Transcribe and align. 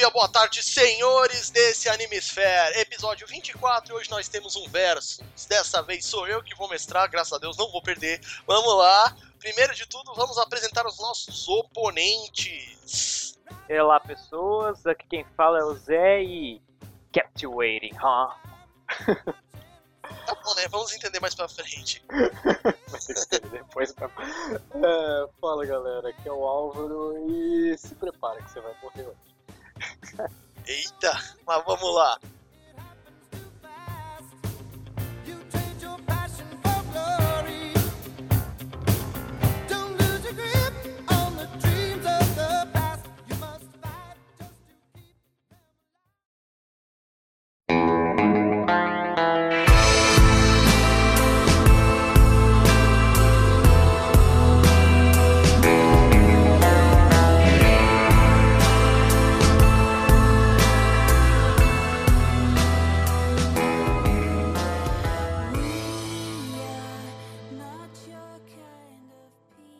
Dia, 0.00 0.08
boa 0.08 0.28
tarde, 0.28 0.62
senhores 0.62 1.50
desse 1.50 1.86
Animesphere. 1.86 2.80
Episódio 2.80 3.26
24 3.26 3.92
e 3.92 3.94
hoje 3.94 4.10
nós 4.10 4.28
temos 4.28 4.56
um 4.56 4.66
verso. 4.66 5.22
Dessa 5.46 5.82
vez 5.82 6.06
sou 6.06 6.26
eu 6.26 6.42
que 6.42 6.54
vou 6.54 6.70
mestrar, 6.70 7.10
graças 7.10 7.34
a 7.34 7.38
Deus 7.38 7.54
não 7.58 7.70
vou 7.70 7.82
perder. 7.82 8.18
Vamos 8.46 8.78
lá. 8.78 9.14
Primeiro 9.38 9.74
de 9.74 9.86
tudo, 9.86 10.14
vamos 10.14 10.38
apresentar 10.38 10.86
os 10.86 10.98
nossos 10.98 11.46
oponentes. 11.46 13.38
Olá, 13.68 14.00
pessoas. 14.00 14.86
Aqui 14.86 15.06
quem 15.06 15.26
fala 15.36 15.58
é 15.58 15.64
o 15.64 15.74
Zé 15.74 16.22
e. 16.22 16.62
Kept 17.12 17.44
you 17.44 17.56
waiting, 17.56 17.92
huh? 17.92 18.32
Tá 20.26 20.34
bom, 20.42 20.54
né? 20.54 20.66
Vamos 20.70 20.94
entender 20.94 21.20
mais 21.20 21.34
pra 21.34 21.46
frente. 21.46 22.02
Depois 23.52 23.92
pra... 23.92 24.06
É, 24.06 25.28
fala 25.40 25.66
galera, 25.66 26.08
aqui 26.08 26.26
é 26.26 26.32
o 26.32 26.44
Álvaro 26.44 27.28
e 27.28 27.76
se 27.76 27.94
prepara 27.96 28.42
que 28.42 28.50
você 28.50 28.60
vai 28.60 28.74
morrer 28.82 29.02
hoje. 29.02 29.29
Eita, 30.66 31.12
mas 31.46 31.64
vamos 31.64 31.94
lá. 31.94 32.18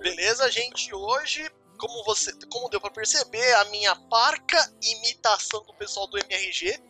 Beleza, 0.01 0.51
gente? 0.51 0.95
Hoje, 0.95 1.47
como 1.79 2.03
você, 2.05 2.33
como 2.51 2.71
deu 2.71 2.81
pra 2.81 2.91
perceber, 2.91 3.55
a 3.57 3.65
minha 3.67 3.95
parca 3.95 4.57
imitação 4.83 5.63
do 5.65 5.75
pessoal 5.75 6.07
do 6.07 6.19
MRG, 6.19 6.83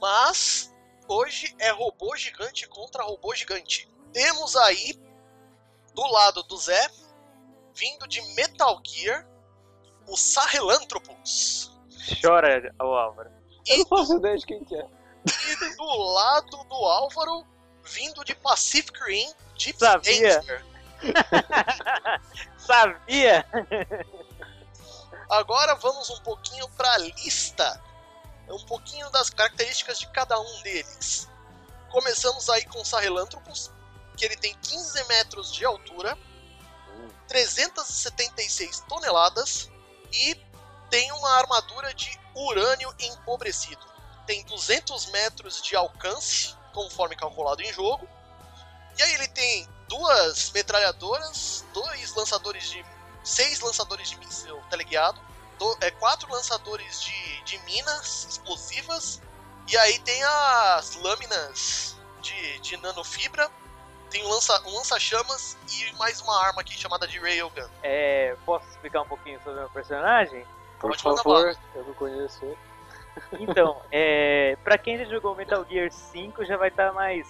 mas 0.00 0.74
hoje 1.06 1.54
é 1.58 1.70
robô 1.70 2.16
gigante 2.16 2.66
contra 2.66 3.04
robô 3.04 3.34
gigante. 3.34 3.86
Temos 4.10 4.56
aí 4.56 4.98
do 5.94 6.02
lado 6.06 6.42
do 6.44 6.56
Zé, 6.56 6.90
vindo 7.74 8.08
de 8.08 8.22
Metal 8.34 8.80
Gear, 8.86 9.28
o 10.08 10.16
Sahelanthropus. 10.16 11.70
Chora, 12.22 12.74
o 12.80 12.84
Álvaro. 12.84 13.30
Eu 13.66 13.76
E 13.76 13.78
não 13.80 13.86
faço 13.86 14.16
ideia 14.16 14.38
de 14.38 14.46
quem 14.46 14.64
que 14.64 14.74
é. 14.74 14.86
E 15.26 15.76
do 15.76 15.84
lado 15.84 16.64
do 16.64 16.74
Álvaro, 16.74 17.46
vindo 17.84 18.24
de 18.24 18.34
Pacific 18.34 18.98
Rim, 19.04 19.30
Deep 19.58 19.78
Sabia. 19.78 20.38
Danger. 20.40 20.69
Sabia? 22.58 23.46
Agora 25.28 25.74
vamos 25.76 26.10
um 26.10 26.20
pouquinho 26.20 26.68
para 26.70 26.92
a 26.92 26.98
lista, 26.98 27.82
um 28.48 28.64
pouquinho 28.66 29.08
das 29.10 29.30
características 29.30 29.98
de 29.98 30.08
cada 30.08 30.38
um 30.38 30.62
deles. 30.62 31.28
Começamos 31.90 32.48
aí 32.48 32.64
com 32.66 32.80
o 32.80 32.84
Sahelanthropus, 32.84 33.70
que 34.16 34.24
ele 34.24 34.36
tem 34.36 34.54
15 34.54 35.04
metros 35.04 35.52
de 35.52 35.64
altura, 35.64 36.16
376 37.28 38.80
toneladas 38.88 39.70
e 40.12 40.34
tem 40.90 41.10
uma 41.12 41.30
armadura 41.38 41.94
de 41.94 42.10
urânio 42.34 42.92
empobrecido. 42.98 43.84
Tem 44.26 44.44
200 44.44 45.06
metros 45.06 45.62
de 45.62 45.76
alcance, 45.76 46.54
conforme 46.72 47.16
calculado 47.16 47.62
em 47.62 47.72
jogo. 47.72 48.08
E 48.98 49.02
aí 49.02 49.14
ele 49.14 49.28
tem 49.28 49.68
duas 49.90 50.50
metralhadoras, 50.52 51.64
dois 51.74 52.14
lançadores 52.14 52.70
de. 52.70 52.84
seis 53.22 53.60
lançadores 53.60 54.08
de 54.08 54.16
míssil 54.18 54.56
teleguiado, 54.70 55.20
do- 55.58 55.76
é, 55.82 55.90
quatro 55.90 56.30
lançadores 56.32 57.02
de, 57.02 57.42
de 57.44 57.58
minas 57.64 58.26
explosivas, 58.30 59.20
e 59.68 59.76
aí 59.76 59.98
tem 59.98 60.22
as 60.24 60.94
lâminas 60.96 61.96
de, 62.22 62.58
de 62.60 62.76
nanofibra, 62.78 63.50
tem 64.08 64.24
um 64.24 64.28
lança- 64.28 64.62
um 64.66 64.74
lança-chamas 64.74 65.58
e 65.70 65.92
mais 65.96 66.20
uma 66.22 66.42
arma 66.46 66.62
aqui 66.62 66.72
chamada 66.78 67.06
de 67.06 67.18
Railgun. 67.18 67.68
É, 67.82 68.34
posso 68.46 68.66
explicar 68.70 69.02
um 69.02 69.06
pouquinho 69.08 69.38
sobre 69.42 69.58
o 69.58 69.62
meu 69.62 69.70
personagem? 69.70 70.46
Por 70.78 70.90
Pode 70.96 71.02
favor, 71.02 71.54
eu 71.74 71.84
não 71.84 71.94
conheço. 71.94 72.56
Então, 73.32 73.82
é, 73.92 74.56
pra 74.64 74.78
quem 74.78 74.96
já 74.96 75.04
jogou 75.04 75.34
Metal 75.36 75.64
Gear 75.68 75.90
5 75.92 76.44
já 76.46 76.56
vai 76.56 76.68
estar 76.68 76.92
mais 76.92 77.26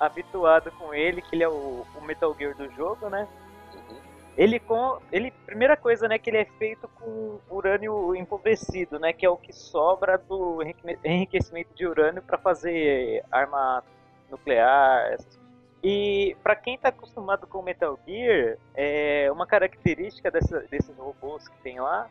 habituado 0.00 0.70
com 0.72 0.92
ele, 0.94 1.22
que 1.22 1.34
ele 1.34 1.42
é 1.44 1.48
o, 1.48 1.84
o 1.94 2.00
Metal 2.02 2.34
Gear 2.38 2.56
do 2.56 2.70
jogo, 2.72 3.08
né? 3.08 3.26
Uhum. 3.74 3.96
Ele 4.36 4.58
com. 4.60 4.98
Ele, 5.10 5.30
primeira 5.44 5.76
coisa, 5.76 6.06
né, 6.08 6.18
que 6.18 6.30
ele 6.30 6.38
é 6.38 6.44
feito 6.44 6.88
com 6.88 7.38
urânio 7.50 8.14
empobrecido, 8.14 8.98
né? 8.98 9.12
Que 9.12 9.26
é 9.26 9.30
o 9.30 9.36
que 9.36 9.52
sobra 9.52 10.16
do 10.18 10.62
enrique- 10.62 10.98
enriquecimento 11.04 11.74
de 11.74 11.86
urânio 11.86 12.22
para 12.22 12.38
fazer 12.38 13.24
arma 13.30 13.82
nuclear, 14.30 15.12
essas. 15.12 15.38
E 15.82 16.36
para 16.42 16.56
quem 16.56 16.76
tá 16.76 16.88
acostumado 16.88 17.46
com 17.46 17.62
Metal 17.62 17.98
Gear, 18.06 18.56
é 18.74 19.30
uma 19.30 19.46
característica 19.46 20.30
dessa- 20.30 20.60
desses 20.70 20.96
robôs 20.96 21.46
que 21.46 21.56
tem 21.58 21.78
lá, 21.80 22.08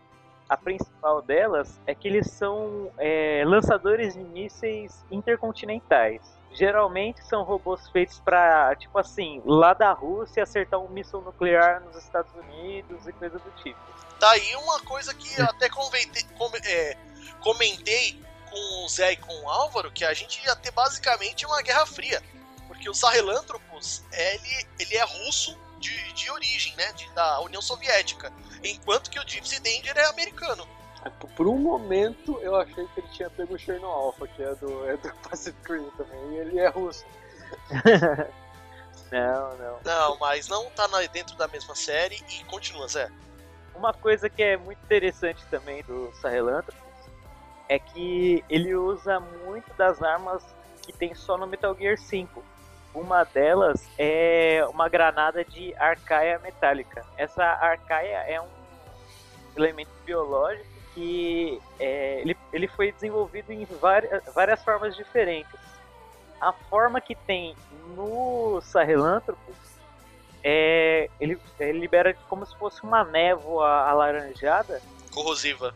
a 0.49 0.55
principal 0.55 1.21
delas 1.21 1.79
é 1.85 1.93
que 1.93 2.07
eles 2.07 2.31
são 2.31 2.91
é, 2.97 3.43
lançadores 3.45 4.13
de 4.13 4.19
mísseis 4.21 5.03
intercontinentais. 5.11 6.21
Geralmente 6.51 7.21
são 7.25 7.43
robôs 7.43 7.89
feitos 7.89 8.19
para, 8.19 8.75
tipo 8.75 8.97
assim, 8.97 9.41
lá 9.45 9.73
da 9.73 9.91
Rússia 9.91 10.43
acertar 10.43 10.79
um 10.79 10.87
míssil 10.87 11.21
nuclear 11.21 11.81
nos 11.81 11.95
Estados 11.97 12.33
Unidos 12.33 13.05
e 13.07 13.11
coisa 13.13 13.37
do 13.37 13.51
tipo. 13.61 13.79
Tá 14.19 14.31
aí 14.31 14.55
uma 14.55 14.79
coisa 14.81 15.13
que 15.13 15.41
até 15.41 15.69
conventei- 15.69 16.23
come- 16.37 16.59
é, 16.65 16.97
comentei 17.41 18.19
com 18.49 18.85
o 18.85 18.89
Zé 18.89 19.11
e 19.11 19.17
com 19.17 19.33
o 19.43 19.49
Álvaro, 19.49 19.91
que 19.91 20.05
a 20.05 20.13
gente 20.13 20.43
ia 20.45 20.55
ter 20.55 20.71
basicamente 20.71 21.45
uma 21.45 21.61
guerra 21.61 21.85
fria. 21.85 22.23
Porque 22.67 22.89
o 22.89 22.93
Sahelanthropus, 22.93 24.03
ele, 24.11 24.67
ele 24.79 24.95
é 24.95 25.03
russo 25.03 25.57
de, 25.79 26.13
de 26.13 26.29
origem, 26.31 26.75
né? 26.75 26.91
de- 26.93 27.09
da 27.13 27.39
União 27.41 27.61
Soviética. 27.61 28.31
Enquanto 28.63 29.09
que 29.09 29.19
o 29.19 29.23
Gypsy 29.27 29.59
Danger 29.61 29.97
é 29.97 30.05
americano. 30.09 30.67
É, 31.05 31.09
por- 31.09 31.29
Por 31.31 31.47
um 31.47 31.57
momento 31.57 32.39
eu 32.41 32.55
achei 32.55 32.85
que 32.87 32.99
ele 32.99 33.07
tinha 33.09 33.29
pego 33.29 33.53
o 33.55 33.59
Cherno 33.59 33.85
Alpha, 33.87 34.27
que 34.27 34.41
é 34.43 34.55
do, 34.55 34.89
é 34.89 34.97
do 34.97 35.13
Pacific 35.29 35.71
Rim 35.71 35.89
também, 35.97 36.33
e 36.33 36.37
ele 36.37 36.59
é 36.59 36.67
russo. 36.69 37.05
Não, 39.11 39.57
não. 39.57 39.79
Não, 39.85 40.17
mas 40.19 40.47
não 40.49 40.69
tá 40.71 40.85
na- 40.89 40.99
dentro 41.03 41.35
da 41.37 41.47
mesma 41.47 41.73
série 41.75 42.21
e 42.29 42.43
continua, 42.45 42.87
Zé. 42.89 43.09
Uma 43.73 43.93
coisa 43.93 44.29
que 44.29 44.43
é 44.43 44.57
muito 44.57 44.79
interessante 44.83 45.45
também 45.49 45.81
do 45.83 46.11
Sahelanthropus 46.15 46.83
é 47.69 47.79
que 47.79 48.43
ele 48.49 48.75
usa 48.75 49.19
muito 49.19 49.73
das 49.75 50.01
armas 50.01 50.43
que 50.81 50.91
tem 50.91 51.13
só 51.15 51.37
no 51.37 51.47
Metal 51.47 51.73
Gear 51.77 51.97
5. 51.97 52.43
Uma 52.97 53.23
delas 53.23 53.87
é 53.95 54.65
uma 54.69 54.89
granada 54.89 55.45
de 55.45 55.71
arcaia 55.75 56.39
metálica. 56.39 57.05
Essa 57.15 57.43
arcaia 57.43 58.23
é 58.27 58.41
um 58.41 58.47
elemento 59.55 59.91
biológico 60.03 60.65
que 60.95 61.61
é, 61.79 62.21
ele, 62.21 62.35
ele 62.51 62.67
foi 62.67 62.91
desenvolvido 62.91 63.51
em 63.51 63.65
várias, 63.65 64.23
várias 64.33 64.63
formas 64.63 64.95
diferentes. 64.95 65.59
A 66.41 66.51
forma 66.51 66.99
que 66.99 67.13
tem 67.13 67.55
no 67.95 68.59
Sahelanthropus 68.61 69.55
é, 70.43 71.07
ele, 71.19 71.39
ele 71.59 71.79
libera 71.79 72.15
como 72.27 72.45
se 72.47 72.57
fosse 72.57 72.81
uma 72.81 73.03
névoa 73.03 73.67
alaranjada 73.87 74.81
Corrosiva. 75.11 75.73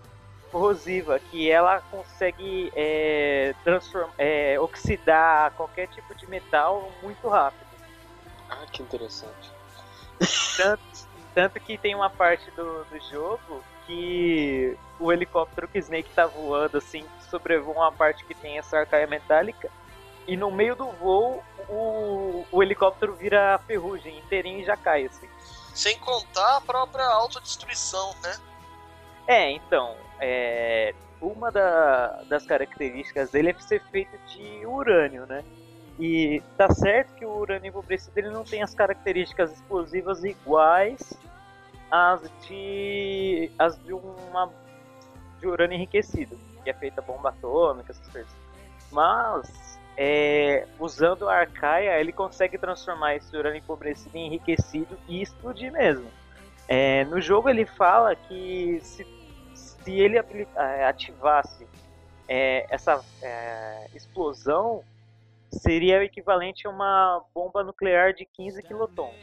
Corrosiva 0.51 1.19
que 1.19 1.50
ela 1.50 1.81
consegue 1.89 2.71
é, 2.75 3.56
é, 4.18 4.59
oxidar 4.59 5.51
qualquer 5.51 5.88
tipo 5.88 6.13
de 6.15 6.27
metal 6.27 6.92
muito 7.01 7.27
rápido. 7.27 7.71
Ah, 8.50 8.65
que 8.71 8.83
interessante. 8.83 9.51
Tanto, 10.57 11.12
Tanto 11.33 11.59
que 11.59 11.77
tem 11.77 11.95
uma 11.95 12.09
parte 12.09 12.50
do, 12.51 12.83
do 12.86 13.00
jogo 13.09 13.63
que 13.86 14.77
o 15.00 15.12
helicóptero 15.12 15.68
que 15.68 15.80
Snake 15.80 16.09
tá 16.13 16.25
voando, 16.25 16.77
assim, 16.77 17.06
sobrevoa 17.30 17.75
uma 17.75 17.92
parte 17.92 18.25
que 18.25 18.36
tem 18.36 18.57
essa 18.57 18.77
arcaia 18.77 19.07
metálica. 19.07 19.69
E 20.27 20.36
no 20.36 20.51
meio 20.51 20.75
do 20.75 20.88
voo, 20.92 21.44
o, 21.69 22.45
o 22.51 22.62
helicóptero 22.62 23.15
vira 23.15 23.59
ferrugem 23.65 24.19
inteirinho 24.19 24.59
e 24.59 24.65
já 24.65 24.75
cai, 24.75 25.06
assim. 25.06 25.27
Sem 25.74 25.98
contar 26.00 26.57
a 26.57 26.62
própria 26.62 27.06
autodestruição, 27.06 28.13
né? 28.21 28.38
É, 29.31 29.50
então, 29.51 29.95
é, 30.19 30.94
uma 31.22 31.50
da- 31.50 32.22
das 32.28 32.45
características 32.45 33.31
dele 33.31 33.51
é 33.51 33.54
ser 33.62 33.81
feito 33.83 34.12
de 34.28 34.66
urânio, 34.66 35.25
né? 35.25 35.42
E 35.98 36.44
tá 36.57 36.69
certo 36.69 37.16
que 37.16 37.25
o 37.25 37.38
urânio 37.38 37.69
empobrecido 37.69 38.19
ele 38.19 38.30
não 38.30 38.44
tem 38.44 38.62
as 38.62 38.75
características 38.75 39.54
explosivas 39.54 40.22
iguais 40.25 41.13
às 41.89 42.22
de 42.45 43.50
as 43.57 43.81
de 43.86 43.94
uma 43.94 44.51
de 45.39 45.48
urânio 45.48 45.75
enriquecido, 45.75 46.38
que 46.62 46.69
é 46.69 46.74
feita 46.74 47.01
bomba 47.01 47.30
atômica, 47.30 47.94
essas 47.94 48.10
coisas. 48.10 48.36
Mas 48.92 49.80
é, 49.95 50.68
usando 50.77 51.30
a 51.30 51.36
arcaia, 51.36 51.98
ele 52.01 52.12
consegue 52.12 52.57
transformar 52.57 53.16
esse 53.16 53.34
urânio 53.38 53.60
empobrecido 53.60 54.18
em 54.18 54.27
enriquecido 54.27 55.00
e 55.07 55.22
explodir 55.22 55.72
mesmo. 55.72 56.12
É, 56.68 57.04
no 57.06 57.19
jogo 57.19 57.50
ele 57.50 57.66
fala 57.66 58.16
que 58.16 58.80
se, 58.81 59.06
se 59.83 59.92
ele 59.92 60.18
eh, 60.18 60.86
ativasse 60.86 61.68
eh, 62.28 62.66
essa 62.69 63.04
eh, 63.22 63.89
explosão, 63.94 64.83
seria 65.51 66.00
o 66.00 66.04
equivalente 66.04 66.68
a 66.68 66.69
uma 66.69 67.24
bomba 67.33 67.63
nuclear 67.63 68.13
de 68.13 68.25
15 68.25 68.63
quilotons. 68.63 69.16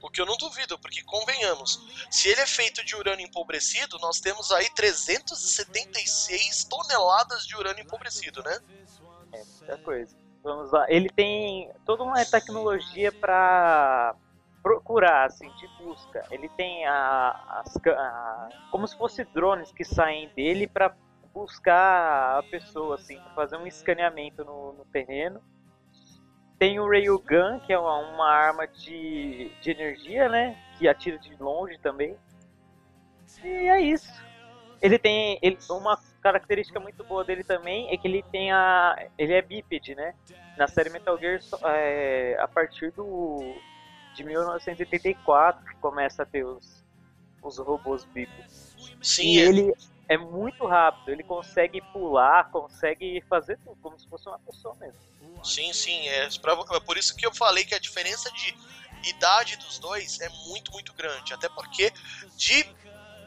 O 0.00 0.10
que 0.10 0.20
eu 0.20 0.26
não 0.26 0.36
duvido, 0.36 0.78
porque 0.78 1.02
convenhamos, 1.02 1.80
se 2.10 2.28
ele 2.28 2.42
é 2.42 2.46
feito 2.46 2.84
de 2.84 2.94
urânio 2.94 3.26
empobrecido, 3.26 3.98
nós 4.00 4.20
temos 4.20 4.52
aí 4.52 4.68
376 4.74 6.64
toneladas 6.64 7.46
de 7.46 7.56
urânio 7.56 7.82
empobrecido, 7.82 8.42
né? 8.42 8.60
Muita 9.58 9.78
coisa. 9.78 10.14
Vamos 10.42 10.70
lá. 10.70 10.84
Ele 10.90 11.08
tem 11.08 11.72
toda 11.86 12.02
uma 12.02 12.22
tecnologia 12.22 13.10
para 13.10 14.14
procurar, 14.64 15.26
assim, 15.26 15.50
de 15.50 15.68
busca. 15.78 16.26
Ele 16.30 16.48
tem 16.48 16.86
a, 16.86 17.28
as 17.60 17.76
a- 17.86 18.48
como 18.70 18.88
se 18.88 18.96
fosse 18.96 19.22
drones 19.26 19.70
que 19.72 19.84
saem 19.84 20.30
dele 20.34 20.66
para 20.66 20.90
buscar 21.34 22.38
a 22.38 22.42
pessoa, 22.44 22.94
assim, 22.94 23.20
fazer 23.34 23.58
um 23.58 23.66
escaneamento 23.66 24.42
no, 24.42 24.72
no 24.72 24.84
terreno. 24.86 25.38
Tem 26.58 26.80
o 26.80 26.88
Railgun, 26.88 27.60
que 27.60 27.74
é 27.74 27.78
uma, 27.78 27.98
uma 27.98 28.30
arma 28.30 28.66
de, 28.66 29.50
de 29.60 29.70
energia, 29.70 30.30
né? 30.30 30.56
Que 30.78 30.88
atira 30.88 31.18
de 31.18 31.36
longe 31.36 31.76
também. 31.82 32.16
E 33.44 33.48
é 33.68 33.80
isso. 33.82 34.24
Ele 34.80 34.98
tem 34.98 35.38
ele, 35.42 35.58
uma 35.68 35.98
característica 36.22 36.80
muito 36.80 37.04
boa 37.04 37.22
dele 37.22 37.44
também 37.44 37.92
é 37.92 37.98
que 37.98 38.08
ele 38.08 38.22
tem 38.32 38.50
a 38.50 38.96
ele 39.18 39.34
é 39.34 39.42
bípede, 39.42 39.94
né? 39.94 40.14
Na 40.56 40.66
série 40.68 40.88
Metal 40.88 41.18
Gear 41.18 41.38
é, 41.66 42.36
a 42.40 42.48
partir 42.48 42.90
do 42.92 43.54
de 44.14 44.24
1984 44.24 45.64
que 45.64 45.76
começa 45.76 46.22
a 46.22 46.26
ter 46.26 46.44
os 46.44 46.82
os 47.42 47.58
robôs 47.58 48.06
bípedes. 48.06 48.74
Sim, 49.02 49.34
E 49.34 49.38
é. 49.38 49.42
ele 49.44 49.74
é 50.08 50.16
muito 50.16 50.66
rápido, 50.66 51.10
ele 51.10 51.22
consegue 51.22 51.82
pular, 51.92 52.50
consegue 52.50 53.22
fazer 53.28 53.58
tudo 53.58 53.76
como 53.82 53.98
se 53.98 54.08
fosse 54.08 54.26
uma 54.26 54.38
pessoa 54.38 54.74
mesmo. 54.76 54.98
Sim, 55.44 55.70
sim. 55.74 56.08
É, 56.08 56.26
pra- 56.40 56.56
é 56.72 56.80
por 56.80 56.96
isso 56.96 57.14
que 57.14 57.26
eu 57.26 57.34
falei 57.34 57.62
que 57.66 57.74
a 57.74 57.78
diferença 57.78 58.30
de 58.32 58.56
idade 59.10 59.58
dos 59.58 59.78
dois 59.78 60.18
é 60.22 60.28
muito, 60.48 60.72
muito 60.72 60.94
grande. 60.94 61.34
Até 61.34 61.50
porque 61.50 61.92
de 62.34 62.64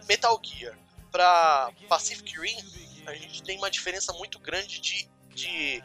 Metal 0.10 0.40
Gear 0.44 0.76
pra 1.12 1.70
Pacific 1.88 2.40
Rim, 2.40 2.58
a 3.06 3.14
gente 3.14 3.44
tem 3.44 3.56
uma 3.60 3.70
diferença 3.70 4.12
muito 4.14 4.40
grande 4.40 4.82
de, 4.82 5.08
de 5.36 5.84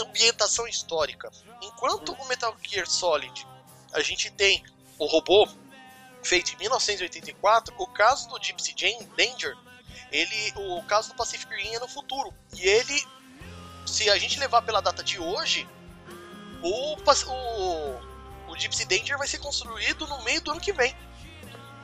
ambientação 0.00 0.66
histórica. 0.68 1.28
Enquanto 1.60 2.12
o 2.12 2.28
Metal 2.28 2.56
Gear 2.62 2.86
Solid, 2.86 3.44
a 3.92 4.00
gente 4.02 4.30
tem 4.30 4.62
o 4.98 5.06
robô 5.06 5.48
feito 6.22 6.52
em 6.52 6.56
1984, 6.58 7.74
o 7.78 7.86
caso 7.86 8.28
do 8.28 8.38
Gypsy 8.42 8.74
Jane 8.76 9.08
Danger, 9.16 9.56
ele, 10.12 10.52
o 10.56 10.82
caso 10.84 11.08
do 11.10 11.14
Pacific 11.14 11.52
Rim 11.54 11.74
é 11.74 11.78
no 11.78 11.88
futuro. 11.88 12.32
E 12.54 12.66
ele 12.66 13.02
se 13.86 14.08
a 14.10 14.18
gente 14.18 14.38
levar 14.38 14.62
pela 14.62 14.80
data 14.80 15.02
de 15.02 15.18
hoje, 15.18 15.66
o, 16.62 16.94
o, 16.96 18.50
o 18.52 18.56
Gypsy 18.56 18.84
Danger 18.86 19.16
vai 19.18 19.26
ser 19.26 19.38
construído 19.38 20.06
no 20.06 20.22
meio 20.22 20.40
do 20.42 20.52
ano 20.52 20.60
que 20.60 20.72
vem. 20.72 20.94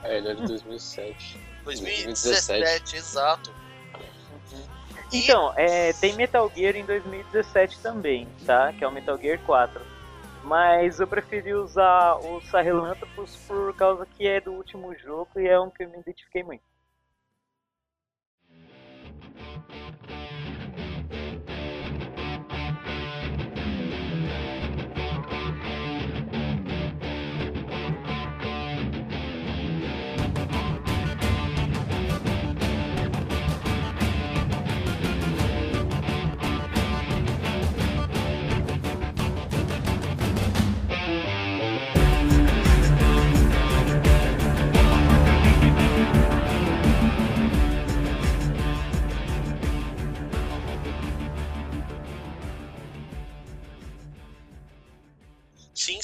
É, 0.02 0.19
ele 0.19 0.29
é 0.29 0.35
de 0.35 0.47
2007. 0.47 1.41
2017, 1.64 2.97
exato. 2.97 3.55
E- 5.12 5.19
Então, 5.20 5.52
é, 5.56 5.93
tem 5.94 6.12
Metal 6.14 6.50
Gear 6.55 6.76
em 6.76 6.85
2017 6.85 7.79
também, 7.79 8.29
tá? 8.44 8.73
Que 8.73 8.85
é 8.85 8.88
o 8.88 8.93
Metal 8.93 9.19
Gear 9.19 9.38
4. 9.41 9.81
Mas 10.47 11.01
eu 11.01 11.09
preferi 11.09 11.53
usar 11.55 12.15
o 12.19 12.41
Sahelanthropus 12.41 13.37
por 13.49 13.75
causa 13.75 14.07
que 14.07 14.29
é 14.29 14.41
do 14.41 14.53
último 14.53 14.95
jogo 14.95 15.29
e 15.41 15.49
é 15.49 15.59
um 15.59 15.69
que 15.69 15.83
eu 15.83 15.91
me 15.91 15.99
identifiquei 15.99 16.45
muito. 16.45 16.63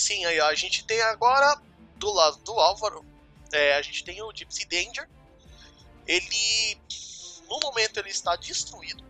Sim, 0.02 0.25
aí 0.25 0.40
a 0.40 0.52
gente 0.56 0.84
tem 0.84 1.00
agora, 1.02 1.56
do 1.94 2.12
lado 2.12 2.37
do 2.38 2.58
Álvaro, 2.58 3.04
é, 3.52 3.76
a 3.76 3.82
gente 3.82 4.02
tem 4.02 4.20
o 4.20 4.32
Gypsy 4.34 4.67
Danger. 4.67 5.08
Ele, 6.05 6.77
no 7.48 7.60
momento, 7.62 7.98
ele 7.98 8.08
está 8.08 8.34
destruído, 8.34 9.05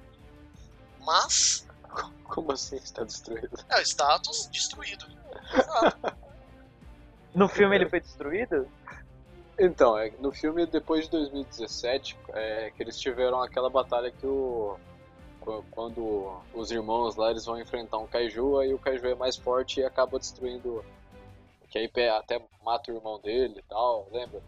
mas 1.00 1.66
Como 2.28 2.52
assim 2.52 2.76
está 2.76 3.04
destruído? 3.04 3.58
é 3.70 3.78
o 3.78 3.82
status 3.82 4.48
destruído. 4.52 5.06
Exato. 5.54 6.22
No 7.34 7.48
filme 7.48 7.74
ele 7.74 7.88
foi 7.88 7.98
destruído? 7.98 8.70
Então, 9.58 9.96
é, 9.96 10.10
no 10.20 10.30
filme 10.30 10.66
depois 10.66 11.06
de 11.06 11.12
2017, 11.12 12.18
é, 12.28 12.70
que 12.76 12.82
eles 12.82 13.00
tiveram 13.00 13.40
aquela 13.42 13.70
batalha 13.70 14.10
que 14.10 14.26
o. 14.26 14.78
qu- 15.44 15.64
Quando 15.70 16.40
os 16.54 16.70
irmãos 16.70 17.16
lá 17.16 17.30
eles 17.30 17.44
vão 17.44 17.60
enfrentar 17.60 17.98
um 17.98 18.06
kaiju, 18.06 18.58
aí 18.58 18.72
o 18.72 18.78
kaiju 18.78 19.06
é 19.06 19.14
mais 19.14 19.36
forte 19.36 19.80
e 19.80 19.84
acaba 19.84 20.18
destruindo. 20.18 20.84
Que 21.68 21.78
aí 21.78 22.08
até 22.10 22.40
mata 22.64 22.92
o 22.92 22.96
irmão 22.96 23.18
dele 23.18 23.54
e 23.58 23.62
tal, 23.62 24.06
lembra? 24.12 24.42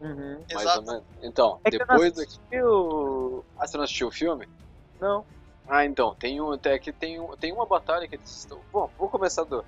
Uhum. 0.00 0.44
Mais 0.52 0.62
Exato. 0.62 0.78
ou 0.80 0.86
menos. 0.86 1.04
Então, 1.22 1.60
É 1.64 1.70
que 1.70 1.78
depois 1.78 2.12
daqui. 2.12 2.28
assistiu... 2.32 3.44
Ah, 3.58 3.66
você 3.66 3.76
não 3.76 3.84
assistiu 3.84 4.08
o 4.08 4.12
filme? 4.12 4.48
Não. 5.00 5.24
Ah, 5.68 5.84
então, 5.84 6.14
tem, 6.14 6.40
um, 6.40 6.52
até 6.52 6.78
que 6.78 6.92
tem, 6.92 7.20
um, 7.20 7.36
tem 7.36 7.52
uma 7.52 7.66
batalha 7.66 8.08
que 8.08 8.14
eles 8.14 8.30
estão. 8.30 8.58
Bom, 8.72 8.88
vou 8.98 9.08
começar 9.10 9.44
do. 9.44 9.62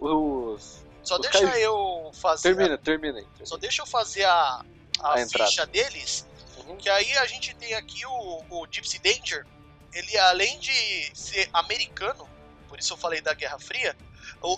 Os. 0.00 0.84
Só 1.02 1.14
Os 1.16 1.20
deixa 1.20 1.40
caras- 1.40 1.60
eu 1.60 2.10
fazer. 2.14 2.54
Termina, 2.54 2.78
termina 2.78 3.18
aí. 3.18 3.26
Só 3.44 3.56
deixa 3.56 3.82
eu 3.82 3.86
fazer 3.86 4.24
a, 4.24 4.64
a, 5.00 5.14
A 5.14 5.20
entrada. 5.20 5.48
ficha 5.48 5.66
deles. 5.66 6.26
Uhum. 6.66 6.76
Que 6.76 6.88
aí 6.88 7.16
a 7.18 7.26
gente 7.26 7.54
tem 7.56 7.74
aqui 7.74 8.04
o, 8.06 8.42
o 8.50 8.66
Gypsy 8.68 8.98
Danger. 9.00 9.46
Ele, 9.94 10.18
além 10.18 10.58
de 10.58 11.10
ser 11.14 11.48
americano, 11.52 12.28
por 12.68 12.78
isso 12.78 12.92
eu 12.92 12.96
falei 12.96 13.20
da 13.20 13.32
Guerra 13.32 13.58
Fria, 13.58 13.96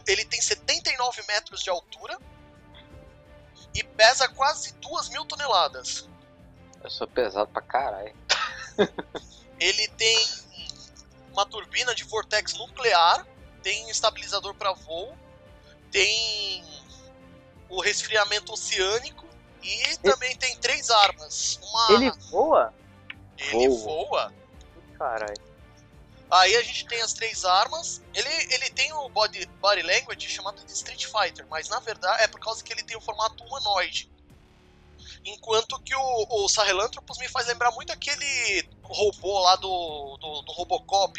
ele 0.07 0.25
tem 0.25 0.41
79 0.41 1.23
metros 1.29 1.63
de 1.63 1.71
altura 1.71 2.19
e 3.75 3.85
pesa 3.85 4.29
quase 4.29 4.73
2 4.75 5.11
mil 5.11 5.25
toneladas. 5.27 6.09
Eu 6.83 6.91
sou 6.91 7.07
pesado 7.07 7.49
pra 7.51 7.63
caralho. 7.63 8.15
Ele 9.59 9.89
tem 9.89 10.19
uma 11.33 11.45
turbina 11.47 11.95
de 11.95 12.05
vortex 12.05 12.55
nuclear, 12.55 13.27
tem 13.63 13.91
estabilizador 13.91 14.55
para 14.55 14.73
voo, 14.73 15.17
tem 15.91 16.65
o 17.69 17.81
resfriamento 17.81 18.53
oceânico 18.53 19.27
e 19.63 19.97
também 19.99 20.37
tem 20.37 20.57
três 20.59 20.91
armas. 20.91 21.59
Uma, 21.63 21.93
Ele 21.93 22.11
voa? 22.31 22.75
ele 23.39 23.69
Voa. 23.69 24.07
voa. 24.07 24.35
Caralho. 24.99 25.57
Aí 26.31 26.57
a 26.57 26.63
gente 26.63 26.87
tem 26.87 27.01
as 27.03 27.13
três 27.13 27.45
armas. 27.45 28.03
Ele, 28.15 28.29
ele 28.55 28.71
tem 28.71 28.93
o 28.93 29.09
body, 29.11 29.47
body 29.61 29.83
language 29.83 30.29
chamado 30.29 30.65
de 30.65 30.73
Street 30.73 31.05
Fighter, 31.07 31.47
mas 31.49 31.69
na 31.69 31.79
verdade 31.81 32.23
é 32.25 32.29
por 32.29 32.41
causa 32.41 32.63
que 32.65 32.73
ele 32.73 32.83
tem 32.83 32.97
o 32.97 33.01
formato 33.01 33.45
humanoide. 33.45 34.11
Enquanto 35.25 35.79
que 35.81 35.95
o, 35.95 36.27
o 36.31 36.49
Sahelanthropus 36.49 37.19
me 37.19 37.29
faz 37.29 37.47
lembrar 37.47 37.71
muito 37.73 37.93
aquele 37.93 38.69
robô 38.83 39.39
lá 39.41 39.57
do, 39.57 40.17
do, 40.21 40.43
do 40.43 40.53
Robocop, 40.53 41.13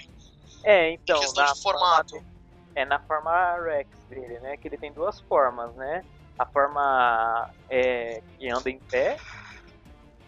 É, 0.64 0.92
então, 0.92 1.18
em 1.18 1.22
questão 1.22 1.44
na 1.46 1.54
de 1.54 1.62
formato. 1.62 2.10
forma- 2.16 2.38
é 2.76 2.86
na 2.86 3.00
forma 3.00 3.60
Rex 3.64 3.90
dele, 4.10 4.40
né? 4.40 4.56
Que 4.58 4.68
ele 4.68 4.78
tem 4.78 4.92
duas 4.94 5.20
formas, 5.22 5.74
né? 5.76 6.06
A 6.38 6.46
forma 6.46 7.50
é, 7.70 8.22
que 8.38 8.48
anda 8.50 8.70
em 8.70 8.80
pé, 8.80 9.18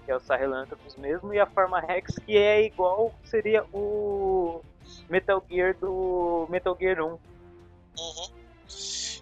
que 0.09 0.13
é 0.13 0.15
o 0.15 0.19
Sahelanthropus 0.19 0.95
mesmo, 0.95 1.31
e 1.35 1.39
a 1.39 1.45
forma 1.45 1.79
Rex, 1.79 2.15
que 2.25 2.35
é 2.35 2.63
igual 2.63 3.13
seria 3.23 3.63
o 3.71 4.65
Metal 5.07 5.45
Gear 5.47 5.77
do 5.77 6.47
Metal 6.49 6.75
Gear 6.79 6.99
1. 6.99 7.05
Uhum. 7.05 8.33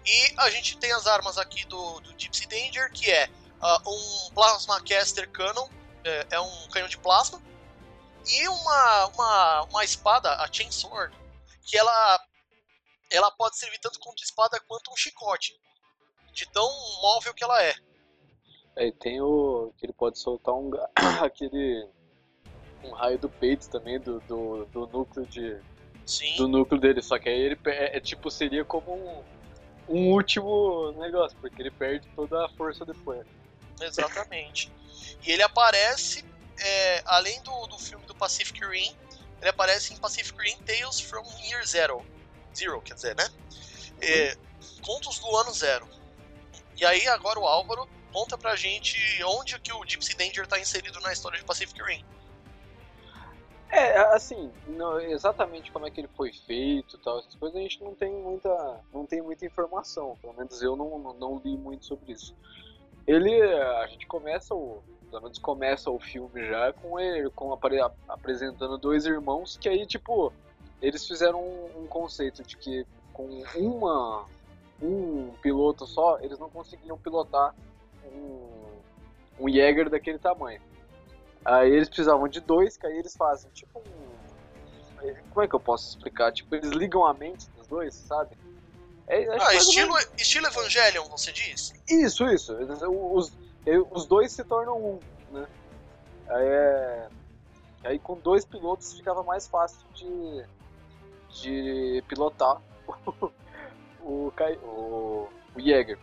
E 0.06 0.34
a 0.38 0.48
gente 0.48 0.78
tem 0.78 0.90
as 0.92 1.06
armas 1.06 1.36
aqui 1.36 1.66
do, 1.66 2.00
do 2.00 2.18
Gypsy 2.18 2.46
Danger, 2.46 2.90
que 2.90 3.10
é 3.10 3.28
ah, 3.60 3.82
um 3.86 4.30
Plasma 4.32 4.80
Caster 4.82 5.30
Cannon, 5.30 5.68
é, 6.04 6.26
é 6.30 6.40
um 6.40 6.68
canhão 6.68 6.88
de 6.88 6.96
plasma, 6.96 7.38
e 8.26 8.48
uma, 8.48 9.06
uma, 9.08 9.62
uma 9.64 9.84
espada, 9.84 10.36
a 10.36 10.50
Chain 10.50 10.72
Sword, 10.72 11.14
que 11.66 11.76
ela, 11.76 12.26
ela 13.12 13.30
pode 13.32 13.58
servir 13.58 13.78
tanto 13.80 14.00
como 14.00 14.16
espada 14.16 14.58
quanto 14.66 14.90
um 14.90 14.96
chicote, 14.96 15.52
de 16.32 16.46
tão 16.46 16.66
móvel 17.02 17.34
que 17.34 17.44
ela 17.44 17.62
é. 17.62 17.74
Aí 18.78 18.92
tem 18.92 19.20
o. 19.20 19.72
que 19.76 19.86
ele 19.86 19.92
pode 19.92 20.18
soltar 20.18 20.54
um. 20.54 20.70
aquele. 21.22 21.86
um 22.84 22.90
raio 22.92 23.18
do 23.18 23.28
peito 23.28 23.68
também, 23.68 23.98
do, 23.98 24.20
do, 24.20 24.64
do 24.66 24.86
núcleo 24.86 25.26
de. 25.26 25.58
Sim, 26.06 26.36
do 26.36 26.48
núcleo 26.48 26.80
dele, 26.80 27.02
só 27.02 27.18
que 27.18 27.28
aí 27.28 27.38
ele 27.38 27.58
é, 27.66 27.98
é 27.98 28.00
tipo, 28.00 28.30
seria 28.30 28.64
como 28.64 28.94
um, 28.94 29.24
um 29.94 30.12
último 30.12 30.92
negócio, 30.92 31.36
porque 31.38 31.60
ele 31.60 31.70
perde 31.70 32.08
toda 32.16 32.46
a 32.46 32.48
força 32.50 32.82
depois. 32.86 33.26
exatamente. 33.78 34.72
E 35.26 35.30
ele 35.30 35.42
aparece, 35.42 36.24
é, 36.58 37.02
além 37.04 37.42
do, 37.42 37.66
do 37.66 37.78
filme 37.78 38.06
do 38.06 38.14
Pacific 38.14 38.58
Rim, 38.64 38.96
ele 39.40 39.50
aparece 39.50 39.92
em 39.92 39.98
Pacific 39.98 40.40
Rim 40.40 40.56
Tales 40.64 40.98
from 40.98 41.24
Year 41.44 41.66
Zero. 41.66 42.02
Zero, 42.56 42.80
quer 42.80 42.94
dizer, 42.94 43.14
né? 43.14 43.28
É, 44.00 44.36
contos 44.80 45.18
do 45.18 45.36
ano 45.36 45.52
zero. 45.52 45.86
E 46.76 46.86
aí, 46.86 47.06
agora 47.08 47.38
o 47.38 47.46
Álvaro 47.46 47.88
conta 48.18 48.36
pra 48.36 48.56
gente 48.56 48.98
onde 49.22 49.56
que 49.60 49.72
o 49.72 49.84
Gypsy 49.84 50.16
Danger 50.16 50.44
tá 50.44 50.58
inserido 50.58 50.98
na 51.00 51.12
história 51.12 51.38
de 51.38 51.44
Pacific 51.44 51.80
Rim. 51.80 52.04
É, 53.70 53.96
assim, 54.12 54.50
não- 54.66 54.98
exatamente 54.98 55.70
como 55.70 55.86
é 55.86 55.90
que 55.90 56.00
ele 56.00 56.08
foi 56.16 56.32
feito 56.32 56.98
tal, 56.98 57.20
essas 57.20 57.36
coisas 57.36 57.56
a 57.56 57.62
gente 57.62 57.80
não 57.84 57.94
tem 57.94 58.12
muita, 58.12 58.80
não 58.92 59.06
tem 59.06 59.22
muita 59.22 59.46
informação, 59.46 60.16
pelo 60.20 60.34
menos 60.34 60.60
eu 60.60 60.74
não, 60.74 60.98
não, 60.98 61.12
não 61.14 61.42
li 61.44 61.56
muito 61.56 61.84
sobre 61.84 62.12
isso. 62.12 62.34
Ele, 63.06 63.40
a 63.40 63.86
gente 63.86 64.04
começa 64.06 64.52
o, 64.52 64.82
pelo 65.10 65.22
menos 65.22 65.38
começa 65.38 65.88
o 65.88 66.00
filme 66.00 66.44
já 66.44 66.72
com 66.72 66.98
ele, 66.98 67.30
com 67.30 67.56
apresentando 68.08 68.78
dois 68.78 69.06
irmãos 69.06 69.56
que 69.58 69.68
aí, 69.68 69.86
tipo, 69.86 70.32
eles 70.82 71.06
fizeram 71.06 71.40
um, 71.40 71.82
um 71.84 71.86
conceito 71.86 72.42
de 72.42 72.56
que 72.56 72.84
com 73.12 73.28
uma, 73.54 74.26
um 74.82 75.30
piloto 75.40 75.86
só, 75.86 76.18
eles 76.20 76.38
não 76.38 76.50
conseguiam 76.50 76.98
pilotar 76.98 77.54
um, 78.14 79.44
um 79.44 79.48
Jäger 79.48 79.88
daquele 79.88 80.18
tamanho. 80.18 80.60
Aí 81.44 81.70
eles 81.70 81.88
precisavam 81.88 82.28
de 82.28 82.40
dois, 82.40 82.76
que 82.76 82.86
aí 82.86 82.98
eles 82.98 83.16
fazem 83.16 83.50
tipo 83.52 83.78
um. 83.78 84.08
Como 85.30 85.44
é 85.44 85.48
que 85.48 85.54
eu 85.54 85.60
posso 85.60 85.88
explicar? 85.90 86.32
Tipo, 86.32 86.56
eles 86.56 86.70
ligam 86.70 87.06
a 87.06 87.14
mente 87.14 87.48
dos 87.56 87.66
dois, 87.68 87.94
sabe? 87.94 88.36
É, 89.06 89.26
acho 89.36 89.46
Ah, 89.46 89.54
estilo, 89.54 89.94
menos- 89.94 90.10
estilo 90.18 90.46
Evangelion, 90.48 91.04
você 91.04 91.32
diz? 91.32 91.72
Isso, 91.88 92.26
isso. 92.26 92.54
Os, 93.14 93.32
os 93.90 94.06
dois 94.06 94.32
se 94.32 94.44
tornam 94.44 94.76
um, 94.76 94.98
né? 95.30 95.46
Aí, 96.28 96.46
é... 96.46 97.08
aí 97.84 97.98
com 97.98 98.16
dois 98.16 98.44
pilotos 98.44 98.92
ficava 98.92 99.22
mais 99.22 99.46
fácil 99.46 99.78
de, 99.94 100.44
de 101.40 102.04
pilotar 102.08 102.60
o, 104.02 104.30
o, 104.62 105.28
o 105.54 105.60
Jäger. 105.60 105.98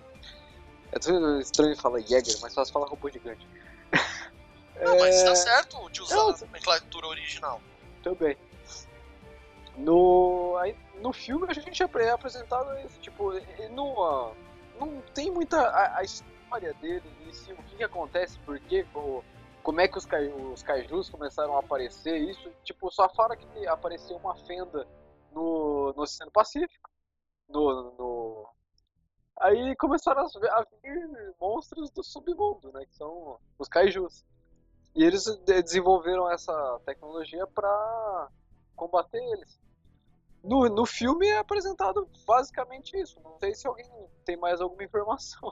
É 0.96 1.42
estranho 1.42 1.76
falar 1.78 2.00
Jäger, 2.00 2.38
mas 2.42 2.54
fácil 2.54 2.74
falar 2.74 2.88
robô 2.88 3.10
gigante. 3.10 3.46
Não, 4.82 4.98
mas 5.00 5.22
É, 5.22 5.26
tá 5.26 5.36
certo 5.36 5.90
de 5.90 6.02
usar 6.02 6.16
Não, 6.16 6.30
a 6.30 6.38
nomenclatura 6.38 7.08
original. 7.08 7.62
Também. 8.04 8.38
No, 9.78 10.56
aí, 10.58 10.76
no 11.02 11.12
filme 11.12 11.46
a 11.50 11.54
gente 11.54 11.82
é 11.84 12.10
apresentado 12.12 12.78
isso, 12.80 13.00
tipo, 13.00 13.34
não, 13.72 14.34
não 14.80 15.02
tem 15.14 15.30
muita 15.32 15.60
a, 15.60 16.00
a 16.00 16.04
história 16.04 16.74
dele 16.76 17.04
em 17.26 17.34
si, 17.34 17.52
o 17.52 17.58
que, 17.64 17.76
que 17.78 17.84
acontece, 17.84 18.40
por 18.40 18.58
que, 18.60 18.86
o- 18.96 19.22
como 19.64 19.82
é 19.82 19.88
que 19.88 19.98
os, 19.98 20.08
os 20.54 20.64
kaijus 20.64 21.10
começaram 21.10 21.56
a 21.58 21.60
aparecer, 21.60 22.18
isso, 22.18 22.50
tipo, 22.64 22.90
só 22.92 23.10
fala 23.10 23.36
que 23.36 23.68
apareceu 23.68 24.16
uma 24.18 24.36
fenda 24.46 24.88
no, 25.34 25.92
no 25.94 26.04
Oceano 26.04 26.32
Pacífico, 26.32 26.90
no, 27.50 27.92
no... 27.98 28.25
Aí 29.40 29.76
começaram 29.76 30.22
a, 30.22 30.66
vir 30.82 31.36
monstros 31.40 31.92
do 31.92 32.04
submundo, 32.04 32.72
né, 32.72 32.86
que 32.86 32.96
são 32.96 33.40
os 33.60 33.68
kaijus. 33.68 34.26
E 34.96 35.04
eles 35.04 35.26
de- 35.26 35.62
desenvolveram 35.62 36.32
essa 36.32 36.80
tecnologia 36.86 37.46
para 37.48 38.30
combater 38.76 39.22
eles. 39.34 39.60
No, 40.44 40.70
no 40.70 40.86
filme 40.86 41.28
é 41.28 41.40
apresentado 41.40 42.08
basicamente 42.26 42.96
isso. 42.98 43.20
Não 43.22 43.38
sei 43.40 43.54
se 43.56 43.68
alguém 43.68 43.90
tem 44.24 44.38
mais 44.38 44.62
alguma 44.62 44.84
informação. 44.84 45.52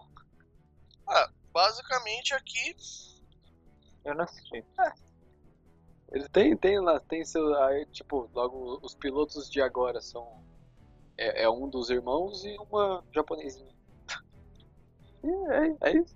Basicamente 1.53 2.33
aqui, 2.33 2.75
Eu 4.03 4.15
não 4.15 4.23
assisti. 4.23 4.65
Ele 6.11 6.29
tem, 6.29 6.55
tem 6.55 6.79
lá, 6.79 6.99
tem 6.99 7.25
seu. 7.25 7.55
Aí, 7.63 7.85
tipo, 7.87 8.29
logo 8.33 8.79
os 8.81 8.95
pilotos 8.95 9.49
de 9.49 9.61
agora 9.61 9.99
são. 10.01 10.43
É, 11.17 11.43
é 11.43 11.49
um 11.49 11.67
dos 11.69 11.89
irmãos 11.89 12.43
e 12.43 12.55
uma 12.57 13.03
japonesinha. 13.11 13.72
E 15.23 15.27
é, 15.27 15.89
é 15.89 15.97
isso. 15.97 16.15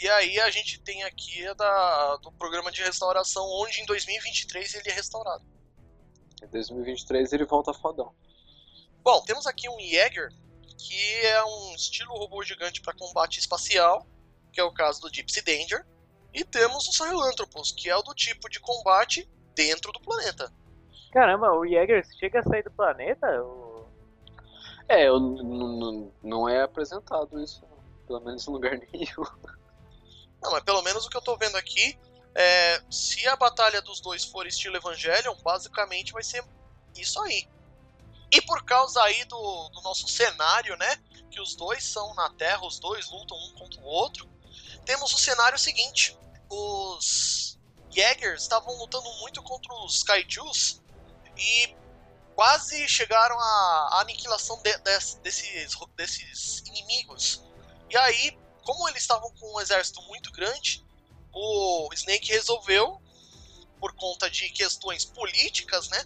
e 0.00 0.08
aí 0.08 0.40
a 0.40 0.50
gente 0.50 0.80
tem 0.82 1.02
aqui 1.04 1.46
a 1.46 1.54
da, 1.54 2.16
do 2.16 2.30
programa 2.32 2.70
de 2.70 2.82
restauração, 2.82 3.44
onde 3.60 3.80
em 3.80 3.86
2023 3.86 4.74
ele 4.74 4.90
é 4.90 4.92
restaurado. 4.92 5.44
Em 6.42 6.46
2023 6.48 7.32
ele 7.32 7.44
volta 7.44 7.72
fodão. 7.72 8.14
Bom, 9.02 9.22
temos 9.22 9.46
aqui 9.46 9.68
um 9.68 9.78
Jäger, 9.80 10.28
que 10.78 11.16
é 11.26 11.44
um 11.44 11.74
estilo 11.74 12.14
robô 12.16 12.42
gigante 12.42 12.80
para 12.80 12.94
combate 12.96 13.38
espacial, 13.38 14.06
que 14.52 14.60
é 14.60 14.64
o 14.64 14.72
caso 14.72 15.00
do 15.00 15.12
Gypsy 15.12 15.42
Danger. 15.42 15.84
E 16.32 16.44
temos 16.44 16.88
o 16.88 16.92
Sahelanthropus, 16.92 17.70
que 17.72 17.88
é 17.88 17.96
o 17.96 18.02
do 18.02 18.12
tipo 18.14 18.48
de 18.48 18.58
combate 18.60 19.28
dentro 19.54 19.92
do 19.92 20.00
planeta. 20.00 20.52
Caramba, 21.12 21.52
o 21.52 21.64
Jäger 21.66 22.04
chega 22.18 22.40
a 22.40 22.42
sair 22.42 22.62
do 22.64 22.72
planeta? 22.72 23.26
O- 23.42 23.73
É, 24.88 25.08
eu, 25.08 25.18
não 26.22 26.48
é 26.48 26.62
apresentado 26.62 27.42
isso, 27.42 27.62
pelo 28.06 28.20
menos 28.20 28.46
em 28.46 28.50
lugar 28.50 28.78
nenhum. 28.92 29.24
Não, 30.42 30.50
mas 30.52 30.62
pelo 30.62 30.82
menos 30.82 31.06
o 31.06 31.10
que 31.10 31.16
eu 31.16 31.22
tô 31.22 31.36
vendo 31.36 31.56
aqui 31.56 31.98
é. 32.34 32.82
Se 32.90 33.26
a 33.26 33.36
batalha 33.36 33.80
dos 33.80 34.00
dois 34.00 34.24
for 34.24 34.46
estilo 34.46 34.76
Evangelion, 34.76 35.34
basicamente 35.42 36.12
vai 36.12 36.22
ser 36.22 36.44
isso 36.96 37.20
aí. 37.22 37.48
E 38.30 38.42
por 38.42 38.64
causa 38.64 39.02
aí 39.02 39.24
do, 39.24 39.68
do 39.70 39.80
nosso 39.82 40.08
cenário, 40.08 40.76
né? 40.76 40.96
Que 41.30 41.40
os 41.40 41.54
dois 41.54 41.84
são 41.84 42.14
na 42.14 42.28
Terra, 42.30 42.66
os 42.66 42.78
dois 42.78 43.10
lutam 43.10 43.36
um 43.36 43.54
contra 43.54 43.80
o 43.80 43.84
outro. 43.84 44.28
Temos 44.84 45.12
o 45.12 45.18
cenário 45.18 45.58
seguinte: 45.58 46.18
os 46.50 47.58
Jaegers 47.90 48.42
estavam 48.42 48.76
lutando 48.76 49.08
muito 49.20 49.42
contra 49.42 49.72
os 49.84 50.02
Kaijus 50.02 50.82
e 51.36 51.74
quase 52.34 52.86
chegaram 52.88 53.38
à 53.38 54.00
aniquilação 54.00 54.60
de- 54.62 54.78
des- 54.78 55.14
desses, 55.22 55.76
desses 55.96 56.58
inimigos. 56.66 57.42
E 57.90 57.96
aí, 57.96 58.38
como 58.64 58.88
eles 58.88 59.02
estavam 59.02 59.30
com 59.34 59.54
um 59.54 59.60
exército 59.60 60.02
muito 60.02 60.32
grande, 60.32 60.84
o 61.32 61.88
Snake 61.92 62.28
resolveu, 62.32 63.00
por 63.78 63.94
conta 63.94 64.30
de 64.30 64.48
questões 64.50 65.04
políticas, 65.04 65.88
né, 65.88 66.04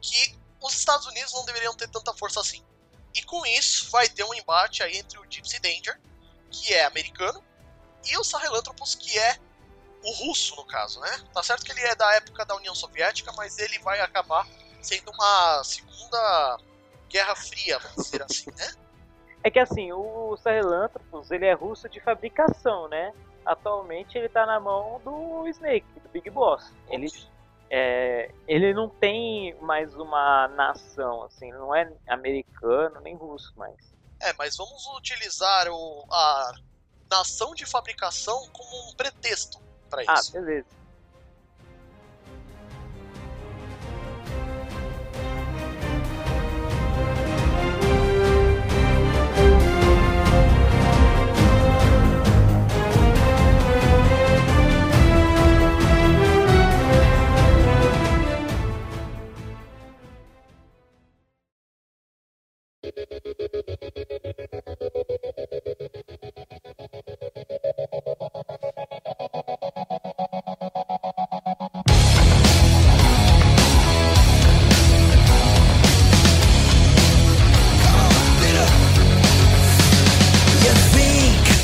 que 0.00 0.36
os 0.60 0.74
Estados 0.74 1.06
Unidos 1.06 1.32
não 1.32 1.44
deveriam 1.44 1.74
ter 1.74 1.88
tanta 1.88 2.12
força 2.14 2.40
assim. 2.40 2.64
E 3.14 3.22
com 3.22 3.44
isso, 3.46 3.90
vai 3.90 4.08
ter 4.08 4.24
um 4.24 4.34
embate 4.34 4.82
aí 4.82 4.96
entre 4.96 5.18
o 5.18 5.24
Gypsy 5.30 5.58
Danger, 5.60 6.00
que 6.50 6.72
é 6.72 6.84
americano, 6.84 7.42
e 8.04 8.16
o 8.16 8.24
Sahelanthropus, 8.24 8.94
que 8.94 9.16
é 9.18 9.38
o 10.02 10.10
russo, 10.14 10.56
no 10.56 10.64
caso, 10.64 10.98
né? 11.00 11.24
Tá 11.32 11.42
certo 11.42 11.64
que 11.64 11.70
ele 11.70 11.82
é 11.82 11.94
da 11.94 12.12
época 12.14 12.44
da 12.44 12.56
União 12.56 12.74
Soviética, 12.74 13.32
mas 13.32 13.58
ele 13.58 13.78
vai 13.78 14.00
acabar 14.00 14.48
sendo 14.82 15.10
uma 15.10 15.62
segunda 15.64 16.58
Guerra 17.08 17.34
Fria, 17.36 17.78
vamos 17.78 18.04
dizer 18.04 18.22
assim, 18.22 18.50
né? 18.56 18.72
É 19.44 19.50
que 19.50 19.58
assim, 19.58 19.92
o 19.92 20.36
Sahelanthropus, 20.36 21.30
ele 21.30 21.46
é 21.46 21.52
russo 21.52 21.88
de 21.88 22.00
fabricação, 22.00 22.88
né? 22.88 23.12
Atualmente 23.44 24.16
ele 24.16 24.28
tá 24.28 24.46
na 24.46 24.60
mão 24.60 25.00
do 25.04 25.48
Snake, 25.48 25.86
do 26.00 26.08
Big 26.10 26.30
Boss. 26.30 26.72
Ele, 26.88 27.08
é, 27.68 28.30
ele 28.46 28.72
não 28.72 28.88
tem 28.88 29.54
mais 29.60 29.96
uma 29.96 30.46
nação, 30.48 31.24
assim, 31.24 31.50
não 31.50 31.74
é 31.74 31.92
americano 32.08 33.00
nem 33.00 33.16
russo 33.16 33.52
mais. 33.56 33.92
É, 34.20 34.32
mas 34.38 34.56
vamos 34.56 34.86
utilizar 34.96 35.68
o, 35.68 36.04
a 36.10 36.52
nação 37.10 37.52
de 37.54 37.66
fabricação 37.66 38.48
como 38.52 38.90
um 38.90 38.94
pretexto 38.94 39.60
para 39.90 40.04
Ah, 40.06 40.14
isso. 40.14 40.32
beleza. 40.32 40.66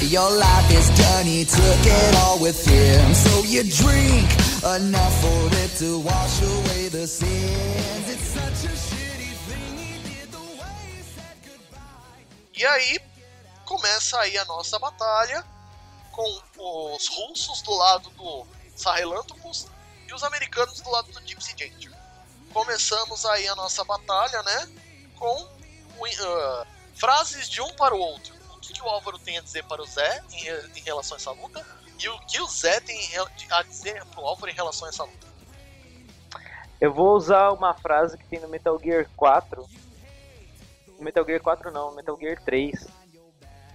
Your 0.09 0.31
life 0.31 0.71
is 0.73 0.89
took 1.45 1.85
it 1.85 2.17
all 2.17 2.39
with 2.41 2.65
him. 2.65 3.15
So 3.15 3.45
you 3.45 3.63
drink 3.65 4.29
enough 4.65 5.15
for 5.21 5.41
it 5.63 5.71
to 5.79 5.99
wash 6.01 6.41
away 6.43 6.89
the 6.89 7.07
sins. 7.07 8.09
It's 8.09 8.29
such 8.29 8.65
a 8.65 8.75
shitty 8.75 9.33
thing 9.47 9.77
he 9.77 9.99
did 10.09 10.33
the 10.33 10.39
way 10.39 10.81
he 10.97 11.03
said 11.03 11.37
goodbye. 11.45 12.25
E 12.57 12.65
aí 12.65 12.99
começa 13.67 14.19
aí 14.21 14.39
a 14.39 14.45
nossa 14.47 14.79
batalha 14.79 15.45
com 16.11 16.25
os 16.95 17.09
russos 17.09 17.61
do 17.63 17.75
lado 17.75 18.09
do 18.11 18.47
Sahelanthropus 18.75 19.67
e 20.09 20.15
os 20.15 20.23
americanos 20.23 20.81
do 20.81 20.91
lado 20.91 21.13
do 21.13 21.21
Gypsy 21.21 21.55
Danger. 21.55 21.93
Começamos 22.53 23.27
aí 23.27 23.47
a 23.47 23.55
nossa 23.55 23.85
batalha, 23.85 24.43
né? 24.43 24.69
Com 25.17 25.49
ah, 26.01 26.67
frases 26.95 27.49
de 27.49 27.61
um 27.61 27.75
para 27.75 27.95
o 27.95 27.99
outro. 27.99 28.38
O 28.79 28.81
que, 28.81 28.83
o 28.83 28.89
Álvaro 28.89 29.19
tem 29.19 29.37
a 29.39 29.41
dizer 29.41 29.65
para 29.65 29.83
o 29.83 29.87
Zé 29.87 30.23
em, 30.33 30.79
em 30.79 30.83
relação 30.83 31.17
a 31.17 31.19
essa 31.19 31.33
luta 31.33 31.67
e 31.99 32.09
o 32.09 32.19
que 32.21 32.41
o 32.41 32.47
Zé 32.47 32.79
tem 32.81 32.97
a 33.51 33.63
dizer 33.63 34.05
para 34.07 34.21
o 34.21 34.27
Álvaro 34.27 34.51
em 34.51 34.55
relação 34.55 34.87
a 34.87 34.91
essa 34.91 35.03
luta. 35.03 35.27
Eu 36.81 36.93
vou 36.93 37.17
usar 37.17 37.51
uma 37.51 37.75
frase 37.75 38.17
que 38.17 38.25
tem 38.27 38.39
no 38.39 38.49
Metal 38.49 38.79
Gear 38.79 39.09
4. 39.17 39.69
No 40.97 41.05
Metal 41.05 41.25
Gear 41.25 41.41
4 41.41 41.73
não, 41.73 41.93
Metal 41.95 42.17
Gear 42.21 42.41
3. 42.45 42.87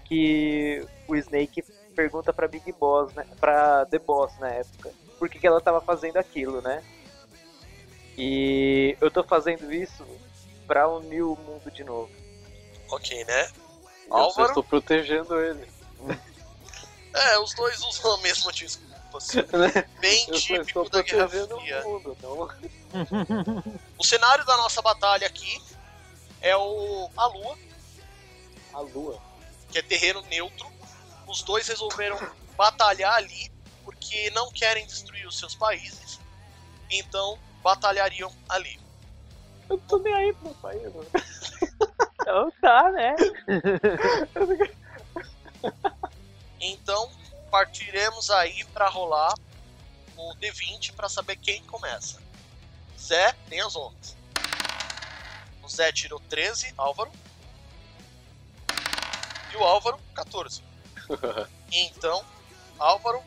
Que 0.05 0.87
o 1.07 1.15
Snake 1.17 1.63
pergunta 1.93 2.31
pra 2.31 2.47
Big 2.47 2.71
Boss, 2.71 3.13
né? 3.13 3.27
Pra 3.39 3.85
The 3.85 3.99
Boss 3.99 4.37
na 4.39 4.49
época. 4.49 4.91
Por 5.19 5.27
que, 5.27 5.37
que 5.37 5.47
ela 5.47 5.59
tava 5.59 5.81
fazendo 5.81 6.17
aquilo, 6.17 6.61
né? 6.61 6.81
E 8.17 8.95
eu 9.01 9.11
tô 9.11 9.23
fazendo 9.23 9.71
isso 9.73 10.05
pra 10.65 10.87
unir 10.87 11.23
o 11.23 11.35
mundo 11.35 11.69
de 11.69 11.83
novo. 11.83 12.11
Ok, 12.89 13.25
né? 13.25 13.49
Eu 14.07 14.15
Álvaro? 14.15 14.33
só 14.33 14.45
estou 14.47 14.63
protegendo 14.63 15.39
ele. 15.39 15.67
É, 17.15 17.37
os 17.37 17.53
dois 17.53 17.79
usam 17.83 18.15
a 18.15 18.17
mesma 18.23 18.51
desculpa. 18.51 19.17
assim. 19.19 19.37
Bem 20.01 20.25
Eu 20.29 20.33
típico 20.33 20.89
da 20.89 21.03
Guerra 21.03 21.27
protegendo 21.29 21.59
Fria. 21.59 21.85
o 21.87 21.89
mundo. 21.91 22.17
O 23.99 24.03
cenário 24.03 24.43
da 24.45 24.57
nossa 24.57 24.81
batalha 24.81 25.27
aqui 25.27 25.61
é 26.41 26.57
o 26.57 27.11
a 27.15 27.27
Lua, 27.27 27.55
A 28.73 28.79
lua. 28.79 29.21
que 29.71 29.77
é 29.77 29.83
terreno 29.83 30.23
neutro. 30.23 30.65
Os 31.27 31.43
dois 31.43 31.67
resolveram 31.67 32.17
batalhar 32.57 33.13
ali 33.13 33.51
porque 33.85 34.31
não 34.31 34.51
querem 34.51 34.83
destruir 34.87 35.27
os 35.27 35.37
seus 35.37 35.53
países. 35.53 36.19
Então 36.89 37.37
batalhariam 37.61 38.33
ali. 38.49 38.79
Eu 39.69 39.77
tô 39.87 39.99
nem 39.99 40.11
aí 40.15 40.33
pro 40.33 40.49
país, 40.55 40.81
mano. 40.81 41.05
Então 42.23 42.51
tá, 42.61 42.89
né? 42.91 43.15
Então 46.59 47.11
partiremos 47.51 48.29
aí 48.31 48.63
para 48.73 48.87
rolar 48.87 49.33
o 50.15 50.33
D20 50.35 50.93
para 50.93 51.09
saber 51.09 51.35
quem 51.35 51.61
começa. 51.63 52.21
Zé 52.97 53.33
tem 53.49 53.59
as 53.59 53.75
honras. 53.75 54.15
O 55.61 55.67
Zé 55.67 55.91
tirou 55.91 56.19
13, 56.29 56.73
Álvaro. 56.77 57.11
E 59.51 59.57
o 59.57 59.63
Álvaro 59.63 59.99
14. 60.15 60.63
Então, 61.75 62.23
Álvaro, 62.77 63.19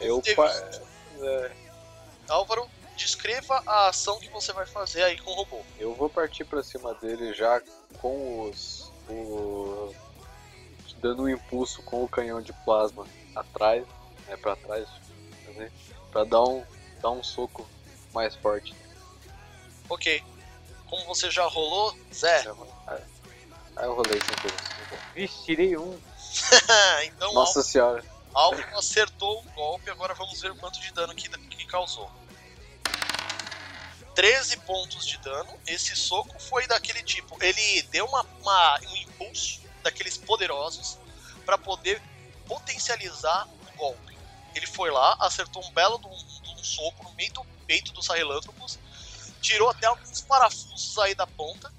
Eu, 0.00 0.20
pa... 0.34 0.50
é, 1.20 1.52
Álvaro, 2.28 2.68
descreva 2.96 3.62
a 3.66 3.88
ação 3.88 4.18
que 4.20 4.28
você 4.30 4.52
vai 4.52 4.66
fazer 4.66 5.02
aí 5.02 5.18
com 5.20 5.30
o 5.30 5.34
robô. 5.34 5.60
eu 5.78 5.94
vou 5.94 6.08
partir 6.08 6.44
pra 6.44 6.62
cima 6.62 6.94
dele 6.94 7.32
já 7.34 7.60
com 8.00 8.48
os. 8.48 8.90
o- 9.08 9.94
dando 10.98 11.24
um 11.24 11.28
impulso 11.28 11.82
com 11.82 12.02
o 12.02 12.08
canhão 12.08 12.40
de 12.40 12.52
plasma 12.64 13.06
atrás, 13.36 13.84
né, 14.26 14.36
pra 14.38 14.56
trás, 14.56 14.88
né, 15.48 15.70
pra 16.10 16.24
dar 16.24 16.42
um, 16.42 16.64
dar 17.02 17.10
um 17.10 17.22
soco 17.22 17.68
mais 18.14 18.34
forte. 18.36 18.74
Ok. 19.90 20.22
Como 20.88 21.04
você 21.04 21.30
já 21.30 21.44
rolou, 21.44 21.94
Zé, 22.12 22.44
Aí 23.76 23.84
eu 23.86 23.94
rolei 23.94 24.18
sem 24.20 24.34
querer. 24.36 25.00
Vixe, 25.14 25.44
tirei 25.44 25.76
um. 25.76 25.98
então 27.04 27.34
Nossa 27.34 27.62
senhora. 27.62 28.02
Álvaro 28.32 28.78
acertou 28.78 29.40
o 29.40 29.50
golpe, 29.50 29.90
agora 29.90 30.14
vamos 30.14 30.40
ver 30.40 30.52
o 30.52 30.56
quanto 30.56 30.80
de 30.80 30.92
dano 30.92 31.14
que, 31.14 31.28
que 31.28 31.66
causou. 31.66 32.10
13 34.14 34.56
pontos 34.58 35.06
de 35.06 35.18
dano. 35.18 35.52
Esse 35.66 35.94
soco 35.96 36.38
foi 36.40 36.66
daquele 36.66 37.02
tipo. 37.02 37.36
Ele 37.42 37.82
deu 37.90 38.06
uma, 38.06 38.22
uma- 38.40 38.80
um 38.88 38.96
impulso 38.96 39.60
daqueles 39.82 40.16
poderosos 40.16 40.98
para 41.44 41.58
poder 41.58 42.00
potencializar 42.46 43.46
o 43.72 43.76
golpe. 43.76 44.16
Ele 44.54 44.66
foi 44.66 44.90
lá, 44.90 45.16
acertou 45.20 45.64
um 45.64 45.70
belo 45.72 45.98
de 45.98 46.06
um, 46.06 46.52
um 46.52 46.64
soco 46.64 47.02
no 47.04 47.12
meio 47.14 47.32
do 47.32 47.44
peito 47.66 47.92
do 47.92 48.02
Sahelanthropus, 48.02 48.78
tirou 49.40 49.68
até 49.70 49.86
alguns 49.86 50.20
parafusos 50.22 50.96
aí 50.98 51.14
da 51.14 51.26
ponta, 51.26 51.72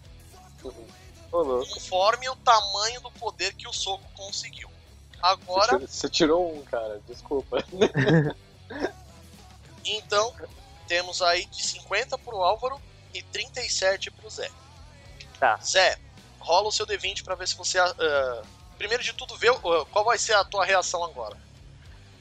Ô, 1.32 1.42
louco. 1.42 1.74
conforme 1.74 2.28
o 2.30 2.36
tamanho 2.38 3.00
do 3.02 3.12
poder 3.12 3.54
que 3.54 3.68
o 3.68 3.74
soco 3.74 4.04
conseguiu. 4.14 4.70
Agora, 5.22 5.80
Você 5.80 6.10
tirou 6.10 6.56
um, 6.56 6.64
cara, 6.64 7.00
desculpa. 7.08 7.58
Então, 9.86 10.34
temos 10.88 11.22
aí 11.22 11.46
de 11.46 11.64
50 11.64 12.18
pro 12.20 12.42
Álvaro 12.42 12.80
e 13.14 13.22
37 13.24 14.12
pro 14.12 14.30
Zé. 14.30 14.50
Tá. 15.40 15.58
Zé, 15.58 15.98
rola 16.40 16.68
o 16.70 16.72
seu 16.72 16.86
D20 16.86 17.24
pra 17.24 17.36
ver 17.36 17.48
se 17.48 17.56
você. 17.56 17.80
ah, 17.80 18.44
primeiro 18.78 19.04
de 19.04 19.14
tudo, 19.14 19.38
vê 19.38 19.50
ah, 19.50 19.86
qual 19.92 20.06
vai 20.06 20.18
ser 20.18 20.34
a 20.34 20.44
tua 20.44 20.66
reação 20.66 21.04
agora. 21.04 21.38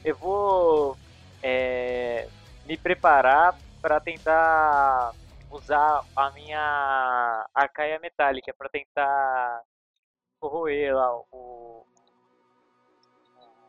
Eu 0.03 0.15
vou 0.15 0.97
é, 1.41 2.27
me 2.65 2.77
preparar 2.77 3.57
para 3.81 3.99
tentar 3.99 5.13
usar 5.49 6.03
a 6.15 6.31
minha 6.31 7.47
arcaia 7.53 7.99
metálica 7.99 8.53
para 8.53 8.69
tentar 8.69 9.61
corroer 10.39 10.93
lá 10.95 11.15
o 11.31 11.85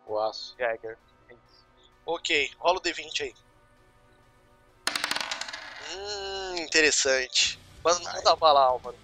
O 0.07 0.19
aço. 0.19 0.55
Jagger. 0.59 0.99
Ok, 2.05 2.51
rola 2.59 2.79
o 2.79 2.81
D20 2.83 3.23
aí. 3.23 3.35
Hum, 5.97 6.57
interessante. 6.59 7.59
Manda, 7.85 8.13
manda 8.13 8.37
bala, 8.37 8.61
Álvaro. 8.61 8.97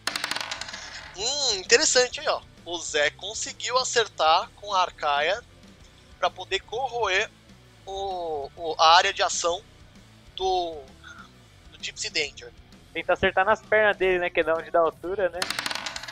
Hum, 1.16 1.54
interessante 1.56 2.20
aí, 2.20 2.28
ó. 2.28 2.40
O 2.64 2.78
Zé 2.78 3.10
conseguiu 3.10 3.76
acertar 3.78 4.50
com 4.56 4.72
a 4.74 4.82
arcaia 4.82 5.42
pra 6.18 6.30
poder 6.30 6.60
corroer 6.60 7.30
o, 7.86 8.48
o- 8.56 8.76
a 8.78 8.96
área 8.96 9.12
de 9.12 9.22
ação 9.22 9.62
do, 10.36 10.82
do 11.70 11.78
Gypsy 11.82 12.10
Danger. 12.10 12.52
Tenta 12.92 13.14
acertar 13.14 13.44
nas 13.44 13.60
pernas 13.62 13.96
dele, 13.96 14.18
né? 14.20 14.30
Que 14.30 14.40
é 14.40 14.44
da 14.44 14.54
onde 14.54 14.70
dá 14.70 14.80
altura, 14.80 15.28
né? 15.30 15.40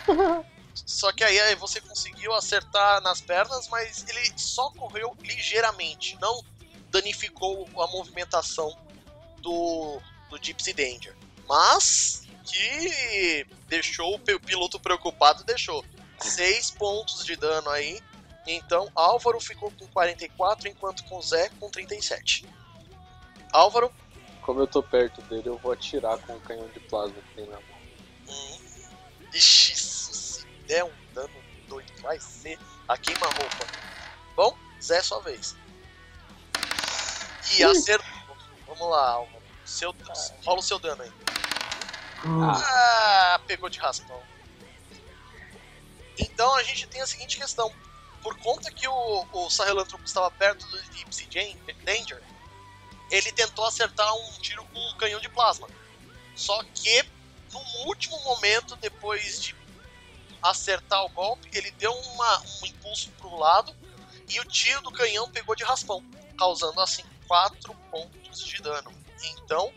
Só 0.75 1.13
que 1.13 1.23
aí 1.23 1.39
aí 1.41 1.55
você 1.55 1.81
conseguiu 1.81 2.33
acertar 2.35 3.01
nas 3.03 3.21
pernas, 3.21 3.69
mas 3.69 4.05
ele 4.09 4.33
só 4.37 4.71
correu 4.71 5.15
ligeiramente, 5.21 6.17
não 6.21 6.43
danificou 6.91 7.69
a 7.79 7.87
movimentação 7.89 8.73
do, 9.39 10.01
do 10.31 10.43
Gypsy 10.43 10.73
Danger. 10.73 11.15
Mas 11.47 12.23
que 12.45 13.47
deixou 13.69 14.15
o 14.15 14.19
piloto 14.41 14.81
preocupado, 14.81 15.45
deixou. 15.45 15.85
6 16.19 16.71
pontos 16.73 17.25
de 17.25 17.37
dano 17.37 17.69
aí. 17.71 18.01
Então 18.47 18.91
Álvaro 18.95 19.41
ficou 19.41 19.71
com 19.73 19.87
44, 19.89 20.69
enquanto 20.69 21.05
com 21.05 21.21
Zé 21.21 21.51
com 21.61 21.71
37. 21.71 22.47
Álvaro, 23.53 23.93
como 24.43 24.61
eu 24.61 24.67
tô 24.67 24.83
perto 24.83 25.21
dele, 25.23 25.49
eu 25.49 25.59
vou 25.59 25.73
atirar 25.73 26.19
com 26.19 26.35
o 26.35 26.41
canhão 26.41 26.69
de 26.69 26.81
plasma 26.81 27.21
que 27.21 27.35
tem 27.35 27.47
na 27.47 27.57
mão. 27.57 27.81
Hum. 28.29 28.59
Ixi, 29.33 29.73
isso 29.73 30.13
se 30.13 30.47
der 30.67 30.85
um 30.85 30.93
dano 31.15 31.31
doido, 31.69 31.93
vai 32.03 32.19
ser 32.19 32.59
a 32.89 32.97
queima-roupa. 32.97 33.67
Bom, 34.35 34.57
Zé, 34.83 35.03
sua 35.03 35.21
vez. 35.21 35.55
E 37.57 37.63
acertou. 37.63 38.37
Vamos 38.67 38.91
lá, 38.91 39.11
Álvaro. 39.11 39.40
Seu, 39.71 39.95
rola 40.45 40.59
o 40.59 40.63
seu 40.63 40.79
dano 40.79 41.03
aí. 41.03 41.13
Ah, 42.65 43.41
pegou 43.47 43.69
de 43.71 43.79
raspão. 43.79 44.21
Então 46.19 46.55
a 46.57 46.63
gente 46.63 46.87
tem 46.87 47.01
a 47.01 47.07
seguinte 47.07 47.39
questão. 47.39 47.73
Por 48.23 48.37
conta 48.39 48.71
que 48.71 48.87
o, 48.87 49.27
o 49.33 49.49
Sahelanthropus 49.49 50.11
estava 50.11 50.31
perto 50.33 50.67
do 50.67 50.79
Jan- 50.79 51.57
Danger, 51.85 52.23
ele 53.11 53.33
tentou 53.33 53.65
acertar 53.65 54.13
um 54.15 54.33
tiro 54.41 54.63
com 54.67 54.79
um 54.79 54.97
canhão 54.97 55.21
de 55.21 55.29
plasma. 55.29 55.67
Só 56.37 56.63
que, 56.75 57.03
no 57.53 57.61
último 57.87 58.21
momento, 58.23 58.77
depois 58.77 59.41
de 59.41 59.57
acertar 60.43 61.03
o 61.05 61.09
golpe, 61.11 61.49
ele 61.53 61.71
deu 61.73 61.93
uma, 61.93 62.41
um 62.63 62.67
impulso 62.67 63.11
para 63.13 63.27
o 63.27 63.39
lado 63.39 63.75
e 64.29 64.39
o 64.41 64.45
tiro 64.45 64.83
do 64.83 64.91
canhão 64.93 65.31
pegou 65.31 65.55
de 65.55 65.65
raspão, 65.65 66.05
causando 66.37 66.81
assim 66.81 67.05
4 67.27 67.75
pontos 67.91 68.45
de 68.45 68.61
dano. 68.61 68.93
Então, 69.25 69.73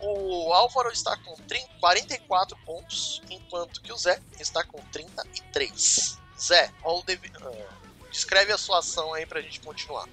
o 0.00 0.52
Álvaro 0.52 0.90
está 0.90 1.16
com 1.18 1.34
30 1.48 1.72
44 1.80 2.56
pontos, 2.64 3.22
enquanto 3.30 3.80
que 3.82 3.92
o 3.92 3.96
Zé 3.96 4.20
está 4.38 4.64
com 4.64 4.78
33. 4.92 6.18
Zé, 6.38 6.70
rola 6.80 7.00
o 7.00 7.02
devi- 7.04 7.32
ah, 7.40 7.74
descreve 8.10 8.52
a 8.52 8.58
sua 8.58 8.78
ação 8.78 9.12
aí 9.14 9.26
pra 9.26 9.40
gente 9.40 9.60
continuar. 9.60 10.06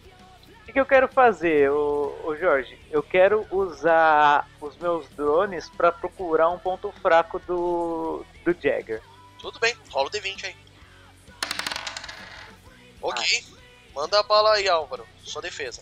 O 0.67 0.71
que, 0.71 0.79
eu 0.79 0.85
quero 0.85 1.07
fazer, 1.07 1.71
ô, 1.71 2.15
ô 2.23 2.35
Jorge? 2.35 2.79
Eu 2.91 3.01
quero 3.01 3.47
usar 3.51 4.47
os 4.61 4.75
meus 4.77 5.07
drones 5.09 5.67
pra 5.69 5.91
procurar 5.91 6.49
um 6.49 6.59
ponto 6.59 6.91
fraco 7.01 7.39
do, 7.39 8.23
do 8.45 8.53
Jagger. 8.53 9.01
Tudo 9.39 9.59
bem, 9.59 9.75
rola 9.89 10.07
o 10.07 10.11
D20 10.11 10.45
aí. 10.45 10.55
Ok, 13.01 13.43
manda 13.95 14.19
a 14.19 14.23
bala 14.23 14.53
aí, 14.53 14.67
Álvaro, 14.67 15.07
sua 15.23 15.41
defesa. 15.41 15.81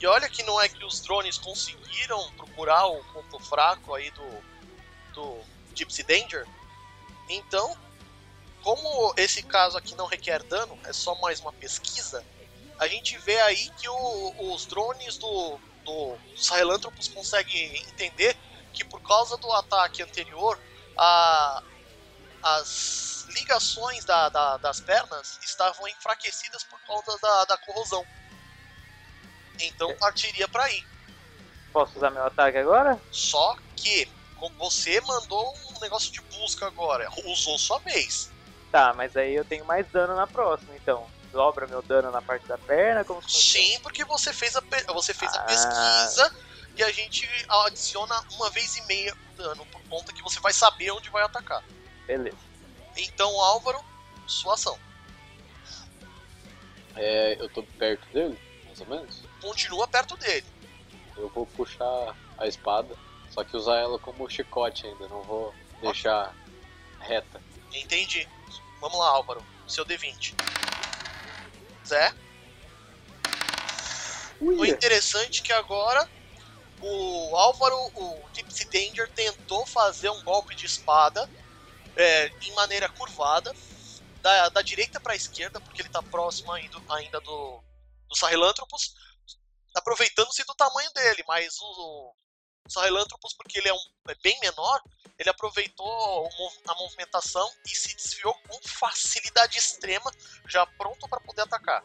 E 0.00 0.06
olha 0.06 0.28
que 0.28 0.42
não 0.44 0.60
é 0.60 0.68
que 0.68 0.84
os 0.84 1.00
drones 1.00 1.38
conseguiram 1.38 2.32
procurar 2.36 2.86
o 2.86 3.02
ponto 3.12 3.38
fraco 3.40 3.94
aí 3.94 4.10
do, 4.12 4.44
do 5.12 5.44
Gypsy 5.74 6.04
Danger. 6.04 6.46
Então, 7.28 7.76
como 8.62 9.12
esse 9.16 9.42
caso 9.42 9.76
aqui 9.76 9.94
não 9.96 10.06
requer 10.06 10.42
dano, 10.44 10.78
é 10.84 10.92
só 10.92 11.14
mais 11.20 11.40
uma 11.40 11.52
pesquisa, 11.52 12.24
a 12.78 12.86
gente 12.86 13.18
vê 13.18 13.40
aí 13.40 13.70
que 13.70 13.88
o- 13.88 14.54
os 14.54 14.66
drones 14.66 15.18
do, 15.18 15.58
do 15.84 16.18
Sahelanthropus 16.36 17.08
conseguem 17.08 17.76
entender 17.88 18.36
que 18.72 18.84
por 18.84 19.00
causa 19.02 19.36
do 19.38 19.50
ataque 19.52 20.02
anterior, 20.02 20.56
a, 20.96 21.62
as 22.42 23.26
ligações 23.30 24.04
da- 24.04 24.28
da- 24.28 24.56
das 24.58 24.80
pernas 24.80 25.38
estavam 25.42 25.88
enfraquecidas 25.88 26.62
por 26.64 26.78
causa 26.86 27.18
da, 27.18 27.44
da 27.46 27.58
corrosão. 27.58 28.06
Então 29.60 29.94
partiria 29.96 30.46
para 30.48 30.64
aí. 30.64 30.82
Posso 31.72 31.96
usar 31.98 32.10
meu 32.10 32.24
ataque 32.24 32.58
agora? 32.58 33.00
Só 33.10 33.56
que 33.76 34.06
como 34.36 34.54
você 34.56 35.00
mandou 35.00 35.52
um 35.76 35.80
negócio 35.80 36.12
de 36.12 36.20
busca 36.22 36.66
agora, 36.66 37.08
usou 37.26 37.58
sua 37.58 37.78
vez. 37.80 38.30
Tá, 38.70 38.92
mas 38.94 39.16
aí 39.16 39.34
eu 39.34 39.44
tenho 39.44 39.64
mais 39.64 39.86
dano 39.90 40.14
na 40.14 40.26
próxima, 40.26 40.74
então. 40.76 41.06
Dobra 41.32 41.66
meu 41.66 41.82
dano 41.82 42.10
na 42.10 42.22
parte 42.22 42.46
da 42.46 42.56
perna, 42.56 43.04
como 43.04 43.20
se 43.22 43.28
fosse. 43.30 43.52
Sim, 43.52 43.78
porque 43.80 44.02
você 44.04 44.32
fez 44.32 44.56
a, 44.56 44.62
pe- 44.62 44.84
você 44.94 45.12
fez 45.12 45.30
a 45.34 45.40
Ah. 45.40 45.44
pesquisa 45.44 46.34
e 46.76 46.82
a 46.82 46.90
gente 46.90 47.28
adiciona 47.66 48.18
uma 48.32 48.48
vez 48.50 48.76
e 48.76 48.82
meia 48.86 49.14
o 49.32 49.36
dano 49.36 49.66
por 49.66 49.82
conta 49.88 50.12
que 50.12 50.22
você 50.22 50.40
vai 50.40 50.52
saber 50.54 50.90
onde 50.90 51.10
vai 51.10 51.22
atacar. 51.22 51.62
Beleza. 52.06 52.38
Então, 52.96 53.28
Álvaro, 53.42 53.78
sua 54.26 54.54
ação. 54.54 54.78
É, 56.96 57.36
eu 57.38 57.48
tô 57.50 57.62
perto 57.62 58.06
dele, 58.12 58.38
mais 58.78 58.80
ou 58.80 58.86
menos. 58.86 59.22
Continua 59.40 59.88
perto 59.88 60.16
dele. 60.16 60.46
Eu 61.16 61.28
vou 61.30 61.46
puxar 61.46 62.16
a 62.36 62.46
espada, 62.46 62.94
só 63.30 63.42
que 63.42 63.56
usar 63.56 63.76
ela 63.76 63.98
como 63.98 64.28
chicote 64.28 64.86
ainda, 64.86 65.08
não 65.08 65.22
vou 65.22 65.54
deixar 65.80 66.34
reta. 67.00 67.40
Entendi. 67.72 68.28
Vamos 68.80 68.98
lá, 68.98 69.08
Álvaro. 69.08 69.44
Seu 69.66 69.84
D20. 69.84 70.34
Zé. 71.86 72.14
O 74.40 74.64
interessante 74.64 75.40
é 75.40 75.44
que 75.44 75.52
agora 75.52 76.08
o 76.80 77.36
Álvaro, 77.36 77.76
o 77.96 78.22
Gypsy 78.32 78.66
Danger, 78.66 79.10
tentou 79.10 79.66
fazer 79.66 80.10
um 80.10 80.22
golpe 80.22 80.54
de 80.54 80.64
espada 80.64 81.28
é, 81.96 82.28
em 82.42 82.54
maneira 82.54 82.88
curvada, 82.88 83.52
da, 84.22 84.48
da 84.48 84.62
direita 84.62 85.00
para 85.00 85.12
a 85.12 85.16
esquerda, 85.16 85.60
porque 85.60 85.82
ele 85.82 85.88
está 85.88 86.00
próximo 86.02 86.52
ainda, 86.52 86.80
ainda 86.88 87.20
do, 87.20 87.60
do 88.08 88.16
Sahelanthropus, 88.16 88.94
aproveitando-se 89.74 90.44
do 90.44 90.54
tamanho 90.54 90.90
dele, 90.92 91.22
mas 91.26 91.58
o, 91.60 92.14
o 92.66 92.70
Sahelanthropus, 92.70 93.34
porque 93.34 93.58
ele 93.58 93.68
é, 93.68 93.74
um, 93.74 93.80
é 94.08 94.14
bem 94.22 94.38
menor, 94.40 94.82
ele 95.18 95.30
aproveitou 95.30 96.28
a 96.68 96.74
movimentação 96.74 97.48
e 97.66 97.70
se 97.74 97.94
desviou 97.94 98.34
com 98.48 98.58
facilidade 98.68 99.58
extrema, 99.58 100.10
já 100.48 100.64
pronto 100.66 101.08
para 101.08 101.20
poder 101.20 101.42
atacar. 101.42 101.82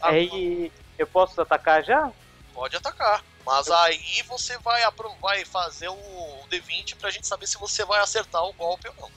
Agora- 0.00 0.16
Aí 0.16 0.72
eu 0.98 1.06
posso 1.06 1.40
atacar 1.40 1.82
já? 1.84 2.12
Pode 2.52 2.76
atacar. 2.76 3.24
Mas 3.44 3.70
aí 3.70 4.22
você 4.22 4.56
vai, 4.58 4.82
vai 5.20 5.44
fazer 5.44 5.88
o 5.88 6.46
D20 6.48 6.96
pra 6.96 7.10
gente 7.10 7.26
saber 7.26 7.46
se 7.46 7.58
você 7.58 7.84
vai 7.84 8.00
acertar 8.00 8.42
o 8.44 8.52
golpe 8.52 8.88
ou 8.88 8.94
não. 8.96 9.10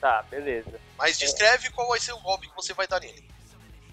Tá, 0.00 0.22
beleza. 0.22 0.80
Mas 0.98 1.16
descreve 1.18 1.70
qual 1.70 1.88
vai 1.88 2.00
ser 2.00 2.12
o 2.12 2.20
golpe 2.20 2.48
que 2.48 2.54
você 2.56 2.72
vai 2.74 2.86
dar 2.86 3.00
nele. 3.00 3.30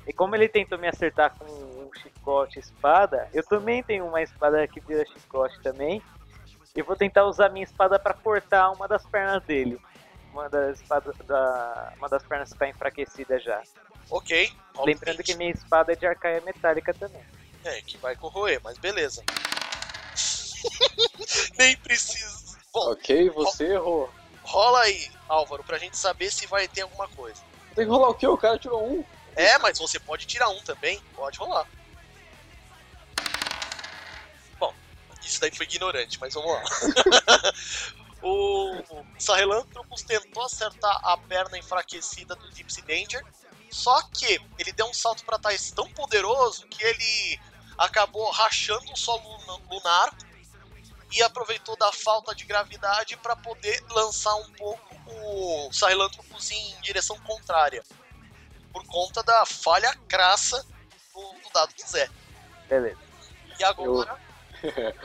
E 0.08 0.14
como 0.14 0.36
ele 0.36 0.50
tentou 0.50 0.78
me 0.78 0.88
acertar 0.88 1.34
com 1.38 1.46
um 1.46 1.92
chicote 2.02 2.58
e 2.58 2.62
espada, 2.62 3.28
eu 3.34 3.44
também 3.44 3.84
tenho 3.84 4.06
uma 4.08 4.22
espada 4.22 4.66
que 4.68 4.80
vira 4.80 5.06
chicote 5.06 5.60
também. 5.62 6.02
E 6.76 6.82
vou 6.82 6.96
tentar 6.96 7.26
usar 7.26 7.50
minha 7.50 7.64
espada 7.64 8.00
pra 8.00 8.14
cortar 8.14 8.72
uma 8.72 8.88
das 8.88 9.06
pernas 9.06 9.44
dele. 9.44 9.80
Uma 10.32 10.50
das, 10.50 10.80
espadas 10.80 11.16
da, 11.28 11.94
uma 11.98 12.08
das 12.08 12.24
pernas 12.24 12.54
que 12.54 12.58
tá 12.58 12.68
enfraquecida 12.68 13.38
já. 13.40 13.62
Ok. 14.10 14.50
Lembrando 14.86 15.20
D20. 15.20 15.24
que 15.24 15.36
minha 15.36 15.52
espada 15.52 15.92
é 15.92 15.96
de 15.96 16.08
arcaia 16.08 16.42
metálica 16.42 16.94
também. 16.94 17.22
É, 17.64 17.82
que 17.82 17.98
vai 17.98 18.16
corroer, 18.16 18.60
mas 18.64 18.78
beleza. 18.78 19.22
Nem 21.60 21.76
precisa. 21.78 22.58
Bom, 22.74 22.92
Ok, 22.92 23.30
você 23.32 23.74
errou. 23.74 24.10
rola 24.44 24.82
aí, 24.82 25.10
Álvaro, 25.28 25.64
pra 25.64 25.78
gente 25.78 25.98
saber 25.98 26.32
se 26.32 26.48
vai 26.48 26.68
ter 26.68 26.82
alguma 26.82 27.08
coisa. 27.10 27.42
Tem 27.76 27.86
que 27.86 27.92
rolar 27.92 28.10
o 28.10 28.16
quê? 28.16 28.28
O 28.28 28.38
cara 28.38 28.58
tirou 28.58 28.86
um. 28.86 29.04
É, 29.36 29.58
mas 29.60 29.78
você 29.78 30.00
pode 30.00 30.26
tirar 30.26 30.50
um 30.50 30.60
também, 30.62 31.02
pode 31.16 31.38
rolar. 31.38 31.68
Bom, 34.60 34.74
isso 35.24 35.40
daí 35.40 35.56
foi 35.56 35.66
ignorante, 35.66 36.20
mas 36.20 36.34
vamos 36.34 36.52
lá. 36.52 36.64
o 38.22 38.84
Sahelanthropus 39.18 40.04
tentou 40.04 40.44
acertar 40.44 41.00
a 41.04 41.18
perna 41.18 41.58
enfraquecida 41.58 42.36
do 42.36 42.52
Gypsy 42.52 42.82
Danger, 42.82 43.26
só 43.70 44.02
que 44.14 44.42
ele 44.60 44.74
deu 44.74 44.88
um 44.88 44.94
salto 44.94 45.24
para 45.24 45.40
trás 45.40 45.72
tão 45.72 45.88
poderoso 45.90 46.68
que 46.68 46.84
ele 46.84 47.40
acabou 47.78 48.30
rachando 48.32 48.92
o 48.92 48.98
solo 48.98 49.24
luna- 49.38 49.64
lunar 49.70 50.18
e 51.14 51.22
aproveitou 51.24 51.76
da 51.78 51.92
falta 51.92 52.36
de 52.36 52.46
gravidade 52.46 53.18
para 53.18 53.36
poder 53.36 53.84
lançar 53.90 54.36
um 54.36 54.52
pouco 54.54 54.96
o 55.08 55.72
Sahelanthropus 55.72 56.52
em 56.52 56.80
direção 56.82 57.18
contrária 57.22 57.84
por 58.72 58.84
conta 58.86 59.24
da 59.24 59.46
falha 59.46 59.94
crassa 60.08 60.64
do, 61.14 61.22
do 61.22 61.50
dado 61.54 61.74
do 61.74 61.88
Zé. 61.88 62.10
Beleza. 62.68 62.98
E 63.60 63.64
agora, 63.64 64.18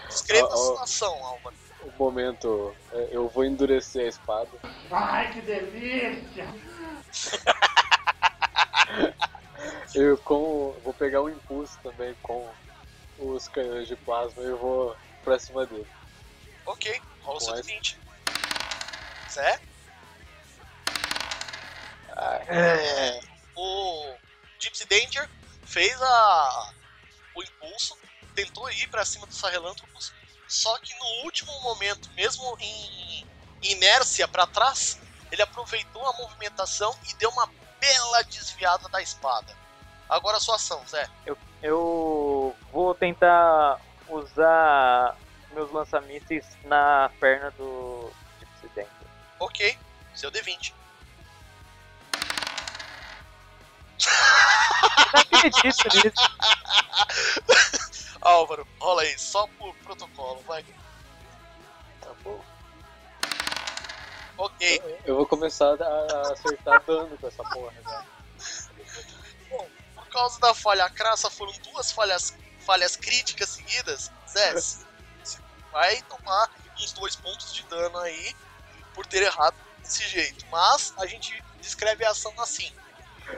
escreva 0.08 0.48
Ó, 0.48 0.52
a 0.52 0.56
situação, 0.56 1.24
Álvaro. 1.24 1.56
O 1.82 1.92
momento, 1.98 2.74
é, 2.92 3.08
eu 3.12 3.28
vou 3.28 3.44
endurecer 3.44 4.06
a 4.06 4.08
espada. 4.08 4.50
Ai, 4.90 5.32
que 5.32 5.40
delícia! 5.40 6.46
Eu 9.94 10.18
com, 10.18 10.72
vou 10.84 10.92
pegar 10.92 11.22
um 11.22 11.30
impulso 11.30 11.78
também 11.82 12.14
com 12.22 12.46
os 13.18 13.48
canhões 13.48 13.88
de 13.88 13.96
plasma 13.96 14.42
e 14.42 14.46
eu 14.46 14.58
vou 14.58 14.94
pra 15.24 15.38
cima 15.38 15.64
dele. 15.64 15.86
Ok, 16.66 17.00
rola 17.22 17.38
o 17.38 17.40
seu 17.40 17.54
Mas- 17.54 17.66
D20. 17.66 17.96
Zé? 19.30 19.58
Ah, 22.14 22.40
É, 22.48 23.20
Gypsy 24.76 24.86
Danger 24.86 25.28
fez 25.64 26.00
a, 26.02 26.72
o 27.34 27.42
impulso, 27.42 27.96
tentou 28.34 28.70
ir 28.70 28.88
pra 28.88 29.04
cima 29.06 29.26
do 29.26 29.34
Sahelanthropus, 29.34 30.12
só 30.46 30.76
que 30.78 30.94
no 30.98 31.24
último 31.24 31.50
momento, 31.62 32.10
mesmo 32.14 32.56
em 32.60 33.26
inércia 33.62 34.28
pra 34.28 34.46
trás, 34.46 35.00
ele 35.32 35.40
aproveitou 35.40 36.06
a 36.06 36.12
movimentação 36.18 36.94
e 37.08 37.14
deu 37.14 37.30
uma 37.30 37.48
bela 37.80 38.22
desviada 38.24 38.88
da 38.90 39.00
espada. 39.00 39.56
Agora 40.08 40.36
a 40.36 40.40
sua 40.40 40.56
ação, 40.56 40.86
Zé. 40.86 41.08
Eu 41.62 42.54
vou 42.70 42.94
tentar 42.94 43.80
usar 44.08 45.16
meus 45.52 45.72
lançamísseis 45.72 46.46
na 46.64 47.10
perna 47.18 47.50
do 47.52 48.12
Gypsy 48.38 48.68
Danger. 48.74 49.08
Ok, 49.40 49.78
seu 50.14 50.30
D20. 50.30 50.75
Não 55.12 55.20
acredito 55.20 55.88
nisso. 55.94 56.20
Álvaro, 58.20 58.66
rola 58.80 59.02
aí, 59.02 59.18
só 59.18 59.46
por 59.58 59.74
protocolo, 59.76 60.42
vai. 60.46 60.64
Tá 62.00 62.10
bom. 62.24 62.42
Ok, 64.38 65.00
Eu 65.04 65.16
vou 65.16 65.26
começar 65.26 65.80
a 65.80 66.32
acertar 66.32 66.82
dano 66.84 67.16
com 67.16 67.26
essa 67.26 67.42
porra, 67.44 67.72
né? 67.72 68.04
por 69.94 70.06
causa 70.08 70.38
da 70.40 70.54
falha 70.54 70.88
crassa, 70.90 71.30
foram 71.30 71.52
duas 71.72 71.90
falhas, 71.92 72.34
falhas 72.60 72.96
críticas 72.96 73.50
seguidas. 73.50 74.10
Zé, 74.28 74.52
você 74.52 74.84
vai 75.72 76.02
tomar 76.02 76.50
uns 76.78 76.92
dois 76.92 77.16
pontos 77.16 77.54
de 77.54 77.62
dano 77.64 77.98
aí 77.98 78.34
por 78.94 79.06
ter 79.06 79.22
errado 79.22 79.54
desse 79.78 80.06
jeito. 80.08 80.44
Mas 80.50 80.92
a 80.98 81.06
gente 81.06 81.42
descreve 81.60 82.04
a 82.04 82.10
ação 82.10 82.32
assim. 82.38 82.72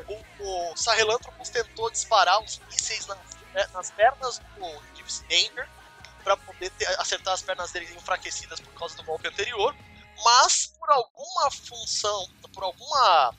O, 0.06 0.70
o 0.72 0.76
Sahelanthropus 0.76 1.48
tentou 1.50 1.90
disparar 1.90 2.42
os 2.42 2.58
mísseis 2.60 3.06
nas, 3.06 3.18
é, 3.54 3.66
nas 3.68 3.90
pernas 3.90 4.38
do 4.38 4.82
Gypsy 4.94 5.24
Danger 5.24 5.68
para 6.24 6.36
poder 6.36 6.70
ter- 6.70 7.00
acertar 7.00 7.34
as 7.34 7.42
pernas 7.42 7.70
dele 7.72 7.92
enfraquecidas 7.94 8.60
por 8.60 8.72
causa 8.74 8.96
do 8.96 9.02
golpe 9.04 9.28
anterior, 9.28 9.74
mas 10.24 10.66
por 10.78 10.90
alguma 10.90 11.50
função, 11.50 12.28
por 12.52 12.64
alguma 12.64 13.34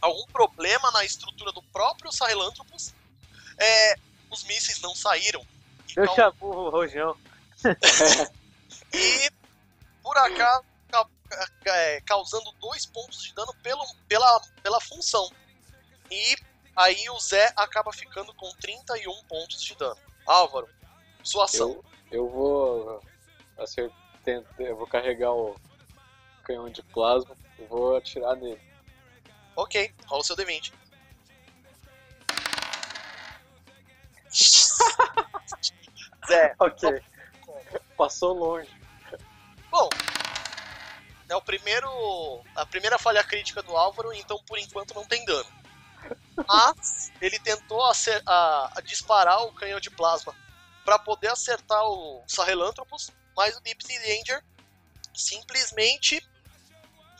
algum 0.00 0.26
problema 0.26 0.90
na 0.90 1.04
estrutura 1.04 1.50
do 1.52 1.62
próprio 1.62 2.12
Sahelanthropus, 2.12 2.94
é, 3.58 3.94
os 4.30 4.44
mísseis 4.44 4.80
não 4.80 4.94
saíram. 4.94 5.44
E 5.88 5.98
Eu 5.98 6.04
o 6.40 6.70
rojão. 6.70 7.16
e 8.92 9.30
por 10.02 10.16
acaso 10.18 10.64
ca- 10.90 11.08
ca- 11.64 11.76
é, 11.76 12.00
causando 12.02 12.52
dois 12.60 12.84
pontos 12.84 13.22
de 13.22 13.32
dano 13.32 13.54
pelo, 13.62 13.82
pela, 14.06 14.40
pela 14.62 14.80
função. 14.80 15.30
E 16.10 16.36
aí 16.76 17.08
o 17.10 17.18
Zé 17.20 17.52
acaba 17.56 17.92
ficando 17.92 18.32
com 18.34 18.50
31 18.60 19.24
pontos 19.24 19.62
de 19.62 19.74
dano. 19.76 19.98
Álvaro, 20.26 20.68
sua 21.22 21.44
ação. 21.44 21.70
Eu, 21.70 21.84
eu 22.10 22.28
vou 22.28 23.02
acertar, 23.58 23.96
eu 24.58 24.76
vou 24.76 24.86
carregar 24.86 25.32
o 25.32 25.56
canhão 26.42 26.68
de 26.68 26.82
plasma 26.82 27.36
e 27.58 27.64
vou 27.64 27.96
atirar 27.96 28.36
nele. 28.36 28.60
Ok, 29.56 29.94
rola 30.06 30.20
o 30.20 30.24
seu 30.24 30.36
D20. 30.36 30.72
Zé, 36.26 36.54
Ok. 36.58 37.02
Passou 37.96 38.32
longe. 38.34 38.68
Bom, 39.70 39.88
é 41.28 41.36
o 41.36 41.42
primeiro. 41.42 41.88
A 42.54 42.66
primeira 42.66 42.98
falha 42.98 43.22
crítica 43.22 43.62
do 43.62 43.76
Álvaro, 43.76 44.12
então 44.12 44.38
por 44.46 44.58
enquanto 44.58 44.94
não 44.94 45.04
tem 45.04 45.24
dano. 45.24 45.48
Mas 46.48 47.12
ele 47.20 47.38
tentou 47.38 47.84
acer- 47.86 48.22
a- 48.26 48.70
a 48.76 48.80
disparar 48.80 49.42
o 49.44 49.52
canhão 49.52 49.80
de 49.80 49.90
plasma 49.90 50.34
para 50.84 50.98
poder 50.98 51.28
acertar 51.28 51.82
o 51.84 52.22
Sahelanthropus, 52.26 53.10
mas 53.36 53.56
o 53.56 53.60
Deep 53.62 53.84
Sea 53.84 54.00
Danger 54.00 54.44
simplesmente 55.14 56.20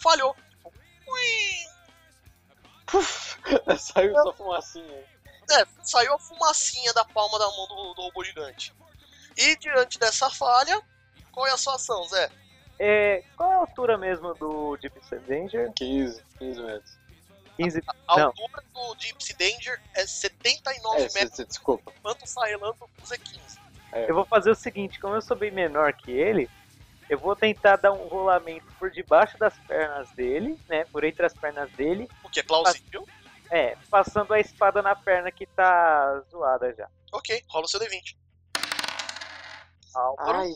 falhou. 0.03 0.35
Tipo, 0.51 0.73
ui! 1.09 1.75
Saiu 3.79 4.13
só 4.15 4.33
fumacinha. 4.35 5.05
É, 5.51 5.67
saiu 5.83 6.15
a 6.15 6.19
fumacinha 6.19 6.93
da 6.95 7.05
palma 7.05 7.39
da 7.39 7.47
mão 7.47 7.67
do, 7.69 7.95
do 7.95 8.03
robô 8.03 8.25
gigante. 8.25 8.73
E 9.37 9.57
diante 9.59 9.99
dessa 9.99 10.31
falha, 10.31 10.81
qual 11.33 11.47
é 11.47 11.51
a 11.53 11.57
sua 11.57 11.75
ação, 11.75 12.03
Zé? 12.05 12.31
é, 12.79 13.23
qual 13.37 13.51
é 13.51 13.55
a 13.55 13.59
altura 13.59 13.97
mesmo 13.99 14.35
do 14.35 14.77
Gypsy 14.81 15.19
Danger? 15.21 15.73
15, 15.75 16.23
15 16.39 16.63
metros. 16.63 16.99
15. 17.57 17.83
A 18.09 18.17
Não. 18.17 18.27
altura 18.27 18.65
do 18.73 18.97
Sea 19.19 19.37
Danger 19.39 19.81
é 19.95 20.07
79 20.07 20.97
É, 20.97 21.01
metros. 21.03 21.13
cê- 21.15 21.37
cê- 21.37 21.45
desculpa. 21.45 21.93
enquanto 21.97 22.23
o 22.23 22.27
Sahelanthropus 22.27 23.13
é 23.13 23.19
15. 23.19 23.59
Eu 24.09 24.15
vou 24.15 24.25
fazer 24.25 24.51
o 24.51 24.55
seguinte, 24.57 24.99
como 24.99 25.15
eu 25.15 25.23
sou 25.23 25.37
bem 25.37 25.53
menor 25.53 25.93
que 25.93 26.11
ele, 26.11 26.51
eu 27.09 27.17
vou 27.19 27.37
tentar 27.37 27.77
dar 27.77 27.93
um 27.93 28.09
rolamento 28.09 28.67
por 28.79 28.91
debaixo 28.91 29.39
das 29.39 29.57
pernas 29.69 30.11
dele, 30.11 30.59
né? 30.69 30.85
Por 30.87 31.05
entre 31.05 31.25
as 31.25 31.33
pernas 31.33 31.71
dele. 31.73 32.09
O 32.25 32.29
que 32.29 32.41
é 32.41 32.43
plausível. 32.43 33.07
É, 33.51 33.77
passando 33.89 34.35
a 34.35 34.41
espada 34.41 34.83
na 34.83 34.97
perna 34.97 35.31
que 35.31 35.47
tá 35.47 36.21
zoada 36.31 36.75
já. 36.75 36.89
Ok, 37.13 37.45
rola 37.49 37.67
o 37.67 37.69
seu 37.69 37.79
D20. 37.79 38.17
Álvaro. 39.95 40.39
Ai. 40.39 40.53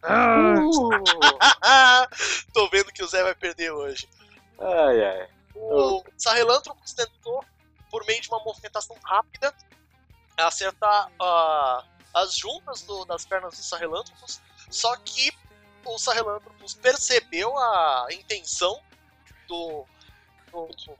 Ah, 0.00 0.54
tô 2.54 2.68
vendo 2.68 2.92
que 2.92 3.02
o 3.02 3.08
Zé 3.08 3.20
vai 3.24 3.34
perder 3.34 3.72
hoje. 3.72 4.08
Ai, 4.58 5.04
ai. 5.04 5.28
O 5.54 6.02
Sahelanthropus 6.16 6.92
tentou, 6.92 7.44
por 7.90 8.04
meio 8.06 8.20
de 8.20 8.28
uma 8.28 8.42
movimentação 8.44 8.96
rápida, 9.04 9.54
acertar 10.36 11.10
ah, 11.20 11.84
as 12.14 12.36
juntas 12.36 12.82
do- 12.82 13.04
das 13.04 13.24
pernas 13.24 13.56
do 13.56 13.62
Sahelanthropus, 13.62 14.40
só 14.70 14.94
que 14.96 15.32
o 15.84 15.98
Sahelanthropus 15.98 16.74
percebeu 16.74 17.56
a 17.56 18.06
intenção 18.10 18.80
do, 19.48 19.84
do, 20.52 20.66
do 20.66 20.98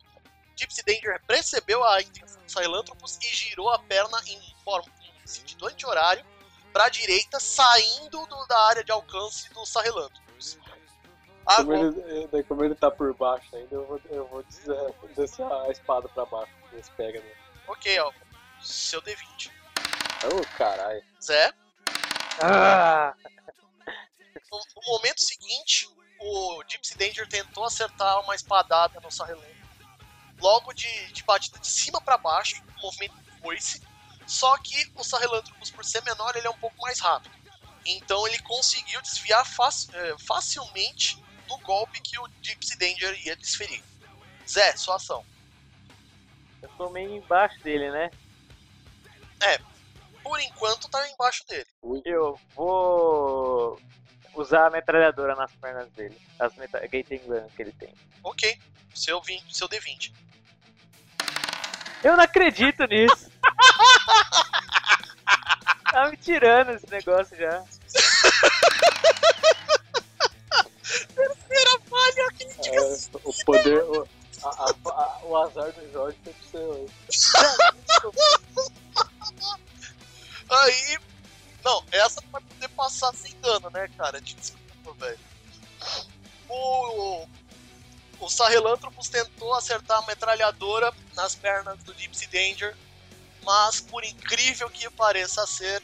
Gypsy 0.56 0.82
Danger, 0.84 1.22
percebeu 1.26 1.84
a 1.84 2.00
intenção 2.00 2.42
do 2.42 2.50
Sahelanthropus 2.50 3.18
e 3.22 3.28
girou 3.28 3.70
a 3.70 3.78
perna 3.78 4.20
em, 4.26 4.40
forma, 4.64 4.90
em 5.22 5.26
sentido 5.26 5.66
anti-horário 5.66 6.24
para 6.72 6.84
a 6.84 6.88
direita, 6.88 7.38
saindo 7.38 8.26
do- 8.26 8.46
da 8.46 8.58
área 8.68 8.84
de 8.84 8.90
alcance 8.92 9.48
do 9.50 9.64
Sahelanthropus. 11.54 12.02
Como 12.02 12.10
ele, 12.16 12.28
daí 12.28 12.42
como 12.44 12.64
ele 12.64 12.74
tá 12.74 12.90
por 12.90 13.14
baixo 13.14 13.48
ainda, 13.54 13.74
eu 13.74 13.86
vou, 13.86 14.00
eu 14.10 14.26
vou 14.28 14.42
des- 14.42 14.64
descer 15.16 15.44
a 15.50 15.70
espada 15.70 16.08
pra 16.08 16.24
baixo. 16.26 16.52
Ver 16.72 16.84
se 16.84 16.90
pega 16.92 17.20
nele. 17.20 17.36
ok, 17.66 17.98
ó, 18.00 18.12
seu 18.60 19.00
D20. 19.02 19.50
Ô, 20.32 20.56
caralho. 20.56 21.02
Zé, 21.22 21.52
Ah, 22.40 23.14
no, 24.50 24.58
no 24.58 24.82
momento 24.92 25.20
seguinte, 25.22 25.88
o 26.20 26.62
Gypsy 26.68 26.96
Danger 26.98 27.28
tentou 27.28 27.64
acertar 27.64 28.20
uma 28.20 28.34
espadada 28.34 29.00
no 29.00 29.10
Sahelanthropus. 29.10 29.56
Logo 30.40 30.72
de, 30.72 31.12
de 31.12 31.22
batida 31.24 31.58
de 31.58 31.66
cima 31.66 32.00
para 32.00 32.16
baixo, 32.16 32.62
o 32.78 32.82
movimento 32.86 33.14
de 33.16 33.30
foice. 33.40 33.82
Só 34.26 34.56
que 34.58 34.90
o 34.94 35.02
Sahelanthropus, 35.02 35.70
por 35.70 35.84
ser 35.84 36.02
menor, 36.04 36.36
ele 36.36 36.46
é 36.46 36.50
um 36.50 36.58
pouco 36.58 36.76
mais 36.82 37.00
rápido. 37.00 37.34
Então 37.86 38.26
ele 38.26 38.38
conseguiu 38.40 39.00
desviar 39.02 39.44
fac- 39.46 39.88
eh, 39.94 40.14
facilmente 40.26 41.22
do 41.48 41.58
golpe 41.58 42.00
que 42.00 42.18
o 42.18 42.28
Gypsy 42.42 42.76
Danger 42.78 43.26
ia 43.26 43.34
desferir. 43.34 43.82
Zé, 44.46 44.76
sua 44.76 44.96
ação. 44.96 45.24
eu 46.62 46.68
tô 46.70 46.90
meio 46.90 47.16
embaixo 47.16 47.58
dele, 47.62 47.90
né? 47.90 48.10
Por 50.22 50.38
enquanto 50.40 50.88
tá 50.90 51.08
embaixo 51.08 51.46
dele. 51.46 51.66
Eu 52.04 52.38
vou 52.54 53.80
usar 54.34 54.66
a 54.66 54.70
metralhadora 54.70 55.34
nas 55.34 55.50
pernas 55.52 55.90
dele. 55.92 56.20
As 56.38 56.54
meta 56.56 56.78
Gaten 56.80 57.18
Gun 57.26 57.48
que 57.56 57.62
ele 57.62 57.72
tem. 57.72 57.94
Ok, 58.22 58.58
seu, 58.94 59.20
20, 59.22 59.56
seu 59.56 59.66
D20. 59.68 60.12
Eu 62.04 62.16
não 62.16 62.24
acredito 62.24 62.84
nisso. 62.84 63.30
tá 65.90 66.10
me 66.10 66.16
tirando 66.18 66.70
esse 66.72 66.88
negócio 66.90 67.34
já. 67.36 67.64
Primeira 71.14 71.80
falha 71.88 72.27
crítica. 72.27 72.27
É, 72.40 72.98
o 73.24 73.32
poder. 73.44 73.82
O, 73.84 74.08
a- 74.42 74.74
a- 74.90 75.20
o 75.24 75.36
azar 75.36 75.72
do 75.72 75.92
Jorge 75.92 76.18
que 76.24 76.34
ser 76.50 76.58
hoje. 76.58 76.92
Aí. 80.50 80.98
Não, 81.64 81.84
essa 81.90 82.20
vai 82.30 82.40
poder 82.42 82.68
passar 82.68 83.12
sem 83.14 83.32
dano, 83.40 83.68
né, 83.70 83.88
cara? 83.96 84.20
Desculpa, 84.20 84.92
velho. 84.98 85.18
O. 86.48 87.26
O 88.20 88.28
Sahelanthropus 88.28 89.08
tentou 89.08 89.54
acertar 89.54 90.02
a 90.02 90.06
metralhadora 90.06 90.92
nas 91.14 91.36
pernas 91.36 91.78
do 91.84 91.94
Gypsy 91.94 92.26
Danger, 92.26 92.76
mas 93.44 93.80
por 93.80 94.02
incrível 94.02 94.68
que 94.68 94.90
pareça 94.90 95.46
ser, 95.46 95.80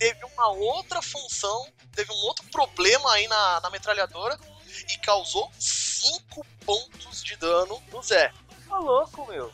teve 0.00 0.24
uma 0.24 0.48
outra 0.48 1.00
função, 1.00 1.68
teve 1.94 2.10
um 2.12 2.16
outro 2.26 2.44
problema 2.50 3.12
aí 3.12 3.28
na, 3.28 3.60
na 3.60 3.70
metralhadora 3.70 4.36
e 4.88 4.98
causou 4.98 5.50
5 5.58 6.44
pontos 6.64 7.22
de 7.22 7.36
dano 7.36 7.82
no 7.92 8.02
Zé. 8.02 8.32
Tá 8.68 8.78
louco, 8.78 9.26
meu. 9.26 9.52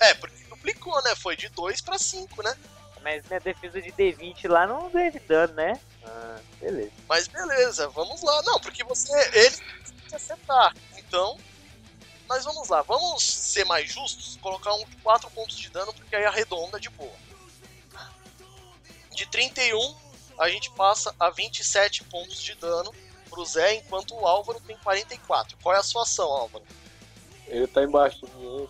É, 0.00 0.14
porque 0.14 0.44
duplicou, 0.44 1.00
né? 1.02 1.14
Foi 1.14 1.36
de 1.36 1.48
2 1.48 1.80
para 1.80 1.98
5, 1.98 2.42
né? 2.42 2.56
Mas 3.02 3.26
minha 3.26 3.40
defesa 3.40 3.80
de 3.80 3.90
D20 3.92 4.48
lá 4.48 4.66
não 4.66 4.90
teve 4.90 5.18
dano, 5.20 5.54
né? 5.54 5.80
Ah, 6.04 6.38
beleza. 6.60 6.92
Mas 7.08 7.26
beleza, 7.26 7.88
vamos 7.88 8.22
lá. 8.22 8.42
Não, 8.42 8.60
porque 8.60 8.84
você. 8.84 9.12
Ele 9.32 9.56
que 10.08 10.14
acertar. 10.14 10.74
Então. 10.96 11.38
Mas 12.28 12.44
vamos 12.44 12.68
lá, 12.68 12.80
vamos 12.80 13.22
ser 13.22 13.64
mais 13.66 13.92
justos, 13.92 14.38
colocar 14.40 14.72
um 14.72 14.84
de 14.86 14.96
4 14.98 15.30
pontos 15.32 15.54
de 15.58 15.68
dano, 15.68 15.92
porque 15.92 16.16
aí 16.16 16.24
arredonda 16.24 16.80
de 16.80 16.88
boa. 16.88 17.12
De 19.10 19.26
31, 19.26 19.94
a 20.38 20.48
gente 20.48 20.70
passa 20.70 21.14
a 21.20 21.28
27 21.28 22.04
pontos 22.04 22.40
de 22.40 22.54
dano 22.54 22.90
pro 23.32 23.44
Zé, 23.46 23.76
enquanto 23.76 24.14
o 24.14 24.26
Álvaro 24.26 24.60
tem 24.60 24.76
44. 24.76 25.56
Qual 25.62 25.74
é 25.74 25.78
a 25.78 25.82
sua 25.82 26.02
ação, 26.02 26.30
Álvaro? 26.30 26.64
Ele 27.46 27.66
tá 27.66 27.82
embaixo 27.82 28.26
de 28.26 28.36
mim. 28.36 28.68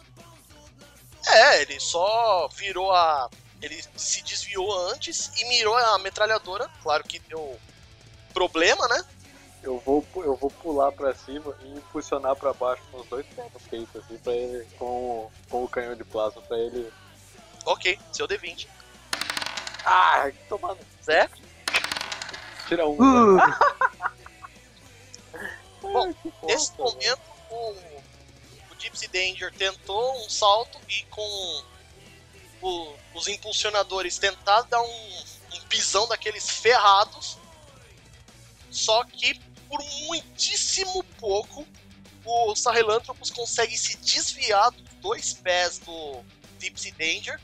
É, 1.27 1.63
ele 1.63 1.81
só 1.81 2.49
virou 2.55 2.93
a. 2.93 3.29
Ele 3.61 3.83
se 3.97 4.23
desviou 4.23 4.73
antes 4.91 5.31
e 5.37 5.49
mirou 5.49 5.77
a 5.77 5.99
metralhadora. 5.99 6.69
Claro 6.83 7.05
que 7.05 7.19
deu 7.21 7.59
problema, 8.33 8.87
né? 8.89 9.05
Eu 9.63 9.79
vou, 9.79 10.05
eu 10.17 10.35
vou 10.35 10.51
pular 10.51 10.91
pra 10.91 11.15
cima 11.15 11.57
e 11.63 11.69
impulsionar 11.77 12.35
pra 12.35 12.53
baixo 12.53 12.83
com 12.91 12.99
os 12.99 13.07
dois 13.07 13.25
pés 13.27 13.53
no 13.53 13.61
peito, 13.61 13.99
assim, 13.99 14.17
pra 14.19 14.33
ele, 14.33 14.67
com, 14.77 15.31
com 15.49 15.63
o 15.63 15.69
canhão 15.69 15.95
de 15.95 16.03
plasma, 16.03 16.43
pra 16.43 16.59
ele. 16.59 16.93
Ok, 17.65 17.97
seu 18.13 18.27
D20. 18.27 18.67
Ah, 19.85 20.31
tomando. 20.49 20.79
Zé? 21.05 21.29
Tira 22.67 22.87
um. 22.87 22.97
né? 23.37 23.43
Bom, 25.83 26.15
Nesse 26.45 26.73
momento, 26.79 27.21
o, 27.51 27.71
o 28.71 28.77
Gypsy 28.79 29.09
Danger 29.09 29.53
tentou 29.55 30.25
um 30.25 30.29
salto 30.31 30.79
e 30.89 31.03
com 31.05 31.63
o- 32.63 32.95
os 33.15 33.27
impulsionadores 33.29 34.19
tentaram 34.19 34.67
dar 34.69 34.81
um, 34.83 35.23
um 35.55 35.61
pisão 35.69 36.07
daqueles 36.09 36.49
ferrados. 36.49 37.37
Só 38.71 39.05
que 39.05 39.35
por 39.69 39.83
muitíssimo 40.07 41.03
pouco 41.19 41.67
o 42.25 42.55
Sahelanthropus 42.55 43.31
consegue 43.31 43.77
se 43.77 43.97
desviar 43.99 44.71
dos 44.71 44.89
dois 45.01 45.33
pés 45.35 45.79
do 45.79 46.23
Gypsy 46.61 46.93
Danger 46.93 47.41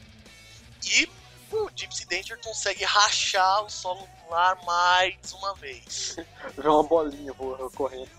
e 0.86 1.08
o 1.50 1.68
Gypsy 1.74 2.04
Danger 2.06 2.38
consegue 2.42 2.84
rachar 2.84 3.64
o 3.64 3.70
solo 3.70 4.08
lunar 4.24 4.62
mais 4.64 5.16
uma 5.32 5.54
vez. 5.54 6.16
Vê 6.56 6.68
uma 6.68 6.82
bolinha 6.82 7.32
voando, 7.32 7.70
correndo. 7.70 8.10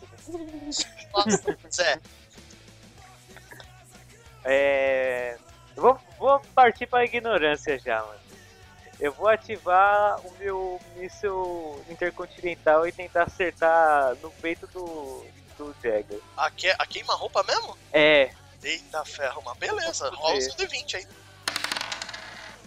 Nossa, 1.13 1.97
É. 4.43 5.37
Vou, 5.75 5.99
vou 6.17 6.39
partir 6.53 6.87
pra 6.87 7.05
ignorância 7.05 7.77
já, 7.79 8.01
mano. 8.03 8.19
Eu 8.99 9.13
vou 9.13 9.29
ativar 9.29 10.19
o 10.25 10.31
meu 10.37 10.79
míssil 10.95 11.83
intercontinental 11.89 12.85
e 12.85 12.91
tentar 12.91 13.23
acertar 13.23 14.13
no 14.15 14.29
peito 14.31 14.67
do, 14.67 15.25
do 15.57 15.73
Jagger. 15.81 16.19
a, 16.35 16.51
que, 16.51 16.69
a 16.69 16.85
queima-roupa 16.85 17.41
mesmo? 17.43 17.77
É, 17.93 18.29
Eita 18.61 19.05
ferro, 19.05 19.41
mas 19.45 19.57
beleza, 19.57 20.09
rola 20.09 20.33
o 20.33 20.37
ver. 20.37 20.41
seu 20.41 20.53
D20 20.55 20.95
aí. 20.95 21.07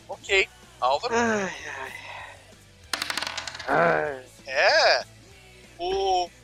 Ok, 0.09 0.49
Álvaro. 0.81 1.15
ai, 3.67 4.25
É. 4.47 5.05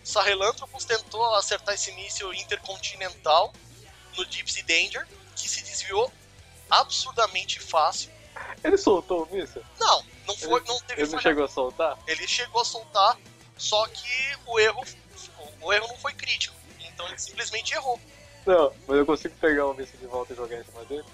Sahelanthropus 0.09 0.87
tentou 0.87 1.23
acertar 1.35 1.75
esse 1.75 1.93
míssil 1.93 2.33
intercontinental 2.33 3.53
no 4.17 4.25
Gypsy 4.25 4.63
Danger, 4.63 5.07
que 5.37 5.47
se 5.47 5.63
desviou 5.63 6.11
absurdamente 6.71 7.61
fácil. 7.61 8.11
Ele 8.65 8.79
soltou 8.79 9.25
o 9.25 9.35
míssil? 9.35 9.63
Não, 9.79 10.03
não 10.27 10.35
foi, 10.35 10.65
não 10.65 10.81
teve 10.81 11.03
Ele 11.03 11.13
não 11.13 11.21
chegou 11.21 11.45
a 11.45 11.49
soltar? 11.49 11.99
Ele 12.07 12.27
chegou 12.27 12.63
a 12.63 12.65
soltar, 12.65 13.19
só 13.59 13.87
que 13.89 14.39
o 14.47 14.59
erro, 14.59 14.83
o 15.61 15.73
erro 15.75 15.89
não 15.89 15.99
foi 15.99 16.15
crítico. 16.15 16.57
Então 16.81 17.07
ele 17.07 17.19
simplesmente 17.19 17.75
errou. 17.75 18.01
Não, 18.47 18.73
mas 18.87 18.97
eu 18.97 19.05
consigo 19.05 19.35
pegar 19.37 19.67
o 19.67 19.75
míssil 19.75 19.99
de 19.99 20.07
volta 20.07 20.33
e 20.33 20.37
jogar 20.37 20.59
em 20.59 20.65
cima 20.65 20.87
dele? 20.87 21.05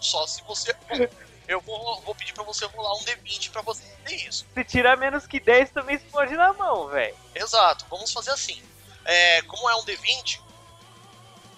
Só 0.00 0.26
se 0.26 0.42
você. 0.42 0.74
Eu 1.48 1.60
vou, 1.60 2.00
vou 2.02 2.14
pedir 2.14 2.32
pra 2.32 2.42
você 2.42 2.66
rolar 2.66 2.94
um 2.94 3.04
D20 3.04 3.50
pra 3.50 3.62
você 3.62 3.84
ter 4.04 4.16
isso. 4.26 4.46
se 4.52 4.64
tirar 4.64 4.96
menos 4.96 5.26
que 5.26 5.38
10 5.38 5.70
também 5.70 5.96
explode 5.96 6.34
na 6.34 6.52
mão, 6.52 6.88
velho. 6.88 7.16
Exato, 7.34 7.86
vamos 7.88 8.12
fazer 8.12 8.30
assim. 8.30 8.60
É, 9.04 9.42
como 9.42 9.70
é 9.70 9.76
um 9.76 9.84
D20, 9.84 10.40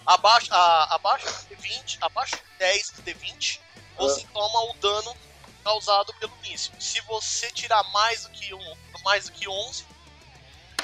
abaixo, 0.07 0.53
a, 0.53 0.95
abaixo 0.95 1.27
do 1.27 1.57
D20, 1.57 1.99
abaixo 2.03 2.37
de 2.37 2.59
10 2.59 2.91
do 2.91 3.03
D20, 3.03 3.61
você 3.97 4.27
toma 4.33 4.71
o 4.71 4.75
dano 4.75 5.17
causado 5.65 6.13
pelo 6.15 6.37
míssil. 6.39 6.73
Se 6.79 7.01
você 7.03 7.51
tirar 7.51 7.83
mais 7.93 8.25
do 8.25 8.31
que, 8.31 8.55
um, 8.55 8.77
mais 9.05 9.27
do 9.27 9.33
que 9.33 9.49
11, 9.49 9.87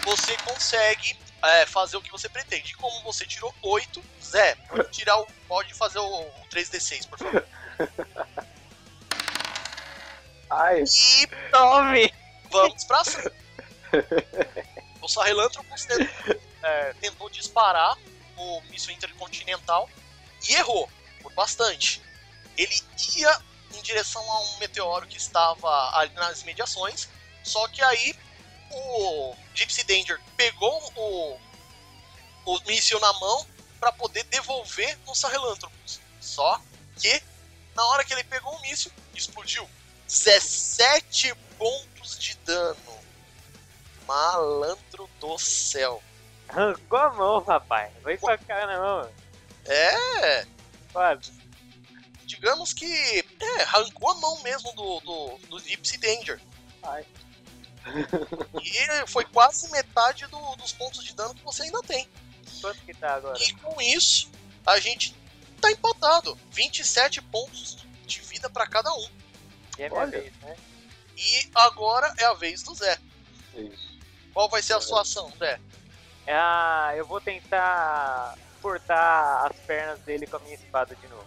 você 0.03 0.37
consegue 0.38 1.19
é, 1.43 1.67
fazer 1.67 1.97
o 1.99 2.03
que 2.03 2.11
você 2.11 2.29
pretende. 2.29 2.75
Como 2.77 3.03
você 3.03 3.27
tirou 3.27 3.55
8, 3.62 4.03
Zé, 4.23 4.55
pode, 4.55 4.90
tirar 4.90 5.19
o, 5.19 5.27
pode 5.47 5.75
fazer 5.75 5.99
o, 5.99 6.21
o 6.21 6.49
3D6, 6.51 7.09
por 7.09 7.19
favor. 7.19 7.47
Ai, 10.50 10.83
E 10.83 11.26
Tome! 11.50 12.12
Vamos 12.50 12.85
pra 12.85 13.04
cima. 13.04 13.33
o 15.00 15.09
Sahelanthropus 15.09 15.85
tentou, 15.85 16.40
é, 16.62 16.94
tentou 16.94 17.30
disparar 17.30 17.96
o 18.37 18.61
míssil 18.70 18.92
intercontinental 18.92 19.88
e 20.48 20.54
errou 20.54 20.88
por 21.20 21.33
bastante. 21.33 22.02
Ele 22.57 22.74
ia 23.16 23.42
em 23.74 23.83
direção 23.83 24.22
a 24.30 24.40
um 24.40 24.59
meteoro 24.59 25.07
que 25.07 25.16
estava 25.16 25.96
ali 25.98 26.14
nas 26.14 26.42
imediações, 26.42 27.09
só 27.42 27.66
que 27.68 27.83
aí 27.83 28.14
o 28.70 29.35
Gypsy 29.54 29.85
Danger 29.85 30.20
pegou 30.37 30.92
o, 30.96 31.38
o 32.44 32.61
míssil 32.66 33.00
na 33.00 33.12
mão 33.14 33.46
para 33.80 33.92
poder 33.92 34.24
devolver 34.24 34.96
no 35.07 35.14
Sahelanthropus. 35.14 36.00
Só 36.20 36.61
que 37.00 37.22
na 37.74 37.85
hora 37.87 38.04
que 38.04 38.12
ele 38.12 38.24
pegou 38.24 38.54
o 38.54 38.61
míssil, 38.62 38.92
explodiu 39.14 39.68
17 40.07 41.35
pontos 41.59 42.19
de 42.19 42.35
dano. 42.38 42.77
Malandro 44.07 45.09
do 45.21 45.38
céu. 45.38 46.03
Arrancou 46.49 46.99
a 46.99 47.12
mão, 47.14 47.43
rapaz. 47.43 47.90
Vai 48.03 48.17
com 48.19 48.29
a 48.29 48.37
cara 48.38 48.67
na 48.67 48.79
mão. 48.81 49.11
É, 49.67 50.47
Quase. 50.93 51.33
digamos 52.27 52.75
que 52.75 52.85
é, 53.40 53.62
arrancou 53.62 54.11
a 54.11 54.14
mão 54.17 54.40
mesmo 54.43 54.73
do, 54.75 55.01
do, 55.01 55.38
do 55.49 55.59
Gypsy 55.59 55.97
Danger. 55.99 56.40
Ai. 56.83 57.07
E 58.62 59.07
foi 59.07 59.25
quase 59.25 59.71
metade 59.71 60.27
do- 60.27 60.57
dos 60.57 60.73
pontos 60.73 61.03
de 61.05 61.14
dano 61.14 61.35
que 61.35 61.43
você 61.45 61.62
ainda 61.64 61.83
tem. 61.83 62.09
Quanto 62.61 62.81
que 62.83 62.95
tá 62.95 63.14
agora? 63.14 63.38
E 63.43 63.53
com 63.55 63.81
isso, 63.81 64.31
a 64.67 64.79
gente 64.81 65.14
tá 65.61 65.71
empatado. 65.71 66.38
27 66.51 67.21
pontos 67.23 67.79
de 68.07 68.21
vida 68.21 68.49
para 68.51 68.67
cada 68.67 68.93
um. 68.93 69.09
E 69.79 69.83
é 69.83 69.89
minha 69.89 70.01
Olha. 70.01 70.21
vez, 70.21 70.33
né? 70.41 70.57
E 71.17 71.51
agora 71.55 72.13
é 72.19 72.25
a 72.25 72.35
vez 72.35 72.63
do 72.63 72.75
Zé. 72.75 72.99
isso. 73.55 73.95
Qual 74.33 74.49
vai 74.49 74.63
ser 74.63 74.75
a 74.75 74.81
sua 74.81 75.03
ação, 75.03 75.31
Zé? 75.39 75.61
Ah, 76.27 76.93
eu 76.97 77.07
vou 77.07 77.21
tentar 77.21 78.37
cortar 78.63 79.47
as 79.51 79.57
pernas 79.61 79.99
dele 80.01 80.27
com 80.27 80.37
a 80.37 80.41
minha 80.41 80.55
espada 80.55 80.95
de 80.97 81.07
novo. 81.09 81.27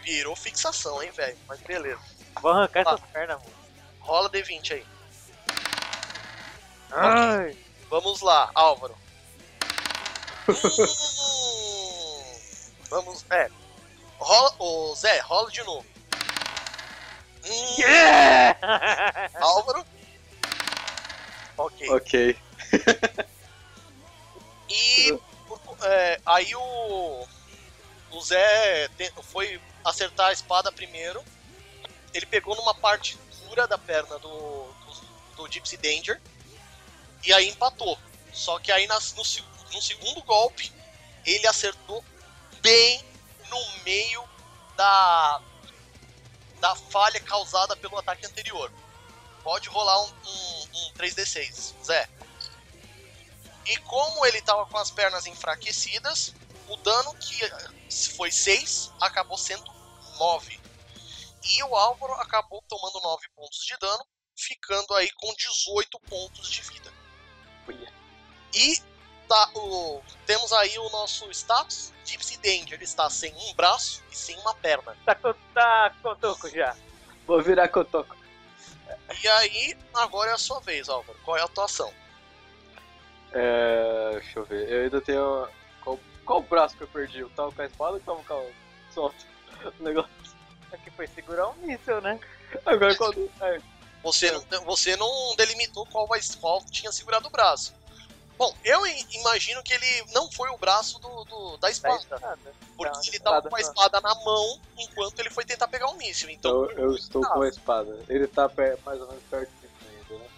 Virou 0.00 0.34
fixação, 0.36 1.02
hein, 1.02 1.10
velho? 1.12 1.38
Mas 1.46 1.60
beleza. 1.60 2.00
Vou 2.40 2.50
arrancar 2.50 2.84
Ah. 2.86 2.94
essas 2.94 3.10
pernas, 3.10 3.38
mano. 3.40 3.54
Rola 4.00 4.28
D20 4.30 4.72
aí. 4.74 4.86
Ai, 6.90 7.56
Vamos 7.88 8.20
lá, 8.20 8.50
Álvaro. 8.54 8.96
Hum, 10.48 12.24
vamos, 12.90 13.24
é. 13.30 13.48
Rola, 14.18 14.54
ô 14.58 14.94
Zé, 14.94 15.20
rola 15.20 15.50
de 15.50 15.62
novo. 15.62 15.86
Yeah! 17.44 19.30
Álvaro. 19.40 19.84
Ok. 21.56 21.90
Ok. 21.90 22.38
E 24.68 25.18
por- 25.46 25.60
é, 25.82 26.20
aí 26.24 26.54
o, 26.54 27.26
o 28.12 28.20
Zé 28.22 28.88
te- 28.96 29.12
foi 29.22 29.60
acertar 29.84 30.28
a 30.28 30.32
espada 30.32 30.70
primeiro. 30.72 31.22
Ele 32.14 32.26
pegou 32.26 32.54
numa 32.56 32.74
parte 32.74 33.18
dura 33.48 33.66
da 33.66 33.76
perna 33.76 34.18
do, 34.18 34.28
do, 34.28 35.36
do 35.36 35.48
Gypsy 35.52 35.76
Danger. 35.76 36.20
E 37.24 37.32
aí 37.32 37.48
empatou. 37.48 37.98
Só 38.32 38.58
que 38.58 38.70
aí 38.72 38.86
nas- 38.86 39.14
no, 39.14 39.22
no 39.74 39.82
segundo 39.82 40.22
golpe 40.22 40.72
ele 41.26 41.46
acertou 41.46 42.02
bem 42.62 43.04
no 43.50 43.60
meio 43.84 44.24
da, 44.76 45.40
da 46.62 46.76
falha 46.76 47.18
causada 47.18 47.76
pelo 47.76 47.98
ataque 47.98 48.24
anterior. 48.24 48.72
Pode 49.42 49.68
rolar 49.68 50.00
um, 50.00 50.06
um, 50.06 50.62
um 50.74 50.92
3D6, 50.92 51.74
Zé. 51.84 52.08
E 53.66 53.76
como 53.78 54.24
ele 54.24 54.40
tava 54.42 54.64
com 54.66 54.78
as 54.78 54.88
pernas 54.88 55.26
enfraquecidas, 55.26 56.32
o 56.68 56.76
dano 56.76 57.14
que 57.16 57.40
foi 58.16 58.30
6 58.30 58.92
acabou 59.00 59.36
sendo 59.36 59.64
9. 60.20 60.60
E 61.42 61.64
o 61.64 61.74
Álvaro 61.74 62.12
acabou 62.14 62.62
tomando 62.68 63.00
9 63.02 63.28
pontos 63.34 63.58
de 63.66 63.76
dano, 63.78 64.06
ficando 64.36 64.94
aí 64.94 65.10
com 65.10 65.34
18 65.34 65.98
pontos 66.08 66.48
de 66.48 66.62
vida. 66.62 66.94
E 68.54 68.80
tá, 69.28 69.50
o, 69.54 70.00
temos 70.26 70.52
aí 70.52 70.76
o 70.78 70.88
nosso 70.90 71.30
status. 71.30 71.92
Gypsy 72.04 72.36
Danger 72.38 72.74
ele 72.74 72.84
está 72.84 73.08
sem 73.08 73.32
um 73.34 73.54
braço 73.54 74.02
e 74.10 74.16
sem 74.16 74.36
uma 74.40 74.54
perna. 74.54 74.96
tá, 75.04 75.14
com- 75.14 75.34
tá 75.54 75.94
com 76.02 76.14
toco 76.16 76.48
já. 76.50 76.76
Vou 77.26 77.40
virar 77.42 77.68
cotoco. 77.68 78.16
E 79.22 79.28
aí, 79.28 79.76
agora 79.94 80.30
é 80.30 80.34
a 80.34 80.38
sua 80.38 80.60
vez, 80.60 80.88
Álvaro. 80.88 81.18
Qual 81.24 81.36
é 81.36 81.40
a 81.40 81.44
atuação? 81.44 81.92
É. 83.32 84.10
Deixa 84.14 84.38
eu 84.38 84.44
ver. 84.44 84.68
Eu 84.68 84.82
ainda 84.84 85.00
tenho. 85.00 85.48
Qual, 85.82 85.98
qual 86.24 86.42
braço 86.42 86.76
que 86.76 86.82
eu 86.82 86.88
perdi? 86.88 87.20
Eu 87.20 87.30
tava 87.30 87.52
com 87.52 87.62
a 87.62 87.66
espada 87.66 87.92
ou 87.92 88.00
tava 88.00 88.22
com 88.24 88.34
a. 88.34 88.92
Solta. 88.92 89.16
O 89.78 89.82
negócio. 89.82 90.10
Aqui 90.72 90.90
foi 90.90 91.06
segurar 91.06 91.48
um 91.48 91.54
míssil, 91.54 92.00
né? 92.00 92.18
Agora 92.66 92.94
quando. 92.96 93.30
É, 93.40 93.60
Você 94.02 94.30
não, 94.32 94.64
você 94.64 94.96
não 94.96 95.34
delimitou 95.36 95.86
qual, 95.86 96.08
qual 96.40 96.64
tinha 96.70 96.90
segurado 96.90 97.28
o 97.28 97.30
braço. 97.30 97.72
Bom, 98.42 98.56
eu 98.64 98.84
imagino 99.12 99.62
que 99.62 99.72
ele 99.72 100.04
não 100.12 100.28
foi 100.32 100.48
o 100.50 100.58
braço 100.58 100.98
do, 100.98 101.24
do- 101.26 101.52
da 101.58 101.68
Da 101.68 101.70
espada. 101.70 101.96
espada. 102.02 102.38
Porque 102.76 102.92
Não, 102.92 103.02
ele 103.06 103.20
tava 103.20 103.36
espada 103.36 103.48
com 103.48 103.54
a 103.56 103.60
não. 103.60 103.68
espada 103.68 104.00
na 104.00 104.14
mão 104.16 104.60
enquanto 104.78 105.20
ele 105.20 105.30
foi 105.30 105.44
tentar 105.44 105.68
pegar 105.68 105.86
o 105.86 105.96
míssil. 105.96 106.28
Então, 106.28 106.64
então 106.64 106.76
eu 106.84 106.92
estou 106.96 107.24
com 107.24 107.42
a 107.42 107.48
espada. 107.48 108.04
Ele 108.08 108.26
tá 108.26 108.50
mais 108.84 109.00
ou 109.00 109.06
menos 109.06 109.22
perto 109.30 109.48
de 109.60 109.66
mim 109.68 109.96
ainda, 109.96 110.24
né? 110.24 110.30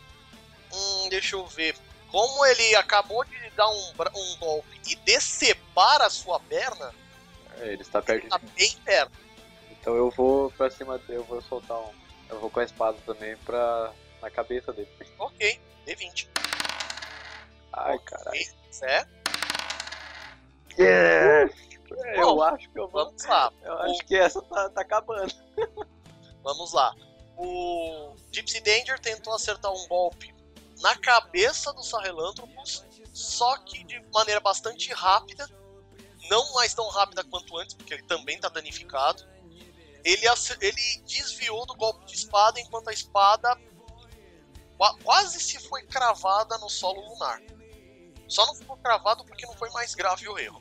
hum, 0.71 1.09
deixa 1.09 1.35
eu 1.35 1.47
ver. 1.47 1.75
Como 2.11 2.45
ele 2.45 2.77
acabou 2.77 3.25
de 3.25 3.51
dar 3.57 3.71
um, 3.71 3.93
um 4.17 4.37
golpe 4.37 4.81
e 4.87 4.97
decepar 4.97 6.03
a 6.03 6.11
sua 6.11 6.39
perna, 6.41 6.95
É, 7.59 7.69
ele 7.73 7.81
está 7.81 8.03
perto 8.03 8.29
tá 8.29 8.37
de 8.37 8.45
mim. 8.45 8.53
bem 8.55 8.77
perto. 8.85 9.13
Então 9.71 9.95
eu 9.97 10.11
vou 10.11 10.51
pra 10.51 10.71
cima 10.71 10.99
dele, 10.99 11.21
eu 11.21 11.25
vou 11.25 11.41
soltar 11.41 11.79
um. 11.79 11.91
Eu 12.29 12.39
vou 12.39 12.51
com 12.51 12.61
a 12.61 12.65
espada 12.65 12.99
também 13.07 13.35
pra. 13.39 13.91
na 14.21 14.31
cabeça 14.31 14.75
dele. 14.75 14.91
Ok, 15.19 15.59
D20. 15.87 16.29
Ai, 17.77 17.99
caralho. 18.01 18.47
Certo? 18.71 19.11
É, 20.79 21.45
eu 22.17 22.35
Bom, 22.37 22.43
acho 22.43 22.69
que 22.71 22.79
eu 22.79 22.89
vou. 22.89 23.05
Vamos 23.07 23.25
lá. 23.25 23.53
Eu 23.63 23.79
acho 23.81 23.99
que 24.07 24.17
essa 24.17 24.43
tá, 24.43 24.69
tá 24.71 24.81
acabando. 24.81 25.33
Vamos 26.43 26.73
lá. 26.73 26.95
O 27.37 28.15
Gypsy 28.33 28.61
Danger 28.61 28.99
tentou 28.99 29.35
acertar 29.35 29.73
um 29.73 29.87
golpe 29.89 30.35
na 30.81 30.97
cabeça 30.97 31.73
do 31.73 31.83
Sahelanthropus, 31.83 32.85
só 33.13 33.57
que 33.59 33.83
de 33.85 34.01
maneira 34.13 34.41
bastante 34.41 34.93
rápida, 34.93 35.49
não 36.29 36.53
mais 36.55 36.75
tão 36.75 36.89
rápida 36.89 37.25
quanto 37.25 37.57
antes, 37.57 37.75
porque 37.75 37.95
ele 37.95 38.03
também 38.05 38.37
está 38.37 38.49
danificado. 38.49 39.25
Ele, 40.05 40.23
ele 40.61 41.03
desviou 41.07 41.65
do 41.65 41.75
golpe 41.75 42.05
de 42.07 42.15
espada, 42.15 42.61
enquanto 42.61 42.89
a 42.89 42.93
espada 42.93 43.57
qua- 44.77 44.97
quase 45.03 45.41
se 45.41 45.59
foi 45.69 45.83
cravada 45.85 46.59
no 46.59 46.69
solo 46.69 47.01
lunar. 47.09 47.41
Só 48.35 48.45
não 48.47 48.55
ficou 48.57 48.77
cravado 48.79 49.25
porque 49.25 49.47
não 49.47 49.55
foi 49.55 49.71
mais 49.71 49.95
grave 49.95 50.29
o 50.29 50.37
erro. 50.37 50.61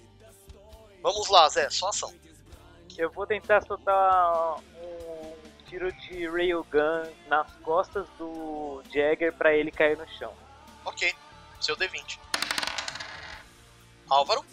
Vamos 1.01 1.27
lá, 1.27 1.49
Zé, 1.49 1.71
só 1.71 1.89
ação. 1.89 2.13
Eu 2.95 3.09
vou 3.09 3.25
tentar 3.25 3.65
soltar 3.65 4.59
um 4.59 5.35
tiro 5.67 5.91
de 5.91 6.29
railgun 6.29 7.11
nas 7.25 7.51
costas 7.63 8.07
do 8.19 8.83
Jagger 8.93 9.33
pra 9.33 9.55
ele 9.55 9.71
cair 9.71 9.97
no 9.97 10.07
chão. 10.07 10.31
Ok, 10.85 11.15
seu 11.59 11.75
D20. 11.75 12.19
Álvaro? 14.07 14.45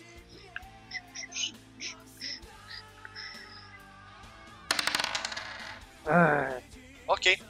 Ok. 7.06 7.42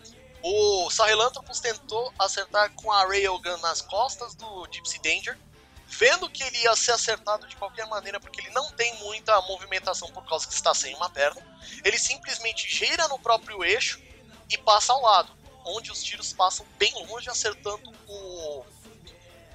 O 0.42 0.90
Sahelanthropus 0.90 1.60
tentou 1.60 2.12
acertar 2.18 2.72
com 2.74 2.90
a 2.90 3.06
Railgun 3.06 3.56
nas 3.58 3.80
costas 3.80 4.34
do 4.34 4.66
Gypsy 4.68 4.98
Danger, 4.98 5.38
vendo 5.90 6.30
que 6.30 6.42
ele 6.42 6.58
ia 6.58 6.74
ser 6.76 6.92
acertado 6.92 7.46
de 7.46 7.56
qualquer 7.56 7.86
maneira, 7.86 8.20
porque 8.20 8.40
ele 8.40 8.50
não 8.50 8.70
tem 8.72 8.94
muita 8.96 9.40
movimentação 9.42 10.08
por 10.12 10.26
causa 10.26 10.46
que 10.46 10.54
está 10.54 10.72
sem 10.74 10.94
uma 10.94 11.10
perna. 11.10 11.42
Ele 11.84 11.98
simplesmente 11.98 12.68
gira 12.68 13.08
no 13.08 13.18
próprio 13.18 13.64
eixo 13.64 14.00
e 14.48 14.56
passa 14.56 14.92
ao 14.92 15.02
lado, 15.02 15.32
onde 15.64 15.90
os 15.90 16.02
tiros 16.02 16.32
passam 16.32 16.64
bem 16.78 16.92
longe, 17.06 17.28
acertando 17.28 17.92
o, 18.08 18.64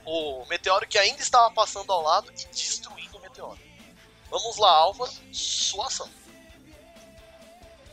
o 0.05 0.45
meteoro 0.47 0.87
que 0.87 0.97
ainda 0.97 1.21
estava 1.21 1.51
passando 1.53 1.91
ao 1.91 2.01
lado 2.01 2.31
e 2.31 2.45
destruindo 2.47 3.17
o 3.17 3.21
meteoro. 3.21 3.59
Vamos 4.29 4.57
lá, 4.57 4.71
Álvaro, 4.71 5.11
sua 5.31 5.87
ação. 5.87 6.09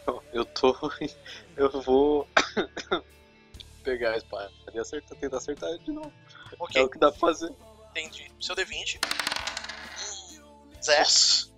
Eu 0.33 0.45
tô. 0.45 0.75
Eu 1.57 1.83
vou. 1.83 2.29
pegar 3.83 4.13
a 4.13 4.17
espada 4.17 4.51
e 4.73 4.79
acertar, 4.79 5.19
tentar 5.19 5.37
acertar 5.37 5.71
ele 5.71 5.81
de 5.81 5.93
novo. 5.93 6.13
Ok. 6.59 6.81
É 6.81 6.85
o 6.85 6.89
que 6.89 6.99
dá 6.99 7.11
pra 7.11 7.21
fazer. 7.21 7.53
Entendi. 7.95 8.33
Seu 8.41 8.57
D20. 8.57 8.99
Hum, 10.01 10.73
Zé. 10.83 11.03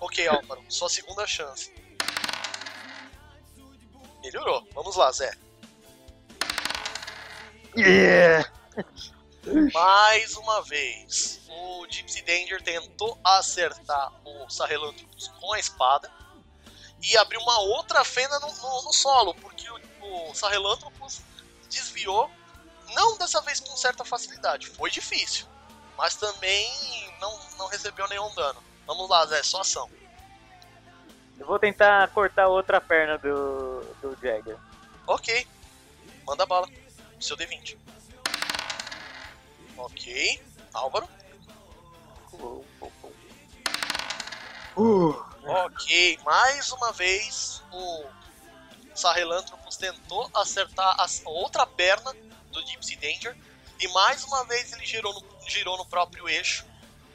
Ok, 0.00 0.28
Álvaro. 0.28 0.64
Sua 0.68 0.88
segunda 0.88 1.26
chance. 1.26 1.72
Melhorou. 4.22 4.64
Vamos 4.72 4.94
lá, 4.94 5.10
Zé. 5.10 5.32
Yeah! 7.76 8.48
Mais 9.74 10.36
uma 10.36 10.62
vez. 10.62 11.40
O 11.48 11.84
Gypsy 11.90 12.22
Danger 12.22 12.62
tentou 12.62 13.18
acertar 13.24 14.12
o 14.24 14.48
Sahelanthropus 14.48 15.28
com 15.40 15.52
a 15.52 15.58
espada 15.58 16.10
e 17.02 17.16
abriu 17.16 17.40
uma 17.40 17.58
outra 17.60 18.04
fenda 18.04 18.38
no, 18.38 18.46
no- 18.52 18.82
no 18.84 18.92
solo, 18.92 19.34
porque 19.34 19.68
o, 19.68 20.30
o 20.30 20.34
Sahelanthropus 20.34 21.20
desviou, 21.68 22.30
não 22.94 23.16
dessa 23.18 23.40
vez 23.42 23.60
com 23.60 23.76
certa 23.76 24.04
facilidade. 24.04 24.68
Foi 24.68 24.90
difícil, 24.90 25.46
mas 25.96 26.14
também 26.16 26.68
não, 27.20 27.38
não 27.58 27.66
recebeu 27.66 28.08
nenhum 28.08 28.32
dano. 28.34 28.62
Vamos 28.86 29.08
lá, 29.08 29.26
Zé, 29.26 29.42
sua 29.42 29.60
ação. 29.60 29.90
Eu 31.38 31.46
vou 31.46 31.58
tentar 31.58 32.08
cortar 32.08 32.48
outra 32.48 32.80
perna 32.80 33.16
do, 33.18 33.80
do 34.02 34.16
Jagger. 34.20 34.56
Ok. 35.06 35.46
Manda 36.26 36.44
bala. 36.44 36.68
Seu 37.20 37.36
D20. 37.36 37.76
Ok. 39.76 40.42
Álvaro. 40.74 41.08
Ok. 45.44 46.18
Mais 46.24 46.72
uma 46.72 46.92
vez 46.92 47.62
o 47.72 48.04
Sahelanthropus 48.94 49.76
tentou 49.76 50.28
acertar 50.34 50.96
a 50.98 51.06
outra 51.24 51.66
perna 51.66 52.14
do 52.60 52.66
Gypsy 52.66 52.96
Danger. 52.96 53.36
E 53.80 53.88
mais 53.88 54.24
uma 54.24 54.44
vez 54.44 54.72
ele 54.72 54.84
girou 54.84 55.14
no, 55.14 55.48
girou 55.48 55.76
no 55.78 55.86
próprio 55.86 56.28
eixo. 56.28 56.64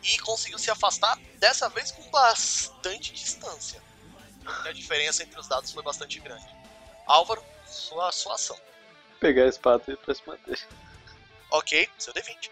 E 0.01 0.17
conseguiu 0.19 0.59
se 0.59 0.69
afastar, 0.69 1.17
dessa 1.37 1.69
vez 1.69 1.91
com 1.91 2.09
bastante 2.09 3.13
distância. 3.13 3.81
A 4.65 4.71
diferença 4.73 5.23
entre 5.23 5.39
os 5.39 5.47
dados 5.47 5.71
foi 5.71 5.81
bastante 5.81 6.19
grande. 6.19 6.45
Álvaro, 7.05 7.43
sua, 7.65 8.11
sua 8.11 8.35
ação. 8.35 8.59
Pegar 9.19 9.43
a 9.43 9.47
espada 9.47 9.83
e 9.87 9.95
pra 9.95 10.13
cima 10.13 10.37
dele. 10.45 10.61
Ok, 11.51 11.89
seu 11.97 12.13
D20. 12.13 12.51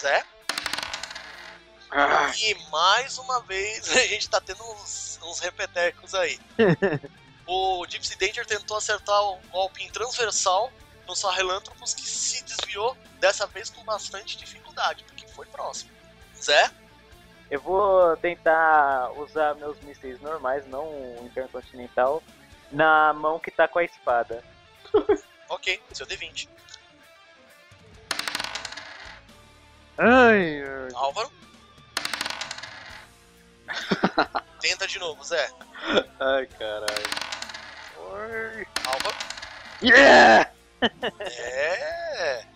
Zé. 0.00 0.24
Ah, 1.90 2.32
E 2.36 2.54
mais 2.70 3.18
uma 3.18 3.40
vez 3.42 3.88
a 3.96 4.06
gente 4.06 4.28
tá 4.28 4.40
tendo 4.40 4.64
uns, 4.64 5.20
uns 5.22 5.38
repetecos 5.38 6.12
aí. 6.14 6.40
o 7.46 7.86
Gypsy 7.86 8.16
Danger 8.16 8.44
tentou 8.44 8.76
acertar 8.76 9.22
o 9.22 9.38
golpe 9.52 9.84
em 9.84 9.90
transversal 9.90 10.72
no 11.06 11.14
Sahelanthropus 11.14 11.94
que 11.94 12.02
se 12.02 12.42
desviou, 12.44 12.96
dessa 13.20 13.46
vez 13.46 13.70
com 13.70 13.84
bastante 13.84 14.36
dificuldade, 14.36 15.04
porque 15.04 15.26
foi 15.28 15.46
próximo. 15.46 15.90
Zé, 16.36 16.70
Eu 17.50 17.60
vou 17.60 18.16
tentar 18.16 19.12
usar 19.18 19.54
meus 19.54 19.78
mísseis 19.80 20.20
normais, 20.20 20.66
não 20.66 20.84
o 20.84 21.26
intercontinental, 21.26 22.22
na 22.72 23.12
mão 23.12 23.38
que 23.38 23.50
tá 23.50 23.68
com 23.68 23.78
a 23.78 23.84
espada. 23.84 24.42
ok, 25.48 25.82
seu 25.92 26.06
D20. 26.06 26.48
Ai, 29.98 30.62
Álvaro. 30.94 31.30
Tenta 34.60 34.86
de 34.86 34.98
novo, 34.98 35.22
Zé. 35.24 35.50
ai 36.18 36.46
caralho. 36.46 37.24
Álvaro. 38.86 39.16
Yeah! 39.82 40.50
É. 41.20 42.46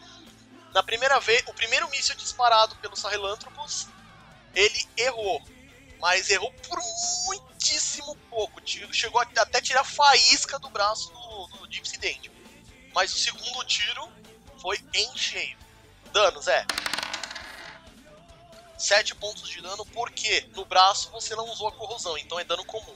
Na 0.73 0.83
primeira 0.83 1.19
vez, 1.19 1.43
o 1.47 1.55
primeiro 1.55 1.89
míssil 1.91 2.15
disparado 2.17 2.77
pelo 2.77 2.97
Sahelanthropus, 2.97 3.89
ele 4.55 4.89
errou. 4.97 5.43
Mas 5.99 6.31
errou 6.31 6.53
por 6.69 6.79
muitíssimo 7.27 8.15
pouco. 8.31 8.61
Chegou 8.93 9.21
até 9.21 9.61
tirar 9.61 9.85
faísca 9.85 10.59
do 10.59 10.71
braço 10.71 11.13
do, 11.13 11.59
do 11.59 11.73
Gypsy. 11.73 12.31
Mas 12.95 13.13
o 13.13 13.19
segundo 13.19 13.65
tiro 13.65 14.09
foi 14.61 14.79
em 14.95 15.17
cheio. 15.17 15.59
Dano, 16.13 16.41
Zé. 16.41 16.65
7 18.79 19.17
pontos 19.17 19.49
de 19.49 19.61
dano, 19.61 19.85
porque 19.87 20.49
no 20.55 20.65
braço 20.65 21.11
você 21.11 21.35
não 21.35 21.51
usou 21.51 21.67
a 21.67 21.73
corrosão, 21.73 22.17
então 22.17 22.39
é 22.39 22.45
dano 22.45 22.65
comum. 22.65 22.95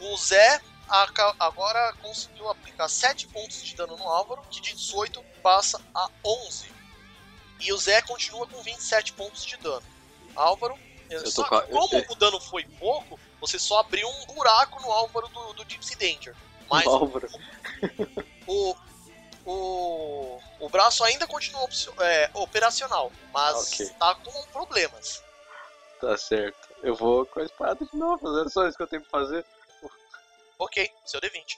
O 0.00 0.16
Zé 0.16 0.60
agora 0.88 1.92
conseguiu 2.02 2.48
aplicar 2.48 2.88
7 2.88 3.28
pontos 3.28 3.62
de 3.62 3.74
dano 3.76 3.96
no 3.96 4.08
Álvaro, 4.08 4.42
que 4.50 4.60
de 4.60 4.74
18 4.74 5.22
passa 5.42 5.80
a 5.94 6.08
11. 6.24 6.70
E 7.60 7.72
o 7.72 7.78
Zé 7.78 8.00
continua 8.02 8.46
com 8.46 8.62
27 8.62 9.12
pontos 9.12 9.44
de 9.44 9.56
dano. 9.58 9.82
Álvaro, 10.34 10.78
só 11.26 11.42
que 11.44 11.72
como 11.72 11.94
eu- 11.96 12.04
o 12.08 12.14
dano 12.14 12.40
foi 12.40 12.64
pouco, 12.78 13.18
você 13.40 13.58
só 13.58 13.80
abriu 13.80 14.08
um 14.08 14.26
buraco 14.34 14.80
no 14.80 14.90
Álvaro 14.92 15.28
do, 15.28 15.52
do 15.54 15.64
Gypsy 15.68 15.96
Danger. 15.96 16.34
Mas 16.70 16.86
Álvaro. 16.86 17.28
o, 18.46 18.76
o, 19.44 20.40
o 20.60 20.68
braço 20.68 21.02
ainda 21.04 21.26
continua 21.26 21.66
é, 22.00 22.30
operacional, 22.34 23.10
mas 23.32 23.72
Ok. 23.72 23.88
tá 23.98 24.14
com 24.16 24.42
problemas. 24.52 25.22
Tá 26.00 26.16
certo. 26.16 26.68
Eu 26.82 26.94
vou 26.94 27.26
com 27.26 27.40
a 27.40 27.44
espada 27.44 27.84
de 27.84 27.96
novo, 27.98 28.40
é 28.40 28.48
só 28.48 28.66
isso 28.68 28.76
que 28.76 28.82
eu 28.82 28.86
tenho 28.86 29.02
pra 29.02 29.20
fazer. 29.20 29.44
Ok, 30.58 30.90
seu 31.06 31.20
D20. 31.20 31.56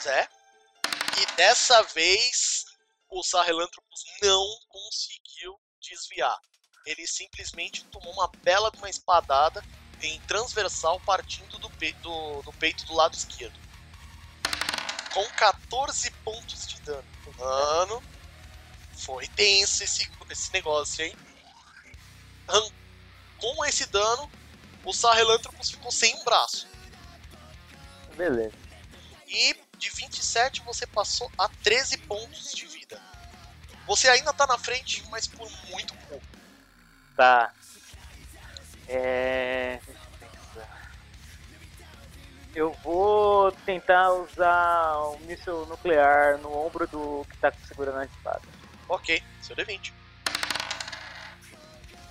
Zé. 0.00 0.28
E 1.20 1.26
dessa 1.36 1.82
vez 1.82 2.64
o 3.10 3.22
Sahelanthropus 3.24 4.04
não 4.22 4.46
conseguiu 4.68 5.58
desviar. 5.80 6.38
Ele 6.86 7.06
simplesmente 7.06 7.84
tomou 7.86 8.12
uma 8.12 8.28
bela 8.44 8.70
de 8.70 8.78
uma 8.78 8.88
espadada 8.88 9.62
em 10.00 10.20
transversal 10.22 11.00
partindo 11.00 11.58
do, 11.58 11.68
pe- 11.70 11.92
do- 11.94 12.42
do 12.42 12.52
peito 12.52 12.84
do 12.86 12.94
lado 12.94 13.14
esquerdo. 13.14 13.58
Com 15.12 15.28
14 15.30 16.10
pontos 16.24 16.66
de 16.68 16.80
dano. 16.82 17.04
Mano, 17.36 18.02
foi 19.04 19.26
tenso 19.28 19.82
esse, 19.82 20.08
esse 20.30 20.52
negócio, 20.52 21.04
hein? 21.04 21.16
Com 23.38 23.64
esse 23.64 23.86
dano, 23.86 24.30
o 24.84 24.92
Sahelanthropus 24.92 25.70
ficou 25.70 25.90
sem 25.90 26.14
um 26.16 26.24
braço. 26.24 26.67
Beleza. 28.18 28.52
E 29.28 29.56
de 29.78 29.90
27 29.90 30.60
você 30.62 30.84
passou 30.88 31.30
a 31.38 31.48
13 31.62 31.98
pontos 31.98 32.52
de 32.52 32.66
vida. 32.66 33.00
Você 33.86 34.08
ainda 34.08 34.32
tá 34.32 34.44
na 34.44 34.58
frente, 34.58 35.04
mas 35.08 35.28
por 35.28 35.48
muito 35.70 35.94
pouco. 36.08 36.26
Tá. 37.16 37.52
É. 38.88 39.78
Eu 42.54 42.72
vou 42.82 43.52
tentar 43.64 44.10
usar 44.10 44.98
um 45.12 45.18
míssil 45.20 45.64
nuclear 45.66 46.38
no 46.38 46.52
ombro 46.52 46.88
do 46.88 47.24
que 47.30 47.36
tá 47.36 47.52
segurando 47.68 47.98
a 47.98 48.04
espada. 48.04 48.42
Ok, 48.88 49.22
seu 49.42 49.54
D20. 49.54 49.92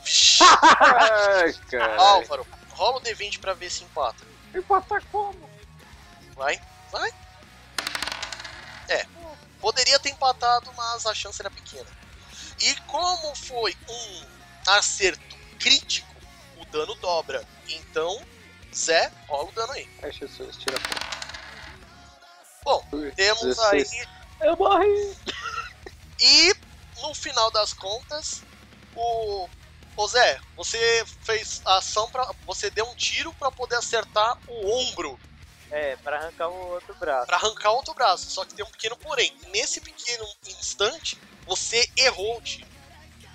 Ai. 0.80 1.54
Álvaro, 1.98 2.48
rola 2.70 2.98
o 2.98 3.02
D20 3.02 3.40
pra 3.40 3.54
ver 3.54 3.70
se 3.70 3.84
empata. 3.84 4.24
Empatar 4.56 5.04
como? 5.12 5.57
Vai, 6.38 6.62
vai. 6.92 7.12
É, 8.90 9.06
poderia 9.60 10.00
ter 10.00 10.12
empatado, 10.12 10.72
mas 10.78 11.06
a 11.08 11.14
chance 11.14 11.42
era 11.42 11.50
pequena. 11.50 11.90
E 12.60 12.76
como 12.82 13.36
foi 13.36 13.76
um 13.90 14.26
acerto 14.68 15.36
crítico, 15.60 16.16
o 16.58 16.66
dano 16.66 16.94
dobra. 16.96 17.44
Então, 17.68 18.24
Zé, 18.74 19.12
rola 19.28 19.50
o 19.50 19.52
dano 19.52 19.74
aí. 19.74 19.90
Ai, 20.04 20.12
Jesus, 20.12 20.58
tira 20.58 20.78
a 20.78 21.08
Bom, 22.64 22.86
temos 23.16 23.42
16. 23.42 23.92
aí 23.92 24.08
Eu 24.42 24.56
morri! 24.58 25.18
E 26.20 26.56
no 27.02 27.16
final 27.16 27.50
das 27.52 27.74
contas, 27.74 28.44
o 28.96 29.50
Ô 29.98 30.08
Zé, 30.08 30.40
você 30.56 31.04
fez 31.24 31.60
a 31.66 31.78
ação 31.78 32.08
para 32.12 32.32
você 32.46 32.70
deu 32.70 32.86
um 32.88 32.94
tiro 32.96 33.34
pra 33.34 33.50
poder 33.50 33.78
acertar 33.78 34.38
o 34.48 34.72
ombro, 34.80 35.20
É, 35.70 35.96
pra 35.98 36.18
arrancar 36.18 36.48
o 36.48 36.72
outro 36.72 36.96
braço. 36.96 37.28
pra 37.28 37.38
arrancar 37.38 37.72
o 37.72 37.76
outro 37.76 37.94
braço. 37.94 38.30
Só 38.30 38.46
que 38.46 38.54
tem 38.54 38.66
um 38.66 38.70
pequeno 38.70 38.96
porém. 38.96 39.36
Nesse 39.48 39.82
pequeno 39.82 40.28
instante, 40.48 41.18
você 41.46 41.90
errou 41.98 42.38
o 42.38 42.42
tiro. 42.42 42.68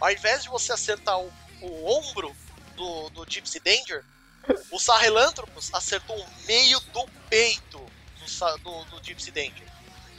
Ao 0.01 0.11
invés 0.11 0.43
de 0.43 0.49
você 0.49 0.73
acertar 0.73 1.19
o, 1.19 1.33
o 1.61 1.99
ombro 1.99 2.35
do, 2.75 3.11
do 3.11 3.31
Gypsy 3.31 3.61
Danger, 3.61 4.05
o 4.71 4.79
Sahelanthropus 4.79 5.73
acertou 5.73 6.19
o 6.19 6.27
meio 6.47 6.81
do 6.81 7.07
peito 7.29 7.79
do, 7.79 8.59
do, 8.59 8.85
do 8.87 9.05
Gypsy 9.05 9.31
Danger. 9.31 9.67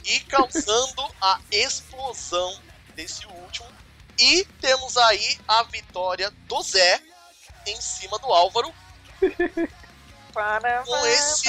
E 0.04 0.20
causando 0.20 1.02
a 1.20 1.40
explosão 1.50 2.60
desse 2.94 3.26
último. 3.26 3.66
E 4.18 4.44
temos 4.60 4.96
aí 4.96 5.38
a 5.48 5.62
vitória 5.64 6.30
do 6.30 6.62
Zé 6.62 7.02
em 7.66 7.80
cima 7.80 8.18
do 8.18 8.26
Álvaro 8.26 8.72
com 10.84 11.06
esse 11.06 11.48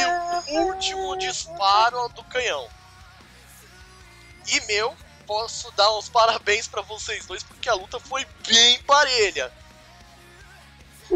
último 0.57 1.17
disparo 1.17 2.07
do 2.09 2.23
canhão. 2.25 2.69
E 4.47 4.61
meu, 4.67 4.95
posso 5.25 5.71
dar 5.71 5.91
uns 5.97 6.07
parabéns 6.09 6.67
pra 6.67 6.81
vocês 6.81 7.25
dois 7.25 7.43
porque 7.43 7.67
a 7.67 7.73
luta 7.73 7.99
foi 7.99 8.25
bem 8.47 8.81
parelha. 8.83 9.51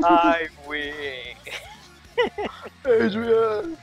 Ai, 0.04 0.50
win! 0.68 1.38
Adrian! 2.84 3.78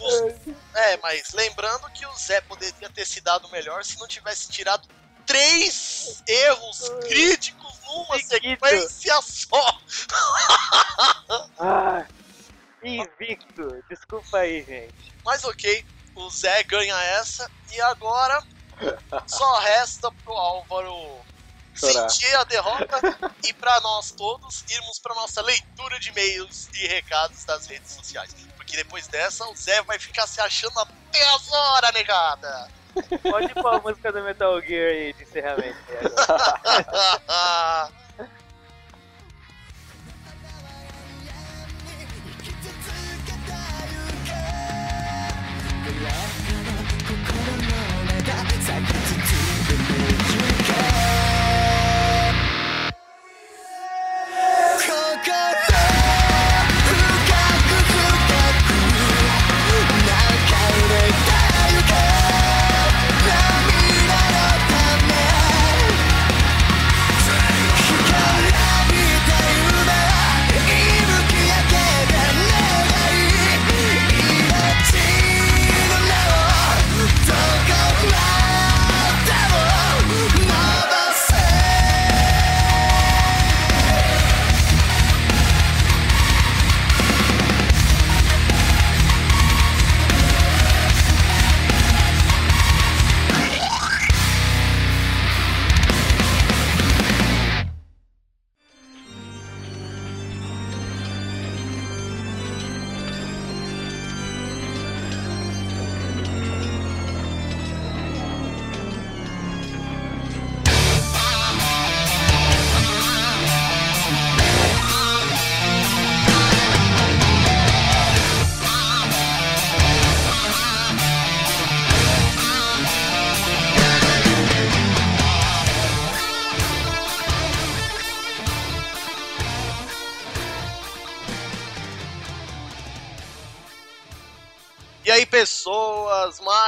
Os- 0.00 0.54
É, 0.74 0.96
mas 0.98 1.32
lembrando 1.32 1.90
que 1.90 2.06
o 2.06 2.14
Zé 2.16 2.40
poderia 2.40 2.88
ter 2.90 3.04
se 3.04 3.20
dado 3.20 3.48
melhor 3.50 3.84
se 3.84 3.98
não 3.98 4.06
tivesse 4.06 4.48
tirado 4.48 4.88
três 5.26 6.22
erros 6.26 6.88
críticos 7.06 7.80
numa 7.86 8.18
sequência 8.18 9.20
só. 9.22 9.78
Ah, 11.58 12.06
invicto! 12.84 13.82
Desculpa 13.88 14.38
aí, 14.38 14.64
gente. 14.64 15.14
Mas 15.24 15.44
ok, 15.44 15.84
o 16.16 16.30
Zé 16.30 16.62
ganha 16.64 16.96
essa 17.18 17.50
e 17.72 17.80
agora 17.80 18.42
só 19.26 19.58
resta 19.60 20.10
pro 20.24 20.34
Álvaro 20.34 21.24
Chorar. 21.74 22.08
sentir 22.08 22.34
a 22.36 22.44
derrota 22.44 23.00
e 23.42 23.52
pra 23.54 23.80
nós 23.80 24.12
todos 24.12 24.64
irmos 24.68 24.98
pra 25.00 25.14
nossa 25.14 25.42
leitura 25.42 25.98
de 25.98 26.10
e-mails 26.10 26.68
e 26.74 26.86
recados 26.86 27.44
das 27.44 27.66
redes 27.66 27.92
sociais. 27.92 28.32
Porque 28.56 28.76
depois 28.76 29.08
dessa 29.08 29.44
o 29.48 29.56
Zé 29.56 29.82
vai 29.82 29.98
ficar 29.98 30.26
se 30.26 30.40
achando 30.40 30.78
até 30.78 31.28
as 31.34 31.48
horas, 31.52 31.92
negada. 31.92 32.72
Pode 33.22 33.54
pôr 33.54 33.74
a 33.74 33.80
música 33.80 34.12
do 34.12 34.22
Metal 34.22 34.60
Gear 34.60 34.90
aí 34.90 35.12
de 35.12 35.22
encerramento. 35.22 35.76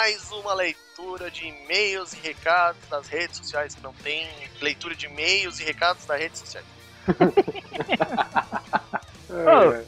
mais 0.06 0.30
uma 0.30 0.54
leitura 0.54 1.28
de 1.32 1.46
e-mails 1.48 2.12
e 2.12 2.20
recados 2.20 2.80
das 2.88 3.08
redes 3.08 3.38
sociais 3.38 3.74
que 3.74 3.82
não 3.82 3.92
tem 3.92 4.28
leitura 4.62 4.94
de 4.94 5.06
e-mails 5.06 5.58
e 5.58 5.64
recados 5.64 6.06
das 6.06 6.20
redes 6.20 6.38
sociais. 6.38 6.66
Oh, 9.28 9.84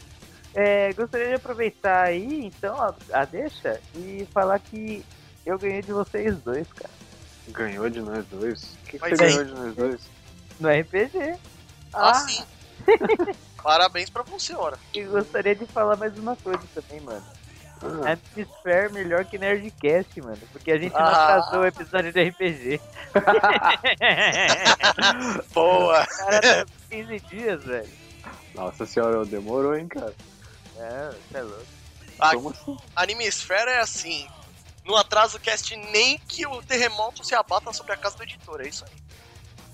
É, 0.52 0.92
gostaria 0.94 1.28
de 1.28 1.34
aproveitar 1.34 2.06
aí, 2.06 2.46
então, 2.46 2.74
a, 2.82 2.92
a 3.12 3.24
deixa 3.24 3.80
e 3.94 4.26
falar 4.34 4.58
que 4.58 5.04
eu 5.46 5.56
ganhei 5.56 5.80
de 5.80 5.92
vocês 5.92 6.36
dois, 6.38 6.66
cara. 6.72 6.90
Ganhou 7.46 7.88
de 7.88 8.00
nós 8.00 8.26
dois? 8.26 8.64
O 8.64 8.86
que, 8.86 8.98
que 8.98 9.08
você 9.08 9.14
ganhou 9.14 9.44
de 9.44 9.52
nós 9.52 9.74
dois? 9.76 10.00
No 10.58 10.68
RPG. 10.68 11.36
Ah, 11.94 12.14
sim. 12.14 12.44
Parabéns 13.62 14.10
pra 14.10 14.24
você, 14.24 14.52
ora. 14.54 14.76
E 14.92 15.04
gostaria 15.04 15.54
de 15.54 15.66
falar 15.66 15.96
mais 15.96 16.18
uma 16.18 16.34
coisa 16.34 16.62
também, 16.74 17.00
mano. 17.00 17.24
Ah, 17.82 18.12
Atmosfera 18.12 18.88
melhor 18.90 19.24
que 19.24 19.38
Nerdcast, 19.38 20.20
mano. 20.20 20.38
Porque 20.52 20.70
a 20.72 20.78
gente 20.78 20.92
não 20.92 21.00
Ah. 21.00 21.36
atrasou 21.36 21.60
o 21.60 21.66
episódio 21.66 22.12
de 22.12 22.22
RPG. 22.28 22.80
Boa! 25.54 26.06
Cara, 26.06 26.66
tá 26.66 26.72
15 26.90 27.20
dias, 27.20 27.64
velho. 27.64 27.88
nossa 28.54 28.84
senhora, 28.86 29.24
demorou, 29.24 29.76
hein, 29.76 29.86
cara? 29.88 30.14
É, 30.76 31.10
você 31.30 31.38
é 31.38 31.42
louco. 31.42 31.66
A- 32.18 32.30
assim? 32.34 32.78
Anime 32.96 33.24
Esfera 33.26 33.70
é 33.70 33.80
assim. 33.80 34.28
Não 34.84 34.96
atrasa 34.96 35.36
o 35.36 35.40
cast 35.40 35.76
nem 35.76 36.18
que 36.18 36.46
o 36.46 36.62
terremoto 36.62 37.24
se 37.24 37.34
abata 37.34 37.72
sobre 37.72 37.92
a 37.92 37.96
casa 37.96 38.16
do 38.16 38.22
editor, 38.22 38.60
é 38.62 38.68
isso 38.68 38.84
aí. 38.84 38.90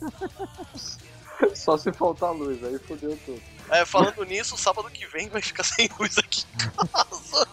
Só 1.54 1.76
se 1.76 1.92
faltar 1.92 2.32
luz, 2.32 2.62
aí 2.64 2.78
fodeu 2.78 3.16
tudo. 3.24 3.40
É, 3.70 3.84
falando 3.84 4.24
nisso, 4.24 4.56
sábado 4.58 4.90
que 4.90 5.06
vem 5.06 5.28
vai 5.28 5.40
ficar 5.40 5.62
sem 5.64 5.88
luz 5.98 6.18
aqui 6.18 6.44
em 6.54 6.86
casa. 6.88 7.46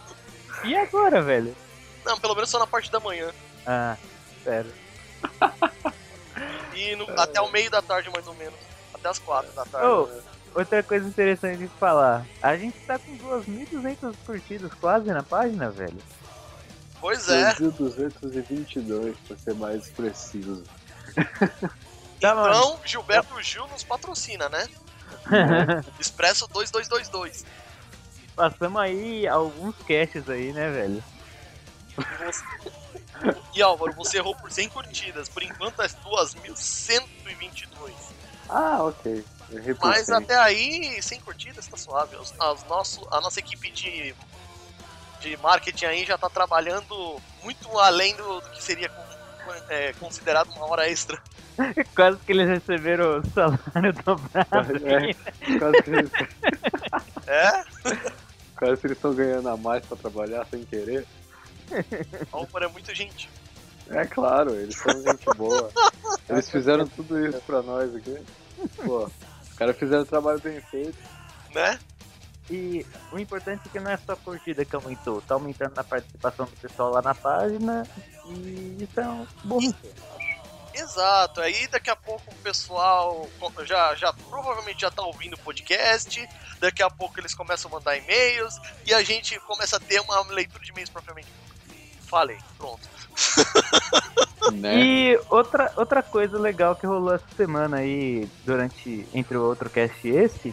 E 0.64 0.76
agora, 0.76 1.22
velho? 1.22 1.54
Não, 2.04 2.18
pelo 2.18 2.34
menos 2.34 2.50
só 2.50 2.58
na 2.58 2.66
parte 2.66 2.90
da 2.90 3.00
manhã. 3.00 3.30
Ah, 3.66 3.96
sério. 4.44 4.72
E 6.74 6.96
no- 6.96 7.08
até 7.20 7.40
o 7.40 7.50
meio 7.50 7.70
da 7.70 7.80
tarde, 7.82 8.10
mais 8.10 8.26
ou 8.26 8.34
menos. 8.34 8.58
Até 8.94 9.08
as 9.08 9.18
quatro 9.18 9.52
da 9.52 9.64
tarde. 9.64 9.86
Ô, 9.86 10.08
outra 10.54 10.82
coisa 10.82 11.06
interessante 11.08 11.58
de 11.58 11.68
falar. 11.78 12.24
A 12.42 12.56
gente 12.56 12.78
tá 12.80 12.98
com 12.98 13.16
2.200 13.18 14.14
curtidas 14.26 14.72
quase 14.74 15.06
na 15.12 15.22
página, 15.22 15.70
velho. 15.70 15.98
Pois 17.00 17.28
é. 17.28 17.52
2.222, 17.54 19.14
pra 19.26 19.36
ser 19.36 19.54
mais 19.54 19.88
preciso. 19.90 20.62
Tá. 21.14 21.50
Então, 22.18 22.78
Gilberto 22.84 23.42
Gil 23.42 23.66
nos 23.68 23.82
patrocina, 23.82 24.48
né? 24.48 24.66
Expresso 25.98 26.46
2222. 26.48 27.44
Passamos 28.34 28.80
aí 28.80 29.28
alguns 29.28 29.74
caches 29.86 30.26
aí, 30.28 30.52
né, 30.52 30.70
velho? 30.70 31.04
E 31.98 32.24
você- 32.24 32.44
E 33.54 33.62
Álvaro, 33.62 33.92
você 33.92 34.16
errou 34.18 34.34
por 34.34 34.50
100 34.50 34.68
curtidas. 34.68 35.28
Por 35.28 35.42
enquanto 35.42 35.80
é 35.82 35.88
2.122. 35.88 37.92
Ah, 38.48 38.82
ok. 38.82 39.22
Mas 39.82 40.06
100. 40.06 40.14
até 40.16 40.36
aí, 40.38 41.00
100 41.02 41.20
curtidas 41.20 41.68
tá 41.68 41.76
suave. 41.76 42.16
Os, 42.16 42.32
as 42.40 42.64
nosso, 42.64 43.06
a 43.10 43.20
nossa 43.20 43.38
equipe 43.38 43.70
de, 43.70 44.14
de 45.20 45.36
marketing 45.38 45.84
aí 45.84 46.06
já 46.06 46.16
tá 46.16 46.30
trabalhando 46.30 47.20
muito 47.42 47.78
além 47.78 48.16
do, 48.16 48.40
do 48.40 48.48
que 48.50 48.62
seria 48.62 48.90
é, 49.68 49.92
considerado 49.94 50.48
uma 50.56 50.64
hora 50.66 50.88
extra. 50.88 51.20
Quase 51.94 52.18
que 52.20 52.32
eles 52.32 52.48
receberam 52.48 53.18
o 53.20 53.30
salário 53.30 53.92
dobrado. 54.04 54.80
É, 54.88 55.12
quase 55.58 55.82
que 55.82 55.90
eles 55.90 56.10
É? 57.26 57.62
quase 58.62 58.80
que 58.80 58.86
eles 58.86 58.96
estão 58.96 59.12
ganhando 59.12 59.48
a 59.48 59.56
mais 59.56 59.84
pra 59.84 59.96
trabalhar 59.96 60.46
sem 60.46 60.64
querer. 60.64 61.04
Álvaro 62.30 62.66
é 62.66 62.68
muito 62.68 62.94
gentil. 62.94 63.28
É 63.90 64.06
claro, 64.06 64.54
eles 64.54 64.76
são 64.76 65.02
gente 65.02 65.24
boa. 65.36 65.68
Eles 66.28 66.48
fizeram 66.48 66.86
tudo 66.86 67.26
isso 67.26 67.40
pra 67.40 67.60
nós 67.60 67.92
aqui. 67.92 68.16
Pô, 68.84 69.10
os 69.42 69.52
caras 69.56 69.76
fizeram 69.76 70.02
o 70.02 70.06
trabalho 70.06 70.38
bem 70.38 70.60
feito. 70.60 70.96
Né? 71.52 71.76
E 72.48 72.86
o 73.10 73.18
importante 73.18 73.62
é 73.66 73.68
que 73.68 73.80
não 73.80 73.90
é 73.90 73.96
só 73.96 74.12
a 74.12 74.16
curtida 74.16 74.64
que 74.64 74.76
aumentou, 74.76 75.20
tá 75.22 75.34
aumentando 75.34 75.76
a 75.76 75.82
participação 75.82 76.46
do 76.46 76.52
pessoal 76.52 76.92
lá 76.92 77.02
na 77.02 77.14
página 77.16 77.84
e 78.26 78.76
isso 78.80 79.00
é 79.00 79.08
um 79.08 79.26
bom. 79.42 79.58
Exato. 80.74 81.40
Aí 81.40 81.66
daqui 81.68 81.90
a 81.90 81.96
pouco 81.96 82.22
o 82.30 82.34
pessoal 82.36 83.28
já, 83.64 83.94
já 83.94 84.12
provavelmente 84.12 84.80
já 84.80 84.90
tá 84.90 85.02
ouvindo 85.02 85.34
o 85.34 85.38
podcast. 85.38 86.28
Daqui 86.60 86.82
a 86.82 86.90
pouco 86.90 87.18
eles 87.18 87.34
começam 87.34 87.70
a 87.70 87.74
mandar 87.74 87.96
e-mails 87.96 88.58
e 88.86 88.94
a 88.94 89.02
gente 89.02 89.38
começa 89.40 89.76
a 89.76 89.80
ter 89.80 90.00
uma 90.00 90.20
leitura 90.32 90.62
de 90.64 90.70
e-mails 90.70 90.90
propriamente. 90.90 91.28
Falei, 92.08 92.38
pronto. 92.58 92.88
Né? 94.52 94.74
E 94.76 95.20
outra, 95.30 95.72
outra 95.76 96.02
coisa 96.02 96.36
legal 96.36 96.74
que 96.74 96.84
rolou 96.84 97.14
essa 97.14 97.24
semana 97.36 97.76
aí, 97.76 98.28
durante 98.44 99.06
entre 99.14 99.36
o 99.36 99.42
outro 99.44 99.70
cast 99.70 99.96
e 100.06 100.10
esse, 100.10 100.52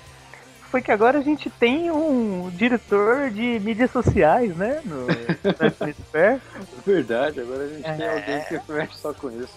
foi 0.69 0.79
que 0.81 0.91
agora 0.91 1.17
a 1.17 1.23
gente 1.23 1.49
tem 1.49 1.89
um 1.89 2.51
diretor 2.51 3.31
de 3.31 3.59
mídias 3.59 3.89
sociais, 3.91 4.55
né? 4.55 4.81
No, 4.85 5.07
no 5.07 5.87
Hemisphere. 5.87 6.39
Verdade, 6.85 7.41
agora 7.41 7.63
a 7.63 7.67
gente 7.67 7.81
tem 7.81 8.01
É. 8.05 8.13
alguém 8.13 8.45
que 8.45 8.71
mexe 8.71 8.97
só 8.99 9.11
com 9.11 9.31
isso. 9.31 9.53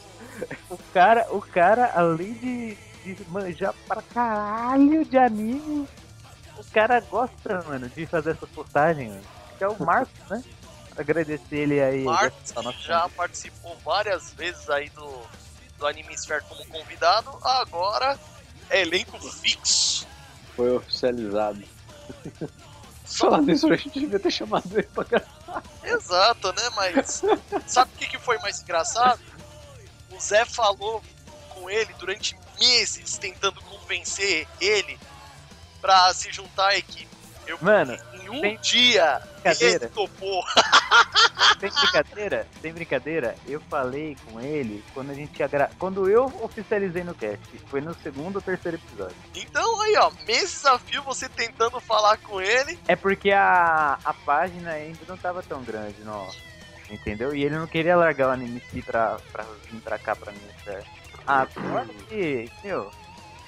O 0.71 0.79
cara, 0.93 1.27
o 1.31 1.41
cara, 1.41 1.93
além 1.95 2.33
de, 2.35 2.75
de 3.05 3.17
manjar 3.29 3.75
pra 3.87 4.03
caralho 4.03 5.05
de 5.05 5.19
anime, 5.19 5.89
o 6.57 6.65
cara 6.73 7.01
gosta, 7.01 7.63
mano, 7.63 7.89
de 7.89 8.07
fazer 8.07 8.31
essas 8.31 8.49
postagens, 8.51 9.11
mano. 9.11 9.23
Que 9.59 9.65
é 9.65 9.69
o 9.69 9.83
Marcos, 9.83 10.29
né? 10.31 10.43
Agradecer 10.97 11.57
ele 11.57 11.81
aí. 11.81 12.05
Marcos 12.05 12.53
já 12.81 13.09
participou 13.11 13.77
várias 13.85 14.33
vezes 14.33 14.69
aí 14.69 14.91
do, 14.91 15.23
do 15.79 15.87
Anime 15.87 16.15
Sphere 16.15 16.43
como 16.49 16.67
convidado. 16.67 17.31
Agora 17.43 18.19
é 18.69 18.83
elenco 18.83 19.19
fixo. 19.19 20.07
Foi 20.55 20.71
oficializado. 20.77 21.63
Só 23.05 23.31
Falando 23.31 23.51
isso, 23.51 23.71
a 23.71 23.77
gente 23.77 24.01
devia 24.01 24.19
ter 24.19 24.31
chamado 24.31 24.67
ele 24.73 24.89
pra 24.95 25.05
gravar. 25.05 25.63
Exato, 25.85 26.49
né? 26.53 26.71
Mas 26.75 27.23
sabe 27.67 27.91
o 27.95 27.99
que, 27.99 28.07
que 28.07 28.19
foi 28.19 28.39
mais 28.39 28.63
engraçado? 28.63 29.21
Zé 30.23 30.45
falou 30.45 31.03
com 31.51 31.69
ele 31.69 31.93
durante 31.99 32.37
meses 32.59 33.19
tentando 33.19 33.61
convencer 33.63 34.47
ele 34.61 34.99
pra 35.81 36.13
se 36.15 36.31
juntar 36.33 36.69
à 36.69 36.77
equipe. 36.79 37.11
Eu, 37.45 37.59
Mano, 37.61 37.99
em 38.15 38.31
um 38.31 38.41
sem 38.41 38.57
dia, 38.61 39.21
brincadeira. 39.35 39.85
ele 39.87 39.95
topou. 39.95 40.45
Sem 41.59 41.71
brincadeira, 41.71 42.49
sem 42.61 42.73
brincadeira, 42.73 43.37
eu 43.47 43.61
falei 43.71 44.17
com 44.27 44.41
ele 44.41 44.83
quando 44.93 45.11
a 45.11 45.15
gente 45.15 45.39
ia 45.39 45.47
gra... 45.47 45.71
quando 45.79 46.09
eu 46.09 46.25
oficializei 46.43 47.05
no 47.05 47.15
cast. 47.15 47.41
Foi 47.69 47.81
no 47.81 47.95
segundo 48.03 48.37
ou 48.37 48.43
terceiro 48.43 48.77
episódio. 48.79 49.15
Então 49.33 49.81
aí, 49.81 49.97
ó, 49.97 50.11
meses 50.27 50.67
a 50.67 50.77
fio 50.77 51.05
você 51.05 51.29
tentando 51.29 51.79
falar 51.79 52.17
com 52.19 52.41
ele. 52.41 52.77
É 52.89 52.97
porque 52.97 53.31
a, 53.31 53.97
a 54.05 54.13
página 54.13 54.73
ainda 54.73 54.99
não 55.07 55.17
tava 55.17 55.41
tão 55.41 55.63
grande, 55.63 56.01
não. 56.03 56.29
Entendeu? 56.93 57.35
E 57.35 57.43
ele 57.45 57.57
não 57.57 57.67
queria 57.67 57.97
largar 57.97 58.29
o 58.29 58.33
anime 58.33 58.61
C 58.71 58.83
pra, 58.83 59.19
pra 59.33 59.45
vir 59.71 59.81
pra 59.81 59.99
cá 59.99 60.15
pra 60.15 60.31
mim, 60.31 60.39
certo? 60.63 60.87
Ah, 61.27 61.47
agora 61.57 61.87
que, 62.09 62.51
meu, 62.63 62.93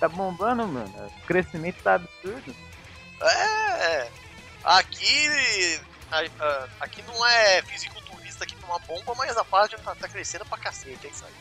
tá 0.01 0.09
bombando, 0.09 0.67
mano. 0.67 0.93
O 1.23 1.27
crescimento 1.27 1.77
tá 1.83 1.95
absurdo. 1.95 2.55
É. 3.21 4.09
Aqui. 4.65 5.29
a- 6.11 6.23
a- 6.45 6.69
Aqui 6.81 7.03
não 7.03 7.27
é 7.27 7.61
fisiculturista 7.63 8.47
que 8.47 8.57
toma 8.57 8.79
bomba, 8.89 9.15
mas 9.19 9.37
a 9.37 9.45
página 9.45 9.79
tá, 9.83 9.95
tá 9.95 10.09
crescendo 10.09 10.47
pra 10.47 10.57
cacete, 10.57 11.07
é 11.07 11.11
isso 11.11 11.25
aí. 11.27 11.35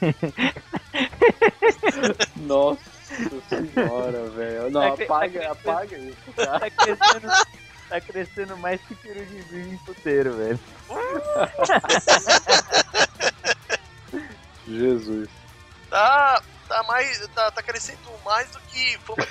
Nossa 2.36 2.80
senhora, 3.48 4.30
velho. 4.30 4.70
Não, 4.70 4.96
Tá 4.96 4.96
tá 4.96 5.04
apaga, 5.04 5.52
apaga 5.52 5.98
isso, 5.98 6.32
tá? 6.34 6.58
Tá 6.60 6.70
crescendo, 6.70 7.28
tá 7.90 8.00
crescendo 8.00 8.56
mais 8.56 8.80
que 8.82 8.94
tiro 8.94 9.26
de 9.26 9.40
vinho 9.42 9.74
em 9.74 9.78
puteiro, 9.78 10.36
velho. 10.36 10.60
Jesus. 14.66 15.28
Tá, 15.90 16.40
tá 16.68 16.82
mais. 16.84 17.26
Tá, 17.34 17.50
tá 17.50 17.60
crescendo 17.62 17.98
mais 18.24 18.48
do 18.50 18.60
que 18.60 18.96
fama 18.98 19.26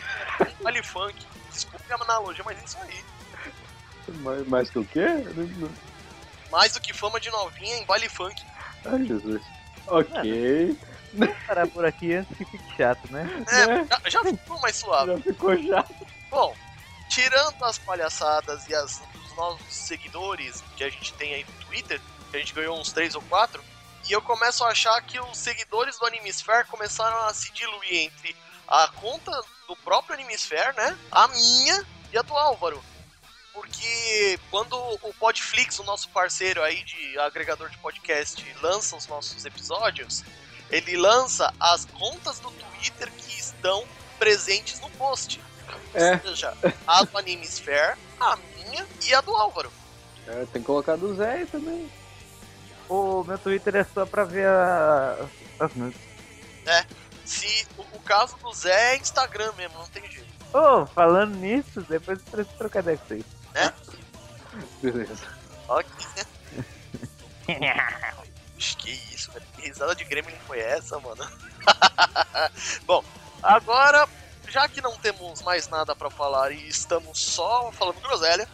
de 0.45 0.53
vale 0.61 0.83
funk. 0.83 1.25
Desculpe 1.53 1.91
a 1.91 1.95
analogia, 2.03 2.43
mas 2.45 2.59
é 2.59 2.65
isso 2.65 2.77
aí. 2.81 3.03
Mais, 4.17 4.45
mais 4.47 4.69
que 4.69 4.79
o 4.79 4.85
quê? 4.85 5.05
Mais 6.51 6.73
do 6.73 6.81
que 6.81 6.91
fama 6.91 7.17
de 7.19 7.31
novinha 7.31 7.77
em 7.77 7.85
baile 7.85 8.09
funk. 8.09 8.43
Ai, 8.85 9.05
Jesus. 9.05 9.41
Ok. 9.87 10.77
Vou 11.13 11.27
parar 11.47 11.65
por 11.67 11.85
aqui 11.85 12.13
antes 12.13 12.37
que 12.37 12.43
fique 12.43 12.75
chato, 12.75 13.09
né? 13.11 13.25
É, 13.47 13.85
já, 13.85 14.01
já 14.09 14.21
ficou 14.23 14.59
mais 14.59 14.75
suave. 14.75 15.13
Já 15.13 15.19
ficou 15.19 15.57
já. 15.63 15.85
Bom, 16.29 16.53
tirando 17.09 17.63
as 17.65 17.77
palhaçadas 17.77 18.67
e 18.67 18.75
as, 18.75 19.01
os 19.25 19.35
novos 19.35 19.73
seguidores 19.73 20.63
que 20.77 20.83
a 20.83 20.89
gente 20.89 21.13
tem 21.13 21.33
aí 21.33 21.43
no 21.43 21.65
Twitter, 21.65 21.99
que 22.29 22.37
a 22.37 22.39
gente 22.39 22.53
ganhou 22.53 22.79
uns 22.79 22.91
3 22.93 23.15
ou 23.15 23.21
4, 23.23 23.61
e 24.07 24.13
eu 24.13 24.21
começo 24.21 24.63
a 24.63 24.69
achar 24.69 25.01
que 25.01 25.19
os 25.19 25.37
seguidores 25.37 25.97
do 25.99 26.05
Animesphere 26.05 26.67
começaram 26.67 27.17
a 27.25 27.33
se 27.33 27.51
diluir 27.51 28.05
entre 28.05 28.35
a 28.67 28.87
conta 28.87 29.31
do 29.67 29.75
próprio 29.75 30.13
Animesphere, 30.13 30.75
né? 30.75 30.97
A 31.11 31.27
minha 31.27 31.85
e 32.13 32.17
a 32.17 32.21
do 32.21 32.35
Álvaro. 32.35 32.83
Porque 33.53 34.39
quando 34.49 34.73
o 34.77 35.13
Podflix, 35.19 35.79
o 35.79 35.83
nosso 35.83 36.09
parceiro 36.09 36.63
aí 36.63 36.83
de 36.83 37.19
agregador 37.19 37.69
de 37.69 37.77
podcast, 37.79 38.55
lança 38.61 38.95
os 38.95 39.05
nossos 39.07 39.43
episódios, 39.45 40.23
ele 40.69 40.95
lança 40.95 41.53
as 41.59 41.85
contas 41.85 42.39
do 42.39 42.51
Twitter 42.51 43.11
que 43.11 43.39
estão 43.39 43.85
presentes 44.17 44.79
no 44.79 44.89
post. 44.91 45.41
É. 45.93 46.13
Ou 46.13 46.19
seja, 46.21 46.53
a 46.87 47.03
do 47.03 47.17
Animesphere, 47.17 47.97
a 48.19 48.35
minha 48.55 48.85
e 49.07 49.13
a 49.13 49.21
do 49.21 49.35
Álvaro. 49.35 49.71
É, 50.27 50.45
tem 50.53 50.61
que 50.61 50.67
colocar 50.67 50.95
do 50.95 51.15
Zé 51.15 51.31
aí 51.31 51.45
também. 51.47 51.89
O 52.87 53.23
meu 53.23 53.37
Twitter 53.37 53.75
é 53.75 53.83
só 53.83 54.05
pra 54.05 54.23
ver 54.23 54.47
a- 54.47 55.17
as 55.59 55.73
nudes. 55.75 55.99
Se 57.25 57.67
o, 57.77 57.81
o 57.81 57.99
caso 58.01 58.35
do 58.37 58.51
Zé 58.53 58.93
é 58.93 58.97
Instagram 58.97 59.51
mesmo, 59.57 59.77
não 59.77 59.85
tem 59.87 60.09
jeito. 60.09 60.27
Ô, 60.53 60.85
falando 60.87 61.35
nisso, 61.35 61.81
depois 61.81 62.19
eu 62.19 62.25
preciso 62.31 62.57
trocar 62.57 62.79
ideia 62.79 62.97
com 62.97 63.05
vocês. 63.07 63.23
Beleza. 64.81 65.27
Ok. 65.67 66.07
Que 68.77 68.91
isso, 69.13 69.31
velho. 69.31 69.45
Que 69.55 69.61
risada 69.67 69.95
de 69.95 70.03
Gremlin 70.03 70.35
foi 70.47 70.59
essa, 70.59 70.99
mano? 70.99 71.25
Bom, 72.85 73.03
agora, 73.41 74.07
já 74.49 74.67
que 74.67 74.81
não 74.81 74.97
temos 74.97 75.41
mais 75.41 75.67
nada 75.69 75.95
pra 75.95 76.09
falar 76.09 76.51
e 76.51 76.67
estamos 76.67 77.19
só 77.19 77.71
falando 77.71 77.99
groselha, 78.01 78.47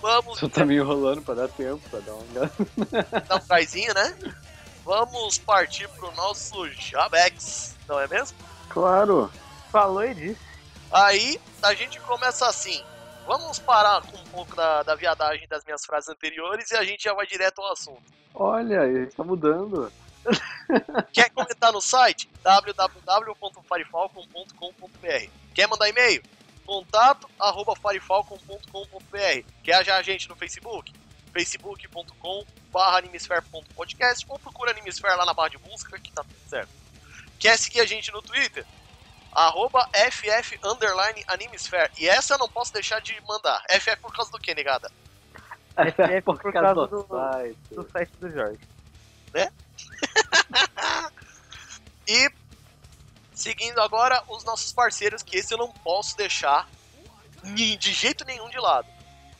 vamos 0.00 0.38
Só 0.38 0.48
tá 0.48 0.64
me 0.64 0.76
enrolando 0.76 1.22
pra 1.22 1.34
dar 1.34 1.48
tempo, 1.48 1.80
pra 1.88 2.00
dar 2.00 2.12
uma 2.14 2.50
dar 3.28 3.36
um 3.36 3.46
gaizinho, 3.46 3.94
né? 3.94 4.16
Vamos 4.84 5.38
partir 5.38 5.88
pro 5.90 6.12
nosso 6.12 6.68
Jabex, 6.72 7.76
não 7.88 8.00
é 8.00 8.08
mesmo? 8.08 8.36
Claro. 8.68 9.30
Falou 9.70 10.04
e 10.04 10.14
disse. 10.14 10.40
Aí 10.90 11.40
a 11.62 11.72
gente 11.72 11.98
começa 12.00 12.46
assim. 12.46 12.82
Vamos 13.26 13.58
parar 13.58 14.02
com 14.02 14.16
um 14.16 14.24
pouco 14.24 14.56
da, 14.56 14.82
da 14.82 14.94
viadagem 14.94 15.46
das 15.48 15.64
minhas 15.64 15.84
frases 15.84 16.08
anteriores 16.08 16.70
e 16.70 16.76
a 16.76 16.84
gente 16.84 17.04
já 17.04 17.14
vai 17.14 17.26
direto 17.26 17.60
ao 17.60 17.72
assunto. 17.72 18.02
Olha, 18.34 18.84
ele 18.84 19.06
tá 19.06 19.22
mudando. 19.22 19.90
Quer 21.12 21.30
comentar 21.30 21.72
no 21.72 21.80
site? 21.80 22.28
www.farifalcon.com.br 22.42 25.28
Quer 25.54 25.66
mandar 25.68 25.88
e-mail? 25.88 26.22
Contato 26.64 27.28
arroba 27.38 27.74
farifalcon.com.br 27.76 29.44
Quer 29.62 29.74
achar 29.74 29.96
a 29.96 30.02
gente 30.02 30.28
no 30.28 30.36
Facebook? 30.36 30.92
facebook.com 31.32 32.44
barra 32.70 32.98
animesphere.podcast 32.98 34.24
ou 34.28 34.38
procura 34.38 34.70
Animesphere 34.70 35.16
lá 35.16 35.24
na 35.26 35.34
barra 35.34 35.48
de 35.50 35.58
busca 35.58 35.98
que 35.98 36.12
tá 36.12 36.22
tudo 36.22 36.36
certo. 36.48 36.68
Quer 37.38 37.58
seguir 37.58 37.80
a 37.80 37.86
gente 37.86 38.12
no 38.12 38.22
Twitter? 38.22 38.64
Arroba 39.32 39.88
FF 40.10 40.58
underline 40.62 41.24
Animesphere. 41.26 41.90
E 41.98 42.06
essa 42.06 42.34
eu 42.34 42.38
não 42.38 42.48
posso 42.48 42.72
deixar 42.72 43.00
de 43.00 43.18
mandar. 43.26 43.62
FF 43.70 43.96
por 44.00 44.14
causa 44.14 44.30
do 44.30 44.38
que, 44.38 44.54
negada? 44.54 44.90
É 45.76 46.20
por 46.20 46.38
causa 46.52 46.86
do- 46.86 47.06
site. 47.08 47.58
Do 47.70 47.90
site 47.90 48.10
do 48.20 48.30
Jorge. 48.30 48.60
E 52.06 52.30
seguindo 53.34 53.80
agora 53.80 54.22
os 54.28 54.44
nossos 54.44 54.72
parceiros, 54.72 55.22
que 55.22 55.36
esse 55.36 55.54
eu 55.54 55.58
não 55.58 55.70
posso 55.70 56.16
deixar 56.16 56.68
de 57.42 57.92
jeito 57.92 58.24
nenhum 58.24 58.48
de 58.48 58.58
lado. 58.58 58.88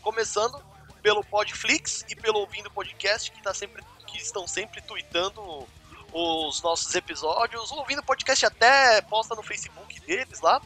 Começando 0.01 0.63
pelo 1.03 1.25
Podflix 1.25 2.05
e 2.09 2.17
pelo 2.17 2.39
Ouvindo 2.41 2.71
Podcast, 2.71 3.31
que, 3.31 3.43
tá 3.43 3.53
sempre, 3.53 3.85
que 4.07 4.19
estão 4.19 4.47
sempre 4.47 4.81
tweetando 4.83 5.69
os 6.13 6.63
nossos 6.63 6.95
episódios. 6.95 7.71
O 7.71 7.77
Ouvindo 7.77 8.03
Podcast 8.03 8.47
até 8.47 9.01
posta 9.03 9.35
no 9.35 9.43
Facebook 9.43 10.01
deles 10.01 10.41
lá. 10.41 10.61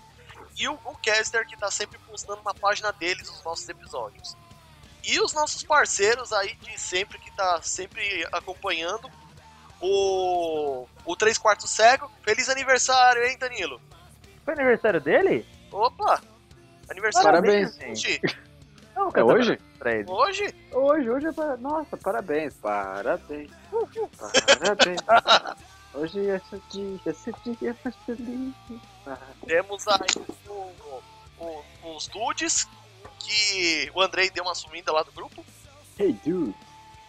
E 0.58 0.68
o 0.68 0.76
Gocaster, 0.78 1.46
que 1.46 1.56
tá 1.56 1.70
sempre 1.70 1.98
postando 1.98 2.42
na 2.42 2.54
página 2.54 2.90
deles 2.90 3.28
os 3.28 3.42
nossos 3.42 3.68
episódios. 3.68 4.36
E 5.04 5.20
os 5.20 5.34
nossos 5.34 5.62
parceiros 5.62 6.32
aí 6.32 6.54
de 6.56 6.80
sempre, 6.80 7.18
que 7.18 7.30
tá 7.32 7.60
sempre 7.62 8.26
acompanhando, 8.32 9.10
o, 9.80 10.86
o 11.04 11.16
3 11.16 11.36
quartos 11.38 11.70
cego. 11.70 12.10
Feliz 12.22 12.48
aniversário, 12.48 13.24
hein, 13.24 13.36
Danilo? 13.38 13.80
Foi 14.44 14.54
aniversário 14.54 15.00
dele? 15.00 15.46
Opa! 15.72 16.20
Aniversário 16.88 17.28
Parabéns. 17.28 17.76
gente. 17.76 18.20
Não, 18.94 19.10
É 19.14 19.22
hoje? 19.24 19.58
Hoje? 20.06 20.54
Hoje, 20.72 21.10
hoje 21.10 21.26
é 21.26 21.32
pra... 21.32 21.56
Nossa, 21.58 21.96
parabéns, 21.96 22.54
parabéns. 22.54 23.50
Parabéns. 23.70 25.00
Hoje 25.94 26.20
esse 26.20 26.62
dia, 26.70 27.00
esse 27.06 27.32
dia 27.58 27.74
foi 27.82 27.92
feliz. 28.04 28.54
Temos 29.46 29.88
aí 29.88 30.26
o- 30.48 31.02
o- 31.40 31.64
os 31.96 32.06
dudes, 32.08 32.68
que 33.18 33.90
o 33.94 34.02
Andrei 34.02 34.28
deu 34.30 34.44
uma 34.44 34.54
sumida 34.54 34.92
lá 34.92 35.02
do 35.02 35.12
grupo. 35.12 35.44
Hey, 35.98 36.12
dude. 36.24 36.54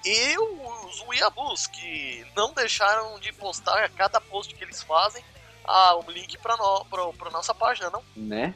E 0.08 0.38
os 0.40 1.02
Weeaboos, 1.02 1.68
que 1.68 2.26
não 2.34 2.54
deixaram 2.54 3.20
de 3.20 3.34
postar 3.34 3.84
a 3.84 3.90
cada 3.90 4.22
post 4.22 4.56
que 4.56 4.64
eles 4.64 4.82
fazem 4.82 5.22
ah, 5.66 5.96
o 5.96 6.10
link 6.10 6.38
pra, 6.38 6.56
no, 6.56 6.86
pra, 6.86 7.12
pra 7.12 7.30
nossa 7.30 7.54
página, 7.54 7.90
não? 7.90 8.02
Né? 8.16 8.56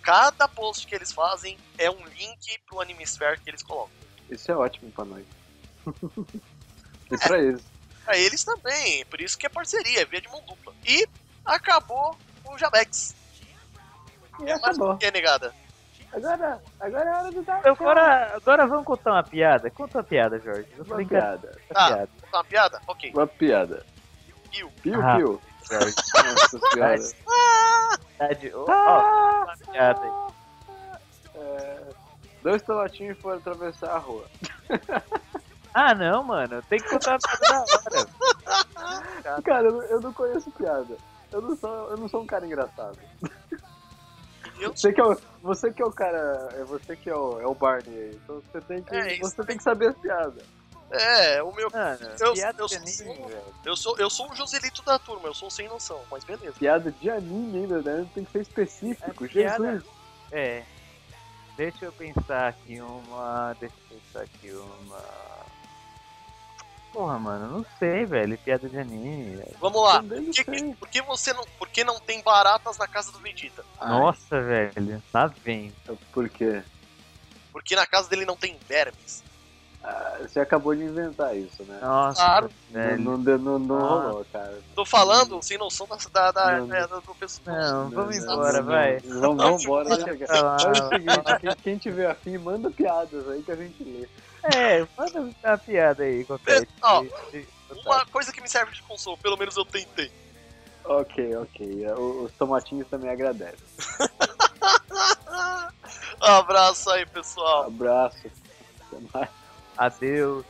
Cada 0.00 0.46
post 0.46 0.86
que 0.86 0.94
eles 0.94 1.12
fazem 1.12 1.58
é 1.76 1.90
um 1.90 2.04
link 2.06 2.60
pro 2.66 2.80
Animesphere 2.80 3.40
que 3.40 3.50
eles 3.50 3.62
colocam. 3.62 3.90
Isso 4.30 4.52
é 4.52 4.56
ótimo 4.56 4.88
pra 4.92 5.04
nós. 5.04 5.24
e 7.10 7.18
pra 7.18 7.38
eles. 7.40 7.62
Pra 8.04 8.16
eles 8.16 8.44
também, 8.44 9.04
por 9.06 9.20
isso 9.20 9.36
que 9.36 9.46
é 9.46 9.48
parceria, 9.48 10.02
é 10.02 10.04
via 10.04 10.20
de 10.20 10.28
mão 10.28 10.42
dupla. 10.42 10.72
E 10.86 11.08
acabou 11.44 12.16
o 12.44 12.56
Jabex. 12.56 13.16
E 14.38 14.42
É 14.42 14.58
mais 14.58 14.76
acabou. 14.76 14.92
o 14.92 14.98
que, 14.98 15.10
negada? 15.10 15.52
Agora, 16.14 16.60
agora 16.80 17.10
é 17.10 17.14
hora 17.14 17.30
de 17.30 17.40
dar 17.42 17.66
Agora, 17.66 18.32
agora 18.36 18.66
vamos 18.66 18.84
contar 18.84 19.12
uma 19.12 19.22
piada. 19.22 19.70
Conta 19.70 19.98
uma 19.98 20.04
piada, 20.04 20.38
Jorge. 20.38 20.68
Uma 20.78 20.96
piada. 21.04 21.58
com 21.68 21.74
Tá. 21.74 21.84
a 21.84 21.88
piada. 21.88 22.08
Tá 22.30 22.38
uma 22.38 22.44
piada? 22.44 22.80
Ok. 22.86 23.12
Uma 23.14 23.26
piada. 23.26 23.86
Piu. 24.50 24.70
Piu, 24.82 25.00
Ah. 25.02 25.16
piu. 25.16 25.40
Jorge. 25.70 25.94
Nossa 26.14 26.58
senhora. 26.72 26.98
Ó, 28.54 28.72
ó, 28.72 29.42
uma 29.44 29.56
piada 29.72 30.00
aí. 30.02 30.12
É, 31.36 31.80
dois 32.42 32.62
tomatinhos 32.62 33.18
foram 33.18 33.38
atravessar 33.38 33.90
a 33.90 33.98
rua. 33.98 34.24
Ah, 35.76 35.92
não, 35.92 36.22
mano. 36.22 36.62
Tem 36.68 36.78
que 36.78 36.88
contar 36.88 37.18
uma 37.18 37.18
piada 37.18 37.48
da 37.48 39.26
hora. 39.32 39.42
Cara, 39.42 39.66
eu 39.66 39.72
não, 39.72 39.82
eu 39.82 40.00
não 40.00 40.12
conheço 40.12 40.48
piada. 40.52 40.96
Eu 41.32 41.42
não 41.42 41.56
sou, 41.56 41.90
eu 41.90 41.96
não 41.96 42.08
sou 42.08 42.22
um 42.22 42.26
cara 42.26 42.46
engraçado. 42.46 42.96
Você 44.58 44.92
que 44.92 45.00
é 45.00 45.04
o, 45.04 45.16
você 45.42 45.72
que 45.72 45.82
é 45.82 45.84
o 45.84 45.90
cara, 45.92 46.48
é 46.54 46.64
você 46.64 46.94
que 46.96 47.10
é 47.10 47.14
o, 47.16 47.40
é 47.40 47.46
o 47.46 47.54
Barney 47.54 47.94
aí. 47.98 48.10
Então 48.22 48.40
você 48.40 48.60
tem 48.60 48.82
que, 48.82 48.94
É, 48.94 49.18
você 49.18 49.44
tem 49.44 49.56
que 49.56 49.62
saber 49.62 49.88
as 49.88 49.96
piadas. 49.96 50.42
É, 50.90 51.42
o 51.42 51.52
meu. 51.52 51.68
Mano, 51.72 51.98
Eu- 52.20 52.34
piada 52.34 52.62
eu 52.62 52.66
de 52.66 52.74
sou- 52.96 53.06
anime, 53.12 53.28
velho. 53.28 53.42
Eu 53.64 53.76
sou, 53.76 53.98
eu 53.98 54.08
sou 54.10 54.30
o 54.30 54.34
Joselito 54.36 54.82
da 54.84 54.98
turma, 54.98 55.26
eu 55.28 55.34
sou 55.34 55.50
sem 55.50 55.66
noção, 55.68 56.00
mas 56.10 56.22
beleza. 56.22 56.52
Piada 56.58 56.92
de 56.92 57.10
anime 57.10 57.60
ainda, 57.62 57.82
né? 57.82 58.06
Tem 58.14 58.24
que 58.24 58.30
ser 58.30 58.42
específico. 58.42 59.24
É 59.24 59.28
piada. 59.28 59.72
Jesus. 59.72 59.84
É. 60.30 60.62
Deixa 61.56 61.84
eu 61.86 61.92
pensar 61.92 62.48
aqui 62.48 62.80
uma. 62.80 63.54
Deixa 63.58 63.74
eu 63.90 63.98
pensar 63.98 64.20
aqui 64.22 64.50
uma. 64.52 64.98
Porra, 66.94 67.18
mano, 67.18 67.48
não 67.58 67.66
sei, 67.78 68.06
velho. 68.06 68.38
Piada 68.38 68.68
de 68.68 68.78
anime. 68.78 69.42
Vamos 69.60 69.82
lá. 69.82 70.00
Por 70.00 70.22
que, 70.30 70.44
sei. 70.44 70.74
por 70.74 70.88
que 70.88 71.02
você 71.02 71.32
não, 71.32 71.44
por 71.58 71.68
que 71.68 71.82
não 71.82 71.98
tem 71.98 72.22
baratas 72.22 72.78
na 72.78 72.86
casa 72.86 73.10
do 73.10 73.18
Vegeta? 73.18 73.64
Nossa, 73.80 74.40
velho. 74.40 75.02
Lá 75.12 75.26
vem. 75.26 75.72
Por 76.12 76.28
quê? 76.28 76.62
Porque 77.52 77.74
na 77.74 77.84
casa 77.84 78.08
dele 78.08 78.24
não 78.24 78.36
tem 78.36 78.56
vermes. 78.68 79.24
Ah, 79.82 80.18
Você 80.22 80.40
acabou 80.40 80.74
de 80.74 80.82
inventar 80.82 81.36
isso, 81.36 81.62
né? 81.64 81.78
Nossa, 81.82 82.22
Claro. 82.22 82.50
velho. 82.70 83.00
Não, 83.00 83.18
não, 83.18 83.38
não, 83.38 83.58
não 83.58 83.76
Ah. 83.76 83.88
rolou, 84.06 84.26
cara. 84.32 84.58
Tô 84.74 84.84
falando 84.86 85.42
sem 85.42 85.58
noção 85.58 85.86
da, 85.86 85.96
da, 86.10 86.30
da, 86.32 86.60
Não, 86.60 86.74
é, 86.74 86.86
do 86.86 87.02
pessoal. 87.18 87.56
Não, 87.56 87.90
vamos 87.90 88.16
embora, 88.16 88.62
vai. 88.62 88.98
Vamos, 89.00 89.42
vamos 89.42 89.64
embora. 89.64 89.88
Lá, 89.90 90.58
Faz 90.58 90.80
o 90.80 90.88
seguinte, 90.88 91.40
quem, 91.40 91.56
quem 91.62 91.76
tiver 91.78 92.10
afim, 92.10 92.38
manda 92.38 92.70
piadas 92.70 93.28
aí 93.28 93.42
que 93.42 93.52
a 93.52 93.56
gente 93.56 93.82
lê. 93.84 94.08
É, 94.52 94.86
manda 94.96 95.20
uma 95.44 95.58
piada 95.58 96.02
aí, 96.02 96.24
qualquer. 96.24 96.66
Ó, 96.82 97.00
de- 97.02 97.08
de- 97.32 97.48
Uma 97.86 98.04
coisa 98.06 98.32
que 98.32 98.40
me 98.40 98.48
serve 98.48 98.72
de 98.72 98.82
consolo, 98.82 99.16
pelo 99.18 99.36
menos 99.38 99.56
eu 99.56 99.64
tentei. 99.64 100.10
Ok, 100.84 101.34
ok. 101.36 101.86
O- 101.96 102.24
Os 102.24 102.32
tomatinhos 102.32 102.86
também 102.88 103.10
agradecem. 103.10 103.58
Abraço 106.20 106.90
aí, 106.90 107.06
pessoal. 107.06 107.64
Abraço. 107.64 108.30
Até 108.86 108.98
mais. 109.12 109.30
Adeus. 109.76 110.44